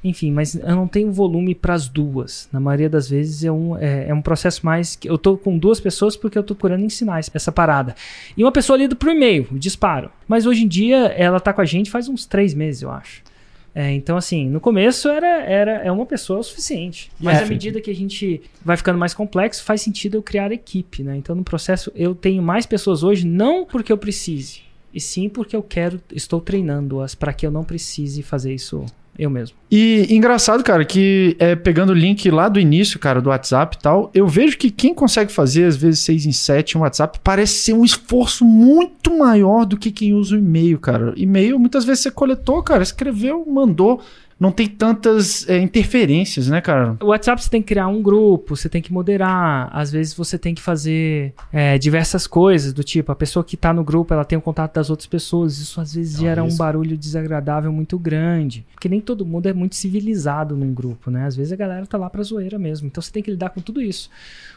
Enfim, 0.04 0.32
mas 0.32 0.54
eu 0.56 0.76
não 0.76 0.88
tenho 0.88 1.12
volume 1.12 1.56
para 1.56 1.74
as 1.74 1.88
duas. 1.90 2.48
Na 2.52 2.60
maioria 2.60 2.88
das 2.90 3.10
vezes 3.10 3.44
é 3.44 3.52
um, 3.52 3.76
é, 3.78 4.08
é 4.10 4.14
um 4.14 4.22
processo 4.22 4.64
mais. 4.66 4.96
que 4.96 5.10
Eu 5.10 5.18
tô 5.18 5.36
com 5.38 5.58
duas 5.58 5.80
pessoas 5.80 6.16
porque 6.16 6.38
eu 6.38 6.44
tô 6.44 6.54
procurando 6.56 6.84
ensinar 6.86 7.20
essa- 7.20 7.52
parada. 7.52 7.96
E 8.38 8.44
uma 8.44 8.52
pessoa 8.52 8.78
lida 8.78 8.96
pro 8.96 9.12
e-mail, 9.12 9.48
disparo. 9.54 10.10
Mas 10.28 10.46
hoje 10.46 10.64
em 10.64 10.68
dia 10.68 10.98
ela 11.08 11.40
tá 11.40 11.52
com 11.52 11.62
a 11.62 11.66
gente 11.66 11.90
faz 11.90 12.08
uns 12.08 12.26
três 12.26 12.54
meses, 12.54 12.84
eu 12.84 12.92
acho. 12.92 13.24
É, 13.80 13.94
então, 13.94 14.18
assim, 14.18 14.50
no 14.50 14.60
começo 14.60 15.08
era, 15.08 15.44
era 15.44 15.72
é 15.84 15.92
uma 15.92 16.04
pessoa 16.04 16.40
o 16.40 16.44
suficiente. 16.44 17.12
Mas 17.20 17.40
É, 17.40 17.44
à 17.44 17.46
medida 17.46 17.80
que 17.80 17.92
a 17.92 17.96
gente 17.96 18.42
vai 18.66 18.76
ficando 18.76 18.98
mais 18.98 19.14
complexo, 19.14 19.64
faz 19.64 19.82
sentido 19.82 20.18
eu 20.18 20.24
criar 20.24 20.52
equipe, 20.52 21.04
né? 21.04 21.16
Então, 21.16 21.36
no 21.36 21.44
processo, 21.44 21.92
eu 21.94 22.16
tenho 22.16 22.42
mais 22.42 22.66
pessoas 22.66 23.04
hoje, 23.04 23.28
não 23.28 23.66
porque 23.66 23.92
eu 23.94 23.98
precise, 23.98 24.62
e 24.92 25.00
sim 25.00 25.30
porque 25.30 25.56
eu 25.56 25.62
quero, 25.62 26.02
estou 26.12 26.42
treinando-as 26.42 27.14
para 27.14 27.32
que 27.32 27.46
eu 27.46 27.52
não 27.52 27.64
precise 27.64 28.24
fazer 28.24 28.52
isso 28.52 28.84
eu 29.18 29.30
mesmo. 29.30 29.58
E 29.70 30.08
engraçado, 30.10 30.64
cara, 30.64 30.86
que 30.86 31.36
é, 31.40 31.56
pegando 31.56 31.90
o 31.90 31.96
link 31.96 32.30
lá 32.30 32.48
do 32.48 32.60
início, 32.60 33.00
cara, 33.00 33.22
do 33.22 33.30
WhatsApp 33.30 33.76
e 33.76 33.82
tal, 33.82 34.12
eu 34.14 34.28
vejo 34.28 34.58
que 34.58 34.70
quem 34.70 34.94
consegue 34.94 35.32
fazer, 35.32 35.66
às 35.66 35.76
vezes, 35.76 36.02
6 36.02 36.26
em 36.28 36.32
7 36.32 36.78
um 36.78 36.82
WhatsApp, 36.82 37.20
parece 37.24 37.54
ser 37.62 37.74
um 37.74 37.84
esforço 37.84 38.46
muito 38.46 39.18
maior 39.18 39.66
do 39.66 39.78
que 39.78 39.92
quem 39.92 40.14
usa 40.14 40.36
o 40.36 40.40
e-mail, 40.40 40.80
cara. 40.80 41.14
E-mail, 41.18 41.60
muitas 41.60 41.84
vezes 41.84 42.04
você 42.04 42.12
coletou, 42.12 42.62
cara, 42.62 42.84
escreveu, 42.84 43.46
mandou. 43.46 44.02
Não 44.40 44.52
tem 44.52 44.68
tantas 44.68 45.48
é, 45.50 45.58
interferências, 45.58 46.48
né, 46.48 46.62
cara? 46.62 46.96
O 47.02 47.08
WhatsApp 47.08 47.44
você 47.44 47.50
tem 47.50 47.62
que 47.62 47.70
criar 47.70 47.88
um 47.88 48.02
grupo, 48.02 48.56
você 48.56 48.70
tem 48.70 48.82
que 48.82 48.94
moderar, 48.94 49.70
às 49.72 49.92
vezes 49.92 50.14
você 50.14 50.38
tem 50.38 50.54
que 50.54 50.62
fazer 50.62 51.34
é, 51.52 51.78
diversas 51.78 52.28
coisas, 52.28 52.72
do 52.72 52.84
tipo, 52.84 53.12
a 53.12 53.16
pessoa 53.16 53.44
que 53.44 53.58
tá 53.58 53.74
no 53.74 53.84
grupo, 53.84 54.14
ela 54.14 54.24
tem 54.24 54.38
o 54.38 54.42
contato 54.42 54.76
das 54.76 54.90
outras 54.90 55.08
pessoas, 55.08 55.58
isso 55.58 55.82
às 55.82 55.96
vezes 55.96 56.16
É 56.16 56.18
um 56.18 56.22
gera 56.22 56.44
um 56.44 56.56
barulho 56.56 56.96
desagradável 56.96 57.72
muito 57.72 57.98
grande, 57.98 58.64
porque 58.74 58.88
nem 58.88 59.02
todo 59.02 59.26
mundo 59.26 59.48
é 59.48 59.54
muito 59.54 59.76
civilizado 59.76 60.56
num 60.56 60.74
grupo, 60.74 61.10
né? 61.10 61.26
Às 61.26 61.36
vezes 61.36 61.52
a 61.52 61.56
galera 61.56 61.86
tá 61.88 61.98
lá 61.98 62.10
pra 62.10 62.22
zoeira 62.22 62.60
mesmo, 62.60 62.86
então 62.88 63.02
você 63.02 63.12
tem 63.12 63.24
que 63.24 63.32
lidar 63.32 63.50
com 63.50 63.60
tudo 63.60 63.82
isso. 63.82 64.10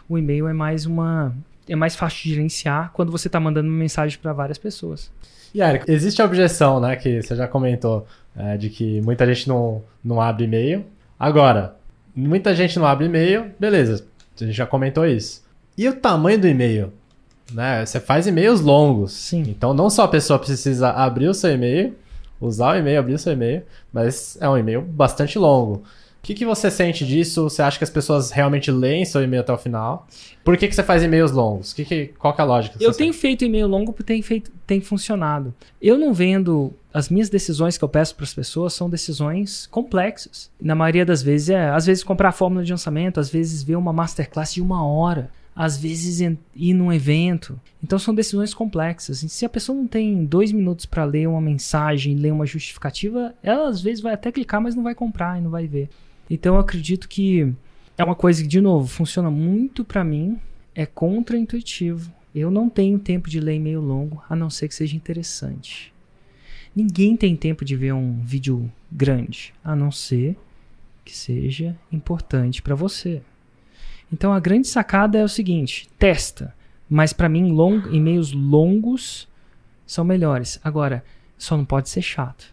O 0.09 0.19
e-mail 0.19 0.47
é 0.47 0.53
mais 0.53 0.85
uma... 0.85 1.35
É 1.69 1.77
mais 1.77 1.95
fácil 1.95 2.25
de 2.25 2.35
gerenciar 2.35 2.91
quando 2.93 3.13
você 3.13 3.29
tá 3.29 3.39
mandando 3.39 3.69
uma 3.69 3.79
mensagem 3.79 4.19
pra 4.21 4.33
várias 4.33 4.59
pessoas. 4.59 5.11
E 5.55 5.61
Érico, 5.61 5.91
existe 5.91 6.21
a 6.21 6.25
objeção, 6.25 6.81
né, 6.81 6.97
que 6.97 7.23
você 7.23 7.35
já 7.35 7.47
comentou, 7.47 8.07
é, 8.37 8.57
de 8.57 8.71
que 8.71 9.01
muita 9.01 9.27
gente 9.27 9.49
não, 9.49 9.83
não 10.03 10.21
abre 10.21 10.45
e-mail. 10.45 10.85
Agora, 11.19 11.77
muita 12.15 12.55
gente 12.55 12.79
não 12.79 12.87
abre 12.87 13.07
e-mail, 13.07 13.53
beleza, 13.59 14.05
a 14.41 14.45
gente 14.45 14.57
já 14.57 14.67
comentou 14.67 15.07
isso. 15.07 15.43
E 15.77 15.89
o 15.89 15.95
tamanho 15.95 16.39
do 16.39 16.49
e-mail? 16.49 16.93
Né? 17.53 17.85
Você 17.85 17.99
faz 17.99 18.27
e-mails 18.27 18.61
longos. 18.61 19.13
Sim. 19.13 19.43
Então 19.49 19.75
não 19.75 19.91
só 19.91 20.05
a 20.05 20.09
pessoa 20.09 20.39
precisa 20.39 20.91
abrir 20.91 21.29
o 21.29 21.35
seu 21.35 21.51
e-mail, 21.51 21.95
usar 22.41 22.75
o 22.75 22.79
e-mail, 22.79 23.01
abrir 23.01 23.15
o 23.15 23.19
seu 23.19 23.33
e-mail, 23.33 23.63
mas 23.93 24.39
é 24.41 24.49
um 24.49 24.57
e-mail 24.57 24.83
bastante 24.83 25.39
longo. 25.39 25.83
O 26.21 26.23
que, 26.23 26.35
que 26.35 26.45
você 26.45 26.71
sente 26.71 27.05
disso? 27.07 27.45
Você 27.45 27.63
acha 27.63 27.79
que 27.79 27.85
as 27.85 27.89
pessoas 27.89 28.31
realmente 28.31 28.71
leem 28.71 29.07
seu 29.07 29.23
e-mail 29.23 29.41
até 29.41 29.53
o 29.53 29.57
final? 29.57 30.07
Por 30.45 30.55
que, 30.57 30.69
que 30.69 30.75
você 30.75 30.83
faz 30.83 31.03
e-mails 31.03 31.33
longos? 31.33 31.73
Que 31.73 31.83
que, 31.83 32.07
qual 32.19 32.35
que 32.35 32.43
é 32.43 32.45
a 32.45 32.47
lógica? 32.47 32.77
Eu 32.79 32.93
tenho 32.93 33.13
feito 33.15 33.43
e-mail 33.43 33.67
longo 33.67 33.93
porque 33.93 34.13
tem, 34.13 34.21
feito, 34.21 34.51
tem 34.67 34.83
funcionado. 34.83 35.55
Eu 35.81 35.97
não 35.97 36.13
vendo. 36.13 36.75
As 36.93 37.09
minhas 37.09 37.31
decisões 37.31 37.79
que 37.79 37.85
eu 37.85 37.89
peço 37.89 38.15
para 38.15 38.25
as 38.25 38.35
pessoas 38.35 38.75
são 38.75 38.91
decisões 38.91 39.67
complexas. 39.71 40.51
Na 40.61 40.75
maioria 40.75 41.07
das 41.07 41.23
vezes 41.23 41.51
é, 41.51 41.71
às 41.71 41.87
vezes 41.87 42.05
comprar 42.05 42.29
a 42.29 42.33
fórmula 42.33 42.65
de 42.65 42.71
lançamento, 42.71 43.19
às 43.19 43.31
vezes 43.31 43.63
ver 43.63 43.77
uma 43.77 43.93
masterclass 43.93 44.53
de 44.53 44.61
uma 44.61 44.85
hora, 44.85 45.31
às 45.57 45.79
vezes 45.79 46.21
ir 46.55 46.75
num 46.75 46.93
evento. 46.93 47.59
Então 47.83 47.99
são 47.99 48.15
decisões 48.15 48.53
complexas. 48.53 49.23
E 49.23 49.29
se 49.29 49.47
a 49.47 49.49
pessoa 49.49 49.77
não 49.77 49.87
tem 49.87 50.25
dois 50.25 50.53
minutos 50.53 50.85
para 50.85 51.05
ler 51.05 51.29
uma 51.29 51.41
mensagem, 51.41 52.17
ler 52.17 52.33
uma 52.33 52.45
justificativa, 52.45 53.35
ela 53.43 53.69
às 53.69 53.81
vezes 53.81 54.03
vai 54.03 54.13
até 54.13 54.31
clicar, 54.31 54.61
mas 54.61 54.75
não 54.75 54.83
vai 54.83 54.95
comprar 54.95 55.39
e 55.39 55.41
não 55.41 55.51
vai 55.51 55.67
ver. 55.67 55.89
Então 56.31 56.55
eu 56.55 56.61
acredito 56.61 57.09
que 57.09 57.53
é 57.99 58.05
uma 58.05 58.15
coisa 58.15 58.41
que, 58.41 58.49
de 58.49 58.61
novo, 58.61 58.87
funciona 58.87 59.31
muito 59.31 59.85
para 59.85 60.05
mim, 60.05 60.39
é 60.75 60.87
contraintuitivo. 60.87 62.11
Eu 62.33 62.51
não 62.51 62.71
tenho 62.71 62.99
tempo 62.99 63.29
de 63.29 63.41
ler 63.41 63.57
e-mail 63.57 63.81
longo, 63.81 64.23
a 64.31 64.37
não 64.37 64.49
ser 64.49 64.69
que 64.69 64.75
seja 64.75 64.97
interessante. 64.97 65.93
Ninguém 66.75 67.17
tem 67.17 67.35
tempo 67.35 67.65
de 67.65 67.75
ver 67.75 67.93
um 67.93 68.21
vídeo 68.23 68.71
grande, 68.91 69.53
a 69.65 69.75
não 69.75 69.91
ser 69.91 70.37
que 71.05 71.17
seja 71.17 71.77
importante 71.91 72.63
para 72.63 72.77
você. 72.77 73.21
Então 74.13 74.33
a 74.33 74.39
grande 74.39 74.69
sacada 74.69 75.19
é 75.19 75.25
o 75.25 75.29
seguinte: 75.29 75.89
testa. 75.99 76.55
Mas 76.89 77.13
para 77.13 77.29
mim, 77.29 77.53
long, 77.53 77.83
e-mails 77.91 78.33
longos 78.33 79.29
são 79.87 80.05
melhores. 80.05 80.61
Agora, 80.63 81.05
só 81.37 81.57
não 81.57 81.65
pode 81.65 81.89
ser 81.89 82.03
chato. 82.03 82.53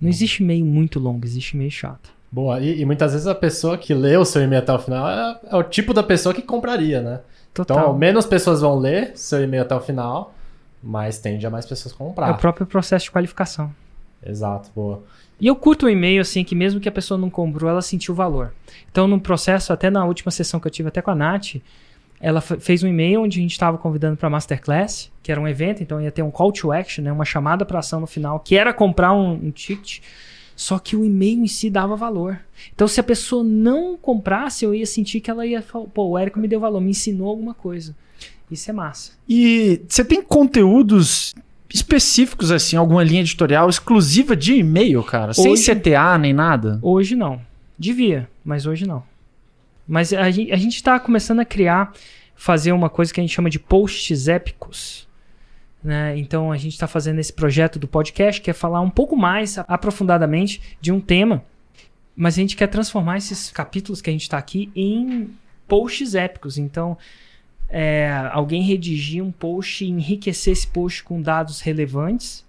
Não 0.00 0.08
existe 0.08 0.42
e-mail 0.42 0.64
muito 0.64 0.98
longo, 0.98 1.26
existe 1.26 1.54
e-mail 1.54 1.70
chato. 1.70 2.19
Boa, 2.32 2.60
e, 2.60 2.80
e 2.80 2.84
muitas 2.84 3.12
vezes 3.12 3.26
a 3.26 3.34
pessoa 3.34 3.76
que 3.76 3.92
lê 3.92 4.16
o 4.16 4.24
seu 4.24 4.40
e-mail 4.42 4.62
até 4.62 4.72
o 4.72 4.78
final 4.78 5.08
é, 5.08 5.40
é 5.50 5.56
o 5.56 5.62
tipo 5.64 5.92
da 5.92 6.02
pessoa 6.02 6.32
que 6.34 6.42
compraria, 6.42 7.02
né? 7.02 7.20
Total. 7.52 7.78
Então, 7.78 7.92
menos 7.98 8.24
pessoas 8.24 8.60
vão 8.60 8.78
ler 8.78 9.12
seu 9.16 9.42
e-mail 9.42 9.62
até 9.64 9.74
o 9.74 9.80
final, 9.80 10.32
mas 10.82 11.18
tende 11.18 11.44
a 11.46 11.50
mais 11.50 11.66
pessoas 11.66 11.92
é 11.92 11.96
comprar. 11.98 12.30
o 12.30 12.36
próprio 12.38 12.66
processo 12.66 13.06
de 13.06 13.10
qualificação. 13.10 13.74
Exato, 14.24 14.70
boa. 14.74 15.02
E 15.40 15.46
eu 15.46 15.56
curto 15.56 15.86
o 15.86 15.90
e-mail, 15.90 16.20
assim, 16.20 16.44
que 16.44 16.54
mesmo 16.54 16.78
que 16.78 16.88
a 16.88 16.92
pessoa 16.92 17.18
não 17.18 17.30
comprou, 17.30 17.68
ela 17.68 17.82
sentiu 17.82 18.12
o 18.12 18.16
valor. 18.16 18.52
Então, 18.90 19.08
no 19.08 19.18
processo, 19.18 19.72
até 19.72 19.90
na 19.90 20.04
última 20.04 20.30
sessão 20.30 20.60
que 20.60 20.66
eu 20.66 20.70
tive 20.70 20.88
até 20.88 21.00
com 21.02 21.10
a 21.10 21.14
Nath, 21.14 21.56
ela 22.20 22.40
fe- 22.42 22.60
fez 22.60 22.82
um 22.84 22.86
e-mail 22.86 23.22
onde 23.22 23.38
a 23.38 23.42
gente 23.42 23.52
estava 23.52 23.78
convidando 23.78 24.16
para 24.18 24.28
Masterclass, 24.28 25.10
que 25.22 25.32
era 25.32 25.40
um 25.40 25.48
evento, 25.48 25.82
então 25.82 26.00
ia 26.00 26.12
ter 26.12 26.22
um 26.22 26.30
call 26.30 26.52
to 26.52 26.70
action, 26.70 27.02
né, 27.02 27.10
uma 27.10 27.24
chamada 27.24 27.64
para 27.64 27.78
ação 27.78 27.98
no 27.98 28.06
final, 28.06 28.38
que 28.38 28.54
era 28.56 28.72
comprar 28.74 29.14
um, 29.14 29.32
um 29.32 29.50
ticket. 29.50 30.00
Só 30.60 30.78
que 30.78 30.94
o 30.94 31.02
e-mail 31.02 31.42
em 31.42 31.46
si 31.46 31.70
dava 31.70 31.96
valor. 31.96 32.38
Então, 32.74 32.86
se 32.86 33.00
a 33.00 33.02
pessoa 33.02 33.42
não 33.42 33.96
comprasse, 33.96 34.62
eu 34.62 34.74
ia 34.74 34.84
sentir 34.84 35.18
que 35.18 35.30
ela 35.30 35.46
ia 35.46 35.62
falar: 35.62 35.86
pô, 35.86 36.04
o 36.10 36.18
Érico 36.18 36.38
me 36.38 36.46
deu 36.46 36.60
valor, 36.60 36.82
me 36.82 36.90
ensinou 36.90 37.30
alguma 37.30 37.54
coisa. 37.54 37.96
Isso 38.50 38.68
é 38.68 38.74
massa. 38.74 39.12
E 39.26 39.80
você 39.88 40.04
tem 40.04 40.20
conteúdos 40.20 41.34
específicos, 41.72 42.50
assim, 42.50 42.76
alguma 42.76 43.02
linha 43.02 43.22
editorial 43.22 43.70
exclusiva 43.70 44.36
de 44.36 44.52
e-mail, 44.52 45.02
cara? 45.02 45.32
Sem 45.32 45.50
Hoje- 45.50 45.64
CTA 45.64 46.18
nem 46.18 46.34
nada? 46.34 46.78
Hoje 46.82 47.16
não. 47.16 47.40
Devia, 47.78 48.28
mas 48.44 48.66
hoje 48.66 48.86
não. 48.86 49.02
Mas 49.88 50.12
a 50.12 50.30
gente, 50.30 50.52
a 50.52 50.56
gente 50.56 50.82
tá 50.82 51.00
começando 51.00 51.40
a 51.40 51.44
criar, 51.46 51.94
fazer 52.34 52.72
uma 52.72 52.90
coisa 52.90 53.14
que 53.14 53.18
a 53.18 53.22
gente 53.22 53.32
chama 53.34 53.48
de 53.48 53.58
posts 53.58 54.28
épicos. 54.28 55.08
Né? 55.82 56.18
Então 56.18 56.52
a 56.52 56.56
gente 56.56 56.72
está 56.72 56.86
fazendo 56.86 57.18
esse 57.18 57.32
projeto 57.32 57.78
do 57.78 57.88
podcast 57.88 58.40
que 58.40 58.50
é 58.50 58.54
falar 58.54 58.80
um 58.80 58.90
pouco 58.90 59.16
mais 59.16 59.58
aprofundadamente 59.58 60.60
de 60.80 60.92
um 60.92 61.00
tema, 61.00 61.42
mas 62.14 62.34
a 62.34 62.40
gente 62.40 62.56
quer 62.56 62.66
transformar 62.66 63.16
esses 63.16 63.50
capítulos 63.50 64.02
que 64.02 64.10
a 64.10 64.12
gente 64.12 64.22
está 64.22 64.36
aqui 64.36 64.70
em 64.76 65.30
posts 65.66 66.14
épicos. 66.14 66.58
Então 66.58 66.98
é, 67.68 68.28
alguém 68.32 68.62
redigir 68.62 69.24
um 69.24 69.32
post 69.32 69.84
e 69.84 69.88
enriquecer 69.88 70.52
esse 70.52 70.66
post 70.66 71.02
com 71.02 71.22
dados 71.22 71.60
relevantes 71.60 72.44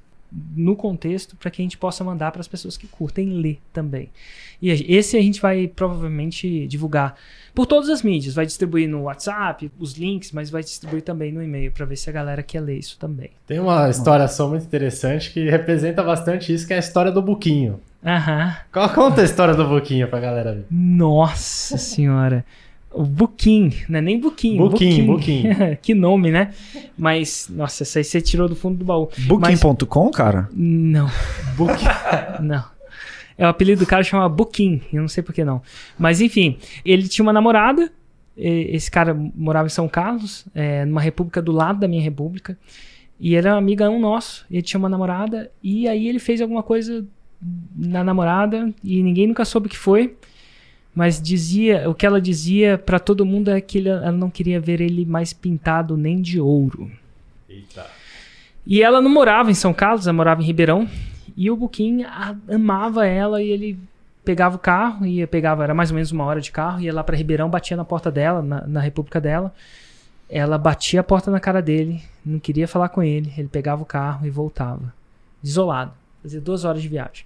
no 0.56 0.76
contexto 0.76 1.36
para 1.36 1.52
que 1.52 1.62
a 1.62 1.66
gente 1.66 1.78
possa 1.78 2.04
mandar 2.04 2.32
para 2.32 2.40
as 2.40 2.48
pessoas 2.48 2.78
que 2.78 2.88
curtem 2.88 3.30
ler 3.30 3.60
também. 3.74 4.10
E 4.62 4.70
esse 4.70 5.18
a 5.18 5.22
gente 5.22 5.42
vai 5.42 5.68
provavelmente 5.68 6.68
divulgar 6.68 7.16
por 7.54 7.66
todas 7.66 7.90
as 7.90 8.02
mídias, 8.02 8.36
vai 8.36 8.46
distribuir 8.46 8.88
no 8.88 9.04
WhatsApp, 9.04 9.72
os 9.78 9.94
links, 9.94 10.32
mas 10.32 10.50
vai 10.50 10.62
distribuir 10.62 11.02
também 11.02 11.32
no 11.32 11.44
e-mail 11.44 11.72
para 11.72 11.86
ver 11.86 11.98
se 11.98 12.10
a 12.10 12.14
galera 12.14 12.42
quer 12.42 12.62
ler 12.62 12.78
isso 12.78 12.98
também. 12.98 13.32
Tem 13.46 13.60
uma 13.60 13.90
história 13.90 14.28
só 14.28 14.48
muito 14.48 14.64
interessante 14.64 15.32
que 15.32 15.50
representa 15.50 16.02
bastante 16.04 16.54
isso, 16.54 16.66
que 16.66 16.74
é 16.74 16.78
a 16.78 16.80
história 16.80 17.12
do 17.12 17.22
Buquinho. 17.22 17.80
Aham. 18.06 18.56
Conta 18.96 19.22
a 19.22 19.24
história 19.24 19.54
do 19.54 19.68
Buquinho 19.68 20.08
pra 20.08 20.20
galera 20.20 20.54
ver. 20.54 20.66
Nossa 20.72 21.78
senhora. 21.78 22.46
O 22.94 23.04
Buquim, 23.04 23.72
não 23.88 24.00
é 24.00 24.02
nem 24.02 24.20
Buquim. 24.20 24.58
Buquim, 24.58 25.06
Buquim. 25.06 25.44
que 25.82 25.94
nome, 25.94 26.30
né? 26.30 26.54
Mas, 26.98 27.48
nossa, 27.50 27.84
essa 27.84 28.00
aí 28.00 28.04
você 28.04 28.20
tirou 28.20 28.50
do 28.50 28.56
fundo 28.56 28.78
do 28.78 28.86
baú. 28.86 29.10
Booking.com, 29.28 30.12
cara? 30.12 30.50
Não. 30.54 31.10
não. 32.42 32.64
É 33.38 33.46
o 33.46 33.50
apelido 33.50 33.80
do 33.80 33.88
cara 33.88 34.04
chama 34.04 34.28
Buquim, 34.28 34.82
eu 34.92 35.02
não 35.02 35.08
sei 35.08 35.24
por 35.24 35.34
que 35.34 35.44
não. 35.44 35.62
Mas 35.98 36.22
enfim, 36.22 36.58
ele 36.84 37.08
tinha 37.08 37.24
uma 37.24 37.34
namorada. 37.34 37.92
Esse 38.38 38.90
cara 38.90 39.14
morava 39.14 39.68
em 39.68 39.70
São 39.70 39.88
Carlos, 39.88 40.46
é, 40.54 40.86
numa 40.86 41.02
república 41.02 41.42
do 41.42 41.52
lado 41.52 41.80
da 41.80 41.88
minha 41.88 42.02
república. 42.02 42.58
E 43.20 43.36
ele 43.36 43.48
era 43.48 43.56
um 43.56 43.60
amigão 43.60 44.00
nosso. 44.00 44.46
Ele 44.50 44.62
tinha 44.62 44.80
uma 44.80 44.90
namorada. 44.90 45.52
E 45.64 45.88
aí 45.88 46.08
ele 46.08 46.20
fez 46.20 46.42
alguma 46.42 46.64
coisa 46.64 47.06
na 47.76 48.04
namorada 48.04 48.72
e 48.84 49.02
ninguém 49.02 49.28
nunca 49.28 49.46
soube 49.46 49.68
o 49.68 49.70
que 49.70 49.78
foi. 49.78 50.16
Mas 50.94 51.22
dizia, 51.22 51.90
o 51.90 51.96
que 51.96 52.06
ela 52.06 52.20
dizia 52.20 52.78
pra 52.78 53.00
todo 53.00 53.26
mundo 53.26 53.50
é 53.50 53.62
que 53.62 53.78
ele- 53.78 53.90
ela 53.90 54.12
não 54.12 54.30
queria 54.30 54.60
ver 54.60 54.82
ele 54.82 55.06
mais 55.06 55.32
pintado 55.32 55.96
nem 55.96 56.22
de 56.22 56.40
ouro. 56.40 56.92
Eita. 57.50 57.86
E 58.68 58.82
ela 58.84 59.02
não 59.02 59.10
morava 59.10 59.50
em 59.50 59.54
São 59.56 59.74
Carlos, 59.74 60.06
ela 60.06 60.14
morava 60.14 60.42
em 60.42 60.46
Ribeirão. 60.46 60.88
E 61.36 61.50
o 61.50 61.56
Buquim 61.56 62.04
a- 62.04 62.36
amava 62.50 63.06
ela 63.08 63.42
e 63.42 63.50
ele 63.50 63.80
pegava 64.24 64.58
o 64.58 64.60
carro, 64.60 65.06
ia 65.06 65.26
pegava, 65.26 65.64
era 65.64 65.74
mais 65.74 65.90
ou 65.92 65.96
menos 65.96 66.12
uma 66.12 66.26
hora 66.26 66.42
de 66.42 66.52
carro, 66.52 66.82
ia 66.82 66.94
lá 66.94 67.04
pra 67.04 67.16
Ribeirão, 67.16 67.50
batia 67.50 67.76
na 67.78 67.86
porta 67.86 68.12
dela, 68.12 68.42
na, 68.42 68.68
na 68.68 68.80
república 68.82 69.20
dela. 69.22 69.54
Ela 70.30 70.58
batia 70.58 71.00
a 71.00 71.04
porta 71.04 71.32
na 71.32 71.40
cara 71.40 71.62
dele, 71.62 72.02
não 72.26 72.38
queria 72.40 72.68
falar 72.68 72.90
com 72.90 73.02
ele. 73.02 73.34
Ele 73.38 73.48
pegava 73.48 73.82
o 73.82 73.86
carro 73.86 74.26
e 74.26 74.30
voltava. 74.30 74.94
Isolado. 75.44 75.94
Fazia 76.22 76.40
duas 76.40 76.64
horas 76.66 76.82
de 76.82 76.88
viagem. 76.88 77.26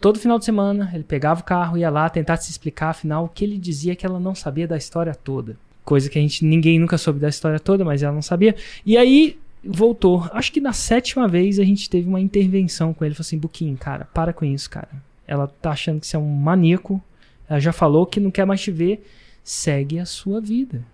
Todo 0.00 0.18
final 0.18 0.38
de 0.38 0.44
semana, 0.44 0.90
ele 0.92 1.04
pegava 1.04 1.40
o 1.40 1.44
carro, 1.44 1.78
ia 1.78 1.90
lá 1.90 2.08
tentar 2.10 2.36
se 2.36 2.50
explicar, 2.50 2.90
afinal, 2.90 3.24
o 3.24 3.28
que 3.28 3.44
ele 3.44 3.56
dizia 3.56 3.96
que 3.96 4.04
ela 4.04 4.20
não 4.20 4.34
sabia 4.34 4.68
da 4.68 4.76
história 4.76 5.14
toda. 5.14 5.56
Coisa 5.84 6.10
que 6.10 6.18
a 6.18 6.22
gente, 6.22 6.44
ninguém 6.44 6.78
nunca 6.78 6.98
soube 6.98 7.18
da 7.18 7.28
história 7.28 7.58
toda, 7.58 7.84
mas 7.84 8.02
ela 8.02 8.12
não 8.12 8.22
sabia. 8.22 8.54
E 8.84 8.96
aí, 8.96 9.38
voltou. 9.64 10.28
Acho 10.32 10.52
que 10.52 10.60
na 10.60 10.72
sétima 10.72 11.26
vez 11.26 11.58
a 11.58 11.64
gente 11.64 11.88
teve 11.88 12.08
uma 12.08 12.20
intervenção 12.20 12.92
com 12.92 13.04
ele. 13.04 13.14
Falou 13.14 13.26
assim, 13.26 13.38
Buquinho, 13.38 13.76
cara, 13.76 14.06
para 14.12 14.32
com 14.32 14.44
isso, 14.44 14.68
cara. 14.68 14.90
Ela 15.26 15.46
tá 15.46 15.70
achando 15.70 16.00
que 16.00 16.06
você 16.06 16.16
é 16.16 16.18
um 16.18 16.28
maníaco. 16.28 17.02
Ela 17.48 17.60
já 17.60 17.72
falou 17.72 18.06
que 18.06 18.20
não 18.20 18.30
quer 18.30 18.44
mais 18.44 18.60
te 18.60 18.70
ver. 18.70 19.06
Segue 19.42 19.98
a 19.98 20.06
sua 20.06 20.40
vida. 20.40 20.84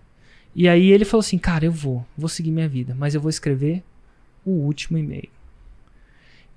E 0.55 0.67
aí 0.67 0.91
ele 0.91 1.05
falou 1.05 1.21
assim, 1.21 1.37
cara, 1.37 1.65
eu 1.65 1.71
vou. 1.71 2.05
Vou 2.17 2.29
seguir 2.29 2.51
minha 2.51 2.67
vida. 2.67 2.95
Mas 2.97 3.15
eu 3.15 3.21
vou 3.21 3.29
escrever 3.29 3.83
o 4.45 4.51
último 4.51 4.97
e-mail. 4.97 5.29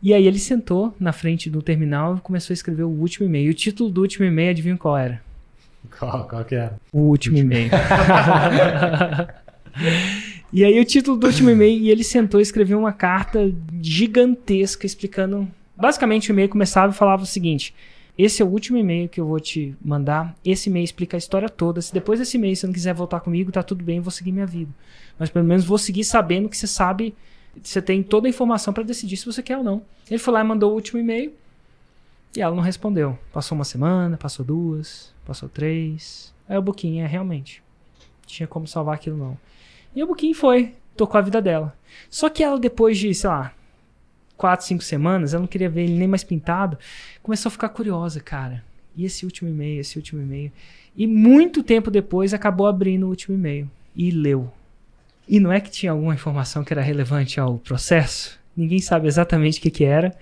E 0.04 0.12
aí 0.12 0.26
ele 0.26 0.38
sentou 0.38 0.94
na 1.00 1.14
frente 1.14 1.48
do 1.48 1.62
terminal 1.62 2.16
e 2.16 2.20
começou 2.20 2.52
a 2.52 2.54
escrever 2.54 2.82
o 2.82 2.90
último 2.90 3.26
e-mail. 3.26 3.46
E 3.46 3.50
o 3.50 3.54
título 3.54 3.88
do 3.88 4.02
último 4.02 4.26
e-mail, 4.26 4.50
adivinha 4.50 4.76
qual 4.76 4.98
era? 4.98 5.22
Qual, 5.98 6.28
qual 6.28 6.44
que 6.44 6.56
é? 6.56 6.70
O 6.92 7.00
último 7.00 7.38
e-mail. 7.38 7.70
e 10.52 10.62
aí 10.62 10.78
o 10.78 10.84
título 10.84 11.16
do 11.16 11.26
último 11.26 11.48
e-mail, 11.48 11.80
e 11.80 11.90
ele 11.90 12.04
sentou 12.04 12.38
e 12.38 12.42
escreveu 12.42 12.78
uma 12.78 12.92
carta 12.92 13.50
gigantesca 13.80 14.84
explicando. 14.84 15.48
Basicamente 15.74 16.30
o 16.30 16.34
e-mail 16.34 16.50
começava 16.50 16.92
e 16.92 16.94
falava 16.94 17.22
o 17.22 17.26
seguinte: 17.26 17.74
esse 18.18 18.42
é 18.42 18.44
o 18.44 18.48
último 18.48 18.76
e-mail 18.76 19.08
que 19.08 19.18
eu 19.18 19.26
vou 19.26 19.40
te 19.40 19.74
mandar. 19.82 20.36
Esse 20.44 20.68
e-mail 20.68 20.84
explica 20.84 21.16
a 21.16 21.18
história 21.18 21.48
toda. 21.48 21.80
Se 21.80 21.94
depois 21.94 22.20
desse 22.20 22.36
e-mail 22.36 22.54
você 22.54 22.66
não 22.66 22.74
quiser 22.74 22.92
voltar 22.92 23.20
comigo, 23.20 23.50
tá 23.50 23.62
tudo 23.62 23.82
bem, 23.82 23.96
eu 23.96 24.02
vou 24.02 24.12
seguir 24.12 24.32
minha 24.32 24.44
vida. 24.44 24.70
Mas 25.18 25.30
pelo 25.30 25.46
menos 25.46 25.64
vou 25.64 25.78
seguir 25.78 26.04
sabendo 26.04 26.50
que 26.50 26.58
você 26.58 26.66
sabe, 26.66 27.14
você 27.62 27.80
tem 27.80 28.02
toda 28.02 28.26
a 28.26 28.30
informação 28.30 28.72
para 28.72 28.82
decidir 28.82 29.16
se 29.16 29.26
você 29.26 29.42
quer 29.42 29.58
ou 29.58 29.64
não. 29.64 29.82
Ele 30.10 30.18
foi 30.18 30.34
lá 30.34 30.40
e 30.40 30.44
mandou 30.44 30.72
o 30.72 30.74
último 30.74 30.98
e-mail. 31.00 31.32
E 32.36 32.40
ela 32.40 32.54
não 32.54 32.62
respondeu. 32.62 33.18
Passou 33.32 33.56
uma 33.56 33.64
semana, 33.64 34.16
passou 34.16 34.44
duas, 34.44 35.14
passou 35.24 35.48
três. 35.48 36.34
Aí 36.48 36.56
o 36.56 36.62
Buquinho, 36.62 37.04
é 37.04 37.06
realmente. 37.06 37.62
Tinha 38.26 38.46
como 38.46 38.66
salvar 38.66 38.96
aquilo 38.96 39.16
não. 39.16 39.38
E 39.94 40.02
o 40.02 40.06
Buquinho 40.06 40.34
foi, 40.34 40.74
tocou 40.96 41.18
a 41.18 41.22
vida 41.22 41.40
dela. 41.40 41.76
Só 42.10 42.28
que 42.28 42.42
ela, 42.42 42.58
depois 42.58 42.98
de, 42.98 43.14
sei 43.14 43.30
lá, 43.30 43.54
quatro, 44.36 44.66
cinco 44.66 44.82
semanas, 44.82 45.32
ela 45.32 45.42
não 45.42 45.46
queria 45.46 45.68
ver 45.68 45.84
ele 45.84 45.94
nem 45.94 46.08
mais 46.08 46.24
pintado. 46.24 46.76
Começou 47.22 47.48
a 47.48 47.52
ficar 47.52 47.68
curiosa, 47.68 48.20
cara. 48.20 48.64
E 48.96 49.04
esse 49.04 49.24
último 49.24 49.48
e-mail, 49.48 49.80
esse 49.80 49.96
último 49.96 50.20
e-mail. 50.20 50.52
E 50.96 51.06
muito 51.06 51.62
tempo 51.62 51.90
depois 51.90 52.34
acabou 52.34 52.66
abrindo 52.66 53.04
o 53.04 53.08
último 53.08 53.36
e-mail. 53.36 53.70
E 53.94 54.10
leu. 54.10 54.52
E 55.28 55.40
não 55.40 55.52
é 55.52 55.60
que 55.60 55.70
tinha 55.70 55.92
alguma 55.92 56.14
informação 56.14 56.62
que 56.62 56.72
era 56.72 56.82
relevante 56.82 57.40
ao 57.40 57.58
processo. 57.58 58.38
Ninguém 58.56 58.80
sabe 58.80 59.08
exatamente 59.08 59.58
o 59.58 59.62
que, 59.62 59.70
que 59.70 59.84
era. 59.84 60.14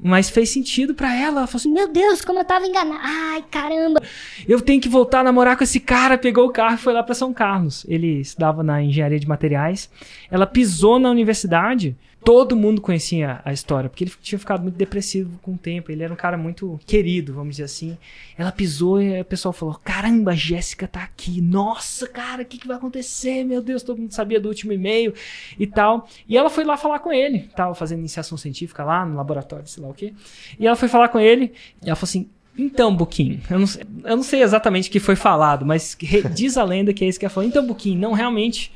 Mas 0.00 0.30
fez 0.30 0.50
sentido 0.50 0.94
pra 0.94 1.14
ela. 1.14 1.40
Ela 1.40 1.46
falou 1.46 1.60
assim: 1.60 1.72
Meu 1.72 1.88
Deus, 1.88 2.20
como 2.20 2.38
eu 2.38 2.44
tava 2.44 2.66
enganada. 2.66 3.00
Ai, 3.02 3.44
caramba. 3.50 4.00
eu 4.46 4.60
tenho 4.60 4.80
que 4.80 4.88
voltar 4.88 5.20
a 5.20 5.24
namorar 5.24 5.56
com 5.56 5.64
esse 5.64 5.80
cara. 5.80 6.16
Pegou 6.16 6.46
o 6.46 6.52
carro 6.52 6.76
e 6.76 6.78
foi 6.78 6.92
lá 6.92 7.02
pra 7.02 7.14
São 7.14 7.32
Carlos. 7.32 7.84
Ele 7.88 8.20
estudava 8.20 8.62
na 8.62 8.80
engenharia 8.82 9.18
de 9.18 9.26
materiais. 9.26 9.90
Ela 10.30 10.46
pisou 10.46 10.98
na 10.98 11.10
universidade. 11.10 11.96
Todo 12.24 12.56
mundo 12.56 12.80
conhecia 12.80 13.40
a 13.44 13.52
história, 13.52 13.88
porque 13.88 14.04
ele 14.04 14.12
tinha 14.20 14.38
ficado 14.38 14.62
muito 14.62 14.74
depressivo 14.74 15.38
com 15.40 15.52
o 15.54 15.58
tempo. 15.58 15.90
Ele 15.90 16.02
era 16.02 16.12
um 16.12 16.16
cara 16.16 16.36
muito 16.36 16.78
querido, 16.86 17.32
vamos 17.32 17.52
dizer 17.56 17.64
assim. 17.64 17.96
Ela 18.36 18.52
pisou 18.52 19.00
e 19.00 19.20
o 19.20 19.24
pessoal 19.24 19.52
falou: 19.52 19.80
Caramba, 19.82 20.32
a 20.32 20.34
Jéssica 20.34 20.86
tá 20.88 21.02
aqui. 21.02 21.40
Nossa, 21.40 22.06
cara, 22.08 22.42
o 22.42 22.44
que, 22.44 22.58
que 22.58 22.66
vai 22.68 22.76
acontecer? 22.76 23.44
Meu 23.44 23.62
Deus, 23.62 23.82
todo 23.82 23.98
mundo 23.98 24.12
sabia 24.12 24.40
do 24.40 24.48
último 24.48 24.72
e-mail 24.72 25.14
e 25.58 25.66
tal. 25.66 26.08
E 26.28 26.36
ela 26.36 26.50
foi 26.50 26.64
lá 26.64 26.76
falar 26.76 26.98
com 26.98 27.12
ele. 27.12 27.48
Tava 27.56 27.74
fazendo 27.74 28.00
iniciação 28.00 28.36
científica 28.36 28.84
lá 28.84 29.06
no 29.06 29.16
laboratório, 29.16 29.66
sei 29.66 29.82
lá 29.82 29.88
o 29.88 29.94
quê. 29.94 30.12
E 30.58 30.66
ela 30.66 30.76
foi 30.76 30.88
falar 30.88 31.08
com 31.08 31.18
ele. 31.20 31.52
E 31.82 31.86
ela 31.86 31.96
falou 31.96 32.08
assim: 32.10 32.28
então, 32.58 32.94
Buquim, 32.94 33.40
eu 33.48 33.58
não, 33.60 33.66
sei- 33.66 33.84
eu 34.04 34.16
não 34.16 34.22
sei 34.24 34.42
exatamente 34.42 34.88
o 34.88 34.92
que 34.92 34.98
foi 34.98 35.14
falado, 35.14 35.64
mas 35.64 35.96
re- 36.00 36.22
diz 36.34 36.58
a 36.58 36.64
lenda 36.64 36.92
que 36.92 37.04
é 37.04 37.08
isso 37.08 37.18
que 37.18 37.24
ela 37.24 37.32
falou. 37.32 37.48
Então, 37.48 37.64
Buquim, 37.64 37.96
não, 37.96 38.12
realmente, 38.12 38.72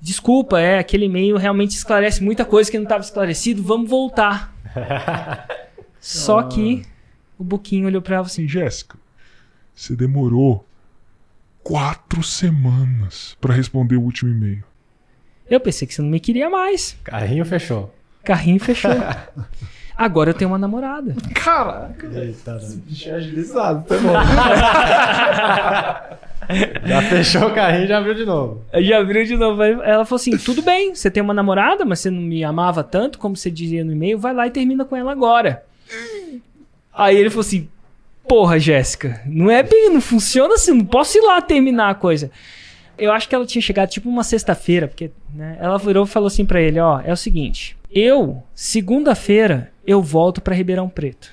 desculpa, 0.00 0.60
é, 0.60 0.78
aquele 0.78 1.06
e-mail 1.06 1.36
realmente 1.36 1.70
esclarece 1.72 2.22
muita 2.22 2.44
coisa 2.44 2.70
que 2.70 2.76
não 2.76 2.84
estava 2.84 3.02
esclarecido, 3.02 3.62
vamos 3.62 3.88
voltar. 3.88 4.54
Só 6.00 6.42
que 6.44 6.84
o 7.38 7.44
Buquim 7.44 7.84
olhou 7.84 8.00
pra 8.00 8.16
ela 8.16 8.26
assim, 8.26 8.44
Assim, 8.44 8.48
Jéssica, 8.48 8.96
você 9.74 9.96
demorou 9.96 10.66
quatro 11.62 12.22
semanas 12.22 13.36
pra 13.40 13.52
responder 13.54 13.96
o 13.96 14.02
último 14.02 14.30
e-mail. 14.30 14.62
eu 15.50 15.60
pensei 15.60 15.86
que 15.86 15.94
você 15.94 16.02
não 16.02 16.08
me 16.08 16.20
queria 16.20 16.48
mais. 16.48 16.96
Carrinho 17.02 17.44
fechou. 17.44 17.92
Carrinho 18.22 18.60
fechou. 18.60 18.90
Agora 19.96 20.30
eu 20.30 20.34
tenho 20.34 20.50
uma 20.50 20.58
namorada. 20.58 21.14
Eita, 22.14 22.54
né? 22.54 22.68
Bicho 22.86 23.08
é 23.08 23.12
agilizado, 23.12 23.84
tá 23.86 23.94
bom. 23.96 24.12
já 26.86 27.02
fechou 27.02 27.48
o 27.48 27.54
carrinho 27.54 27.84
e 27.84 27.88
já 27.88 27.98
abriu 27.98 28.14
de 28.14 28.26
novo. 28.26 28.62
Já 28.74 28.98
abriu 28.98 29.24
de 29.24 29.36
novo. 29.36 29.62
Ela 29.62 30.04
falou 30.04 30.20
assim: 30.20 30.36
tudo 30.36 30.60
bem, 30.60 30.94
você 30.94 31.10
tem 31.10 31.22
uma 31.22 31.32
namorada, 31.32 31.84
mas 31.84 32.00
você 32.00 32.10
não 32.10 32.20
me 32.20 32.44
amava 32.44 32.84
tanto 32.84 33.18
como 33.18 33.36
você 33.36 33.50
dizia 33.50 33.84
no 33.84 33.92
e-mail, 33.92 34.18
vai 34.18 34.34
lá 34.34 34.46
e 34.46 34.50
termina 34.50 34.84
com 34.84 34.94
ela 34.94 35.12
agora. 35.12 35.64
Aí 36.92 37.16
ele 37.16 37.30
falou 37.30 37.40
assim: 37.40 37.68
porra, 38.28 38.58
Jéssica, 38.58 39.20
não 39.24 39.50
é 39.50 39.62
bem, 39.62 39.90
não 39.90 40.00
funciona 40.00 40.54
assim, 40.54 40.74
não 40.74 40.84
posso 40.84 41.16
ir 41.16 41.22
lá 41.22 41.40
terminar 41.40 41.90
a 41.90 41.94
coisa. 41.94 42.30
Eu 42.98 43.12
acho 43.12 43.28
que 43.28 43.34
ela 43.34 43.46
tinha 43.46 43.62
chegado 43.62 43.88
tipo 43.90 44.08
uma 44.08 44.24
sexta-feira, 44.24 44.88
porque 44.88 45.10
né, 45.34 45.56
ela 45.60 45.78
virou 45.78 46.04
e 46.04 46.08
falou 46.08 46.26
assim 46.28 46.44
pra 46.44 46.60
ele: 46.60 46.78
ó, 46.80 47.00
é 47.04 47.12
o 47.12 47.16
seguinte, 47.16 47.76
eu, 47.90 48.42
segunda-feira, 48.54 49.70
eu 49.86 50.02
volto 50.02 50.40
pra 50.40 50.54
Ribeirão 50.54 50.88
Preto. 50.88 51.30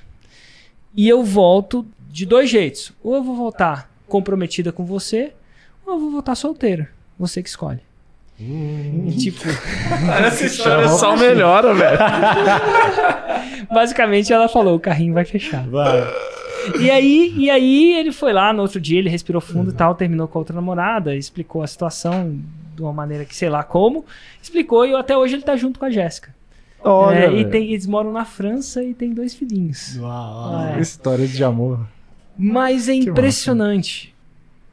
E 0.95 1.07
eu 1.09 1.23
volto 1.23 1.85
de 2.09 2.25
dois 2.25 2.49
jeitos. 2.49 2.91
Ou 3.03 3.15
eu 3.15 3.23
vou 3.23 3.35
voltar 3.35 3.89
comprometida 4.07 4.71
com 4.71 4.85
você, 4.85 5.31
ou 5.85 5.93
eu 5.93 5.99
vou 5.99 6.11
voltar 6.11 6.35
solteira. 6.35 6.89
Você 7.17 7.41
que 7.41 7.49
escolhe. 7.49 7.79
E, 8.39 9.15
tipo, 9.17 9.39
Essa 10.27 10.45
história 10.45 10.87
só 10.89 11.15
melhora, 11.15 11.73
velho. 11.73 11.97
basicamente 13.71 14.33
ela 14.33 14.47
falou: 14.49 14.75
o 14.75 14.79
carrinho 14.79 15.13
vai 15.13 15.23
fechar. 15.25 15.67
Vai. 15.67 16.01
E 16.79 16.89
aí, 16.89 17.33
e 17.35 17.49
aí 17.49 17.93
ele 17.93 18.11
foi 18.11 18.33
lá 18.33 18.53
no 18.53 18.61
outro 18.61 18.79
dia, 18.79 18.99
ele 18.99 19.09
respirou 19.09 19.41
fundo 19.41 19.71
e 19.71 19.73
tal, 19.73 19.95
terminou 19.95 20.27
com 20.27 20.37
a 20.37 20.41
outra 20.41 20.55
namorada, 20.55 21.15
explicou 21.15 21.61
a 21.63 21.67
situação 21.67 22.39
de 22.75 22.81
uma 22.81 22.93
maneira 22.93 23.25
que 23.25 23.35
sei 23.35 23.49
lá 23.49 23.63
como, 23.63 24.05
explicou 24.41 24.85
e 24.85 24.93
até 24.95 25.17
hoje 25.17 25.35
ele 25.35 25.43
tá 25.43 25.55
junto 25.55 25.79
com 25.79 25.85
a 25.85 25.89
Jéssica. 25.89 26.33
Olha, 26.83 27.25
É, 27.27 27.33
e 27.33 27.45
tem, 27.49 27.71
eles 27.71 27.87
moram 27.87 28.11
na 28.11 28.25
França 28.25 28.83
e 28.83 28.93
tem 28.93 29.13
dois 29.13 29.33
filhinhos. 29.33 29.97
Uau. 29.97 30.67
É. 30.75 30.79
História 30.79 31.27
de 31.27 31.43
amor. 31.43 31.87
Mas 32.37 32.89
é 32.89 32.93
impressionante. 32.93 34.13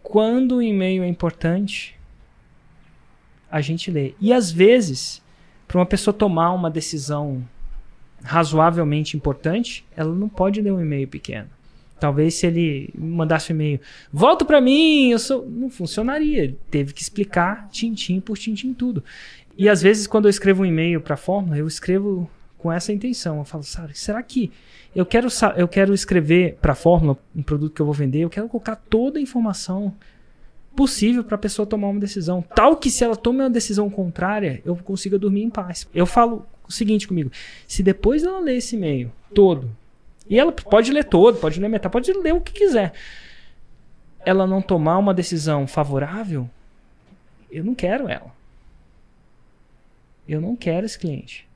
Quando 0.02 0.56
o 0.56 0.62
e-mail 0.62 1.04
é 1.04 1.08
importante, 1.08 1.96
a 3.50 3.60
gente 3.60 3.90
lê. 3.90 4.14
E 4.20 4.32
às 4.32 4.50
vezes, 4.50 5.22
para 5.68 5.78
uma 5.78 5.86
pessoa 5.86 6.12
tomar 6.12 6.52
uma 6.52 6.70
decisão 6.70 7.42
razoavelmente 8.22 9.16
importante, 9.16 9.84
ela 9.96 10.12
não 10.14 10.28
pode 10.28 10.60
ler 10.60 10.72
um 10.72 10.80
e-mail 10.80 11.06
pequeno. 11.06 11.48
Talvez 12.00 12.34
se 12.34 12.46
ele 12.46 12.90
mandasse 12.96 13.52
um 13.52 13.56
e-mail, 13.56 13.80
volta 14.12 14.44
para 14.44 14.60
mim, 14.60 15.10
eu 15.10 15.18
sou. 15.18 15.46
Não 15.48 15.68
funcionaria. 15.68 16.44
Ele 16.44 16.58
teve 16.70 16.92
que 16.92 17.02
explicar 17.02 17.68
tintim 17.70 18.20
por 18.20 18.38
tintim 18.38 18.72
tudo. 18.72 19.04
E 19.56 19.68
às 19.68 19.82
vezes, 19.82 20.06
quando 20.06 20.24
eu 20.24 20.30
escrevo 20.30 20.62
um 20.62 20.66
e-mail 20.66 21.00
para 21.00 21.14
a 21.14 21.18
fórmula, 21.18 21.58
eu 21.58 21.66
escrevo 21.66 22.28
com 22.56 22.72
essa 22.72 22.92
intenção. 22.92 23.38
Eu 23.38 23.44
falo, 23.44 23.62
sabe, 23.62 23.96
será 23.96 24.22
que 24.22 24.50
eu 24.94 25.06
quero, 25.06 25.28
eu 25.56 25.68
quero 25.68 25.94
escrever 25.94 26.56
para 26.60 26.72
a 26.72 26.74
fórmula 26.74 27.18
um 27.34 27.42
produto 27.42 27.74
que 27.74 27.80
eu 27.80 27.86
vou 27.86 27.94
vender, 27.94 28.20
eu 28.20 28.30
quero 28.30 28.48
colocar 28.48 28.76
toda 28.76 29.18
a 29.18 29.22
informação 29.22 29.94
possível 30.74 31.24
para 31.24 31.34
a 31.34 31.38
pessoa 31.38 31.66
tomar 31.66 31.88
uma 31.88 32.00
decisão, 32.00 32.42
tal 32.54 32.76
que 32.76 32.90
se 32.90 33.02
ela 33.04 33.16
tome 33.16 33.40
uma 33.40 33.50
decisão 33.50 33.90
contrária, 33.90 34.62
eu 34.64 34.76
consiga 34.76 35.18
dormir 35.18 35.42
em 35.42 35.50
paz. 35.50 35.88
Eu 35.94 36.06
falo 36.06 36.46
o 36.66 36.72
seguinte 36.72 37.06
comigo: 37.06 37.30
se 37.66 37.82
depois 37.82 38.22
ela 38.22 38.40
ler 38.40 38.56
esse 38.56 38.76
e-mail 38.76 39.12
todo, 39.34 39.70
e 40.30 40.38
ela 40.38 40.52
pode 40.52 40.92
ler 40.92 41.04
todo, 41.04 41.38
pode 41.38 41.58
ler 41.60 41.68
metade, 41.68 41.92
pode 41.92 42.12
ler 42.12 42.32
o 42.32 42.40
que 42.40 42.52
quiser, 42.52 42.92
ela 44.24 44.46
não 44.46 44.62
tomar 44.62 44.96
uma 44.98 45.12
decisão 45.12 45.66
favorável, 45.66 46.48
eu 47.50 47.64
não 47.64 47.74
quero 47.74 48.08
ela. 48.08 48.32
Eu 50.28 50.40
não 50.40 50.54
quero 50.54 50.86
esse 50.86 50.96
cliente. 50.96 51.48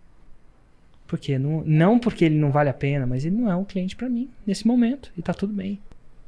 Porque 1.06 1.38
não, 1.38 1.62
não 1.64 1.98
porque 1.98 2.24
ele 2.24 2.34
não 2.34 2.50
vale 2.50 2.68
a 2.68 2.74
pena, 2.74 3.06
mas 3.06 3.24
ele 3.24 3.36
não 3.36 3.48
é 3.48 3.54
um 3.54 3.64
cliente 3.64 3.94
para 3.94 4.08
mim 4.08 4.28
nesse 4.44 4.66
momento 4.66 5.12
e 5.16 5.22
tá 5.22 5.32
tudo 5.32 5.52
bem. 5.52 5.78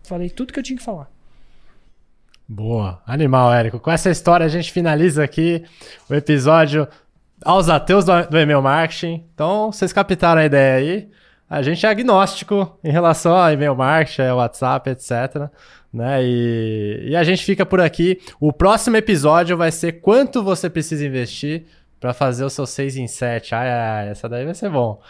Falei 0.05 0.30
tudo 0.30 0.53
que 0.53 0.59
eu 0.59 0.62
tinha 0.62 0.78
que 0.78 0.84
falar. 0.84 1.11
Boa, 2.47 3.03
animal, 3.05 3.53
Érico. 3.53 3.80
Com 3.80 3.90
essa 3.90 4.09
história 4.09 4.47
a 4.47 4.49
gente 4.49 4.70
finaliza 4.70 5.24
aqui 5.24 5.64
o 6.09 6.14
episódio 6.14 6.86
aos 7.44 7.68
ateus 7.68 8.05
do, 8.05 8.12
do 8.28 8.38
e-mail 8.38 8.62
marketing. 8.62 9.24
Então, 9.34 9.72
vocês 9.72 9.92
captaram 9.92 10.40
a 10.40 10.47
ideia 10.47 10.76
aí. 10.76 11.11
A 11.49 11.62
gente 11.62 11.86
é 11.86 11.88
agnóstico 11.88 12.76
em 12.82 12.90
relação 12.90 13.36
a 13.36 13.53
e-mail 13.53 13.76
marketing, 13.76 14.30
WhatsApp, 14.30 14.90
etc. 14.90 15.49
Né? 15.92 16.24
E, 16.24 17.07
e 17.11 17.16
a 17.16 17.22
gente 17.22 17.44
fica 17.44 17.64
por 17.64 17.80
aqui. 17.80 18.20
O 18.40 18.53
próximo 18.53 18.97
episódio 18.97 19.57
vai 19.57 19.70
ser 19.70 20.01
quanto 20.01 20.42
você 20.42 20.68
precisa 20.68 21.07
investir 21.07 21.64
para 22.01 22.12
fazer 22.12 22.44
o 22.44 22.51
seu 22.51 22.66
6 22.66 22.97
em 22.97 23.07
7. 23.07 23.55
Ai, 23.55 23.68
ai, 23.68 23.80
ai, 23.80 24.09
essa 24.09 24.28
daí 24.28 24.44
vai 24.44 24.55
ser 24.55 24.68
bom. 24.70 25.01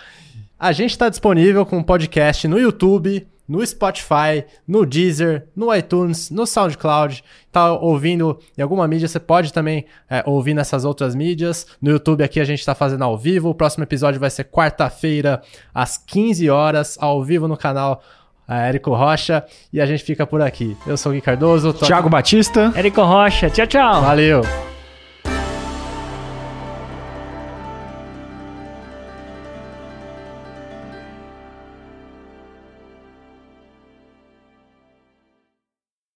A 0.59 0.73
gente 0.73 0.91
está 0.91 1.09
disponível 1.09 1.65
com 1.67 1.83
podcast 1.83 2.47
no 2.47 2.59
YouTube, 2.59 3.27
no 3.49 3.65
Spotify, 3.67 4.45
no 4.67 4.85
Deezer, 4.85 5.47
no 5.55 5.75
iTunes, 5.75 6.31
no 6.31 6.47
SoundCloud. 6.47 7.23
Tá 7.53 7.73
ouvindo 7.73 8.39
em 8.59 8.63
alguma 8.63 8.87
mídia, 8.89 9.09
você 9.09 9.21
pode 9.21 9.53
também 9.53 9.87
é, 10.11 10.23
ouvir 10.27 10.53
nessas 10.55 10.85
outras 10.85 11.15
mídias. 11.15 11.67
No 11.81 11.91
YouTube 11.91 12.23
aqui 12.23 12.41
a 12.41 12.45
gente 12.45 12.59
está 12.61 12.75
fazendo 12.75 13.05
ao 13.05 13.17
vivo. 13.17 13.49
O 13.51 13.55
próximo 13.55 13.85
episódio 13.85 14.21
vai 14.21 14.31
ser 14.31 14.45
quarta-feira, 14.45 15.41
às 15.75 15.97
15 15.97 16.51
horas, 16.51 16.97
ao 17.01 17.23
vivo 17.25 17.47
no 17.49 17.57
canal 17.57 18.03
é, 18.49 18.69
Érico 18.69 18.95
Rocha. 18.95 19.45
E 19.73 19.81
a 19.81 19.87
gente 19.87 20.05
fica 20.05 20.27
por 20.27 20.43
aqui. 20.43 20.77
Eu 20.87 20.97
sou 20.97 21.13
o 21.13 21.15
Gui 21.15 21.21
Cardoso. 21.21 21.73
tô- 21.73 21.87
Thiago 21.87 22.09
Batista. 22.11 22.73
Érico 22.77 23.03
Rocha, 23.03 23.49
tchau, 23.51 23.67
tchau. 23.67 24.03
Valeu! 24.03 24.76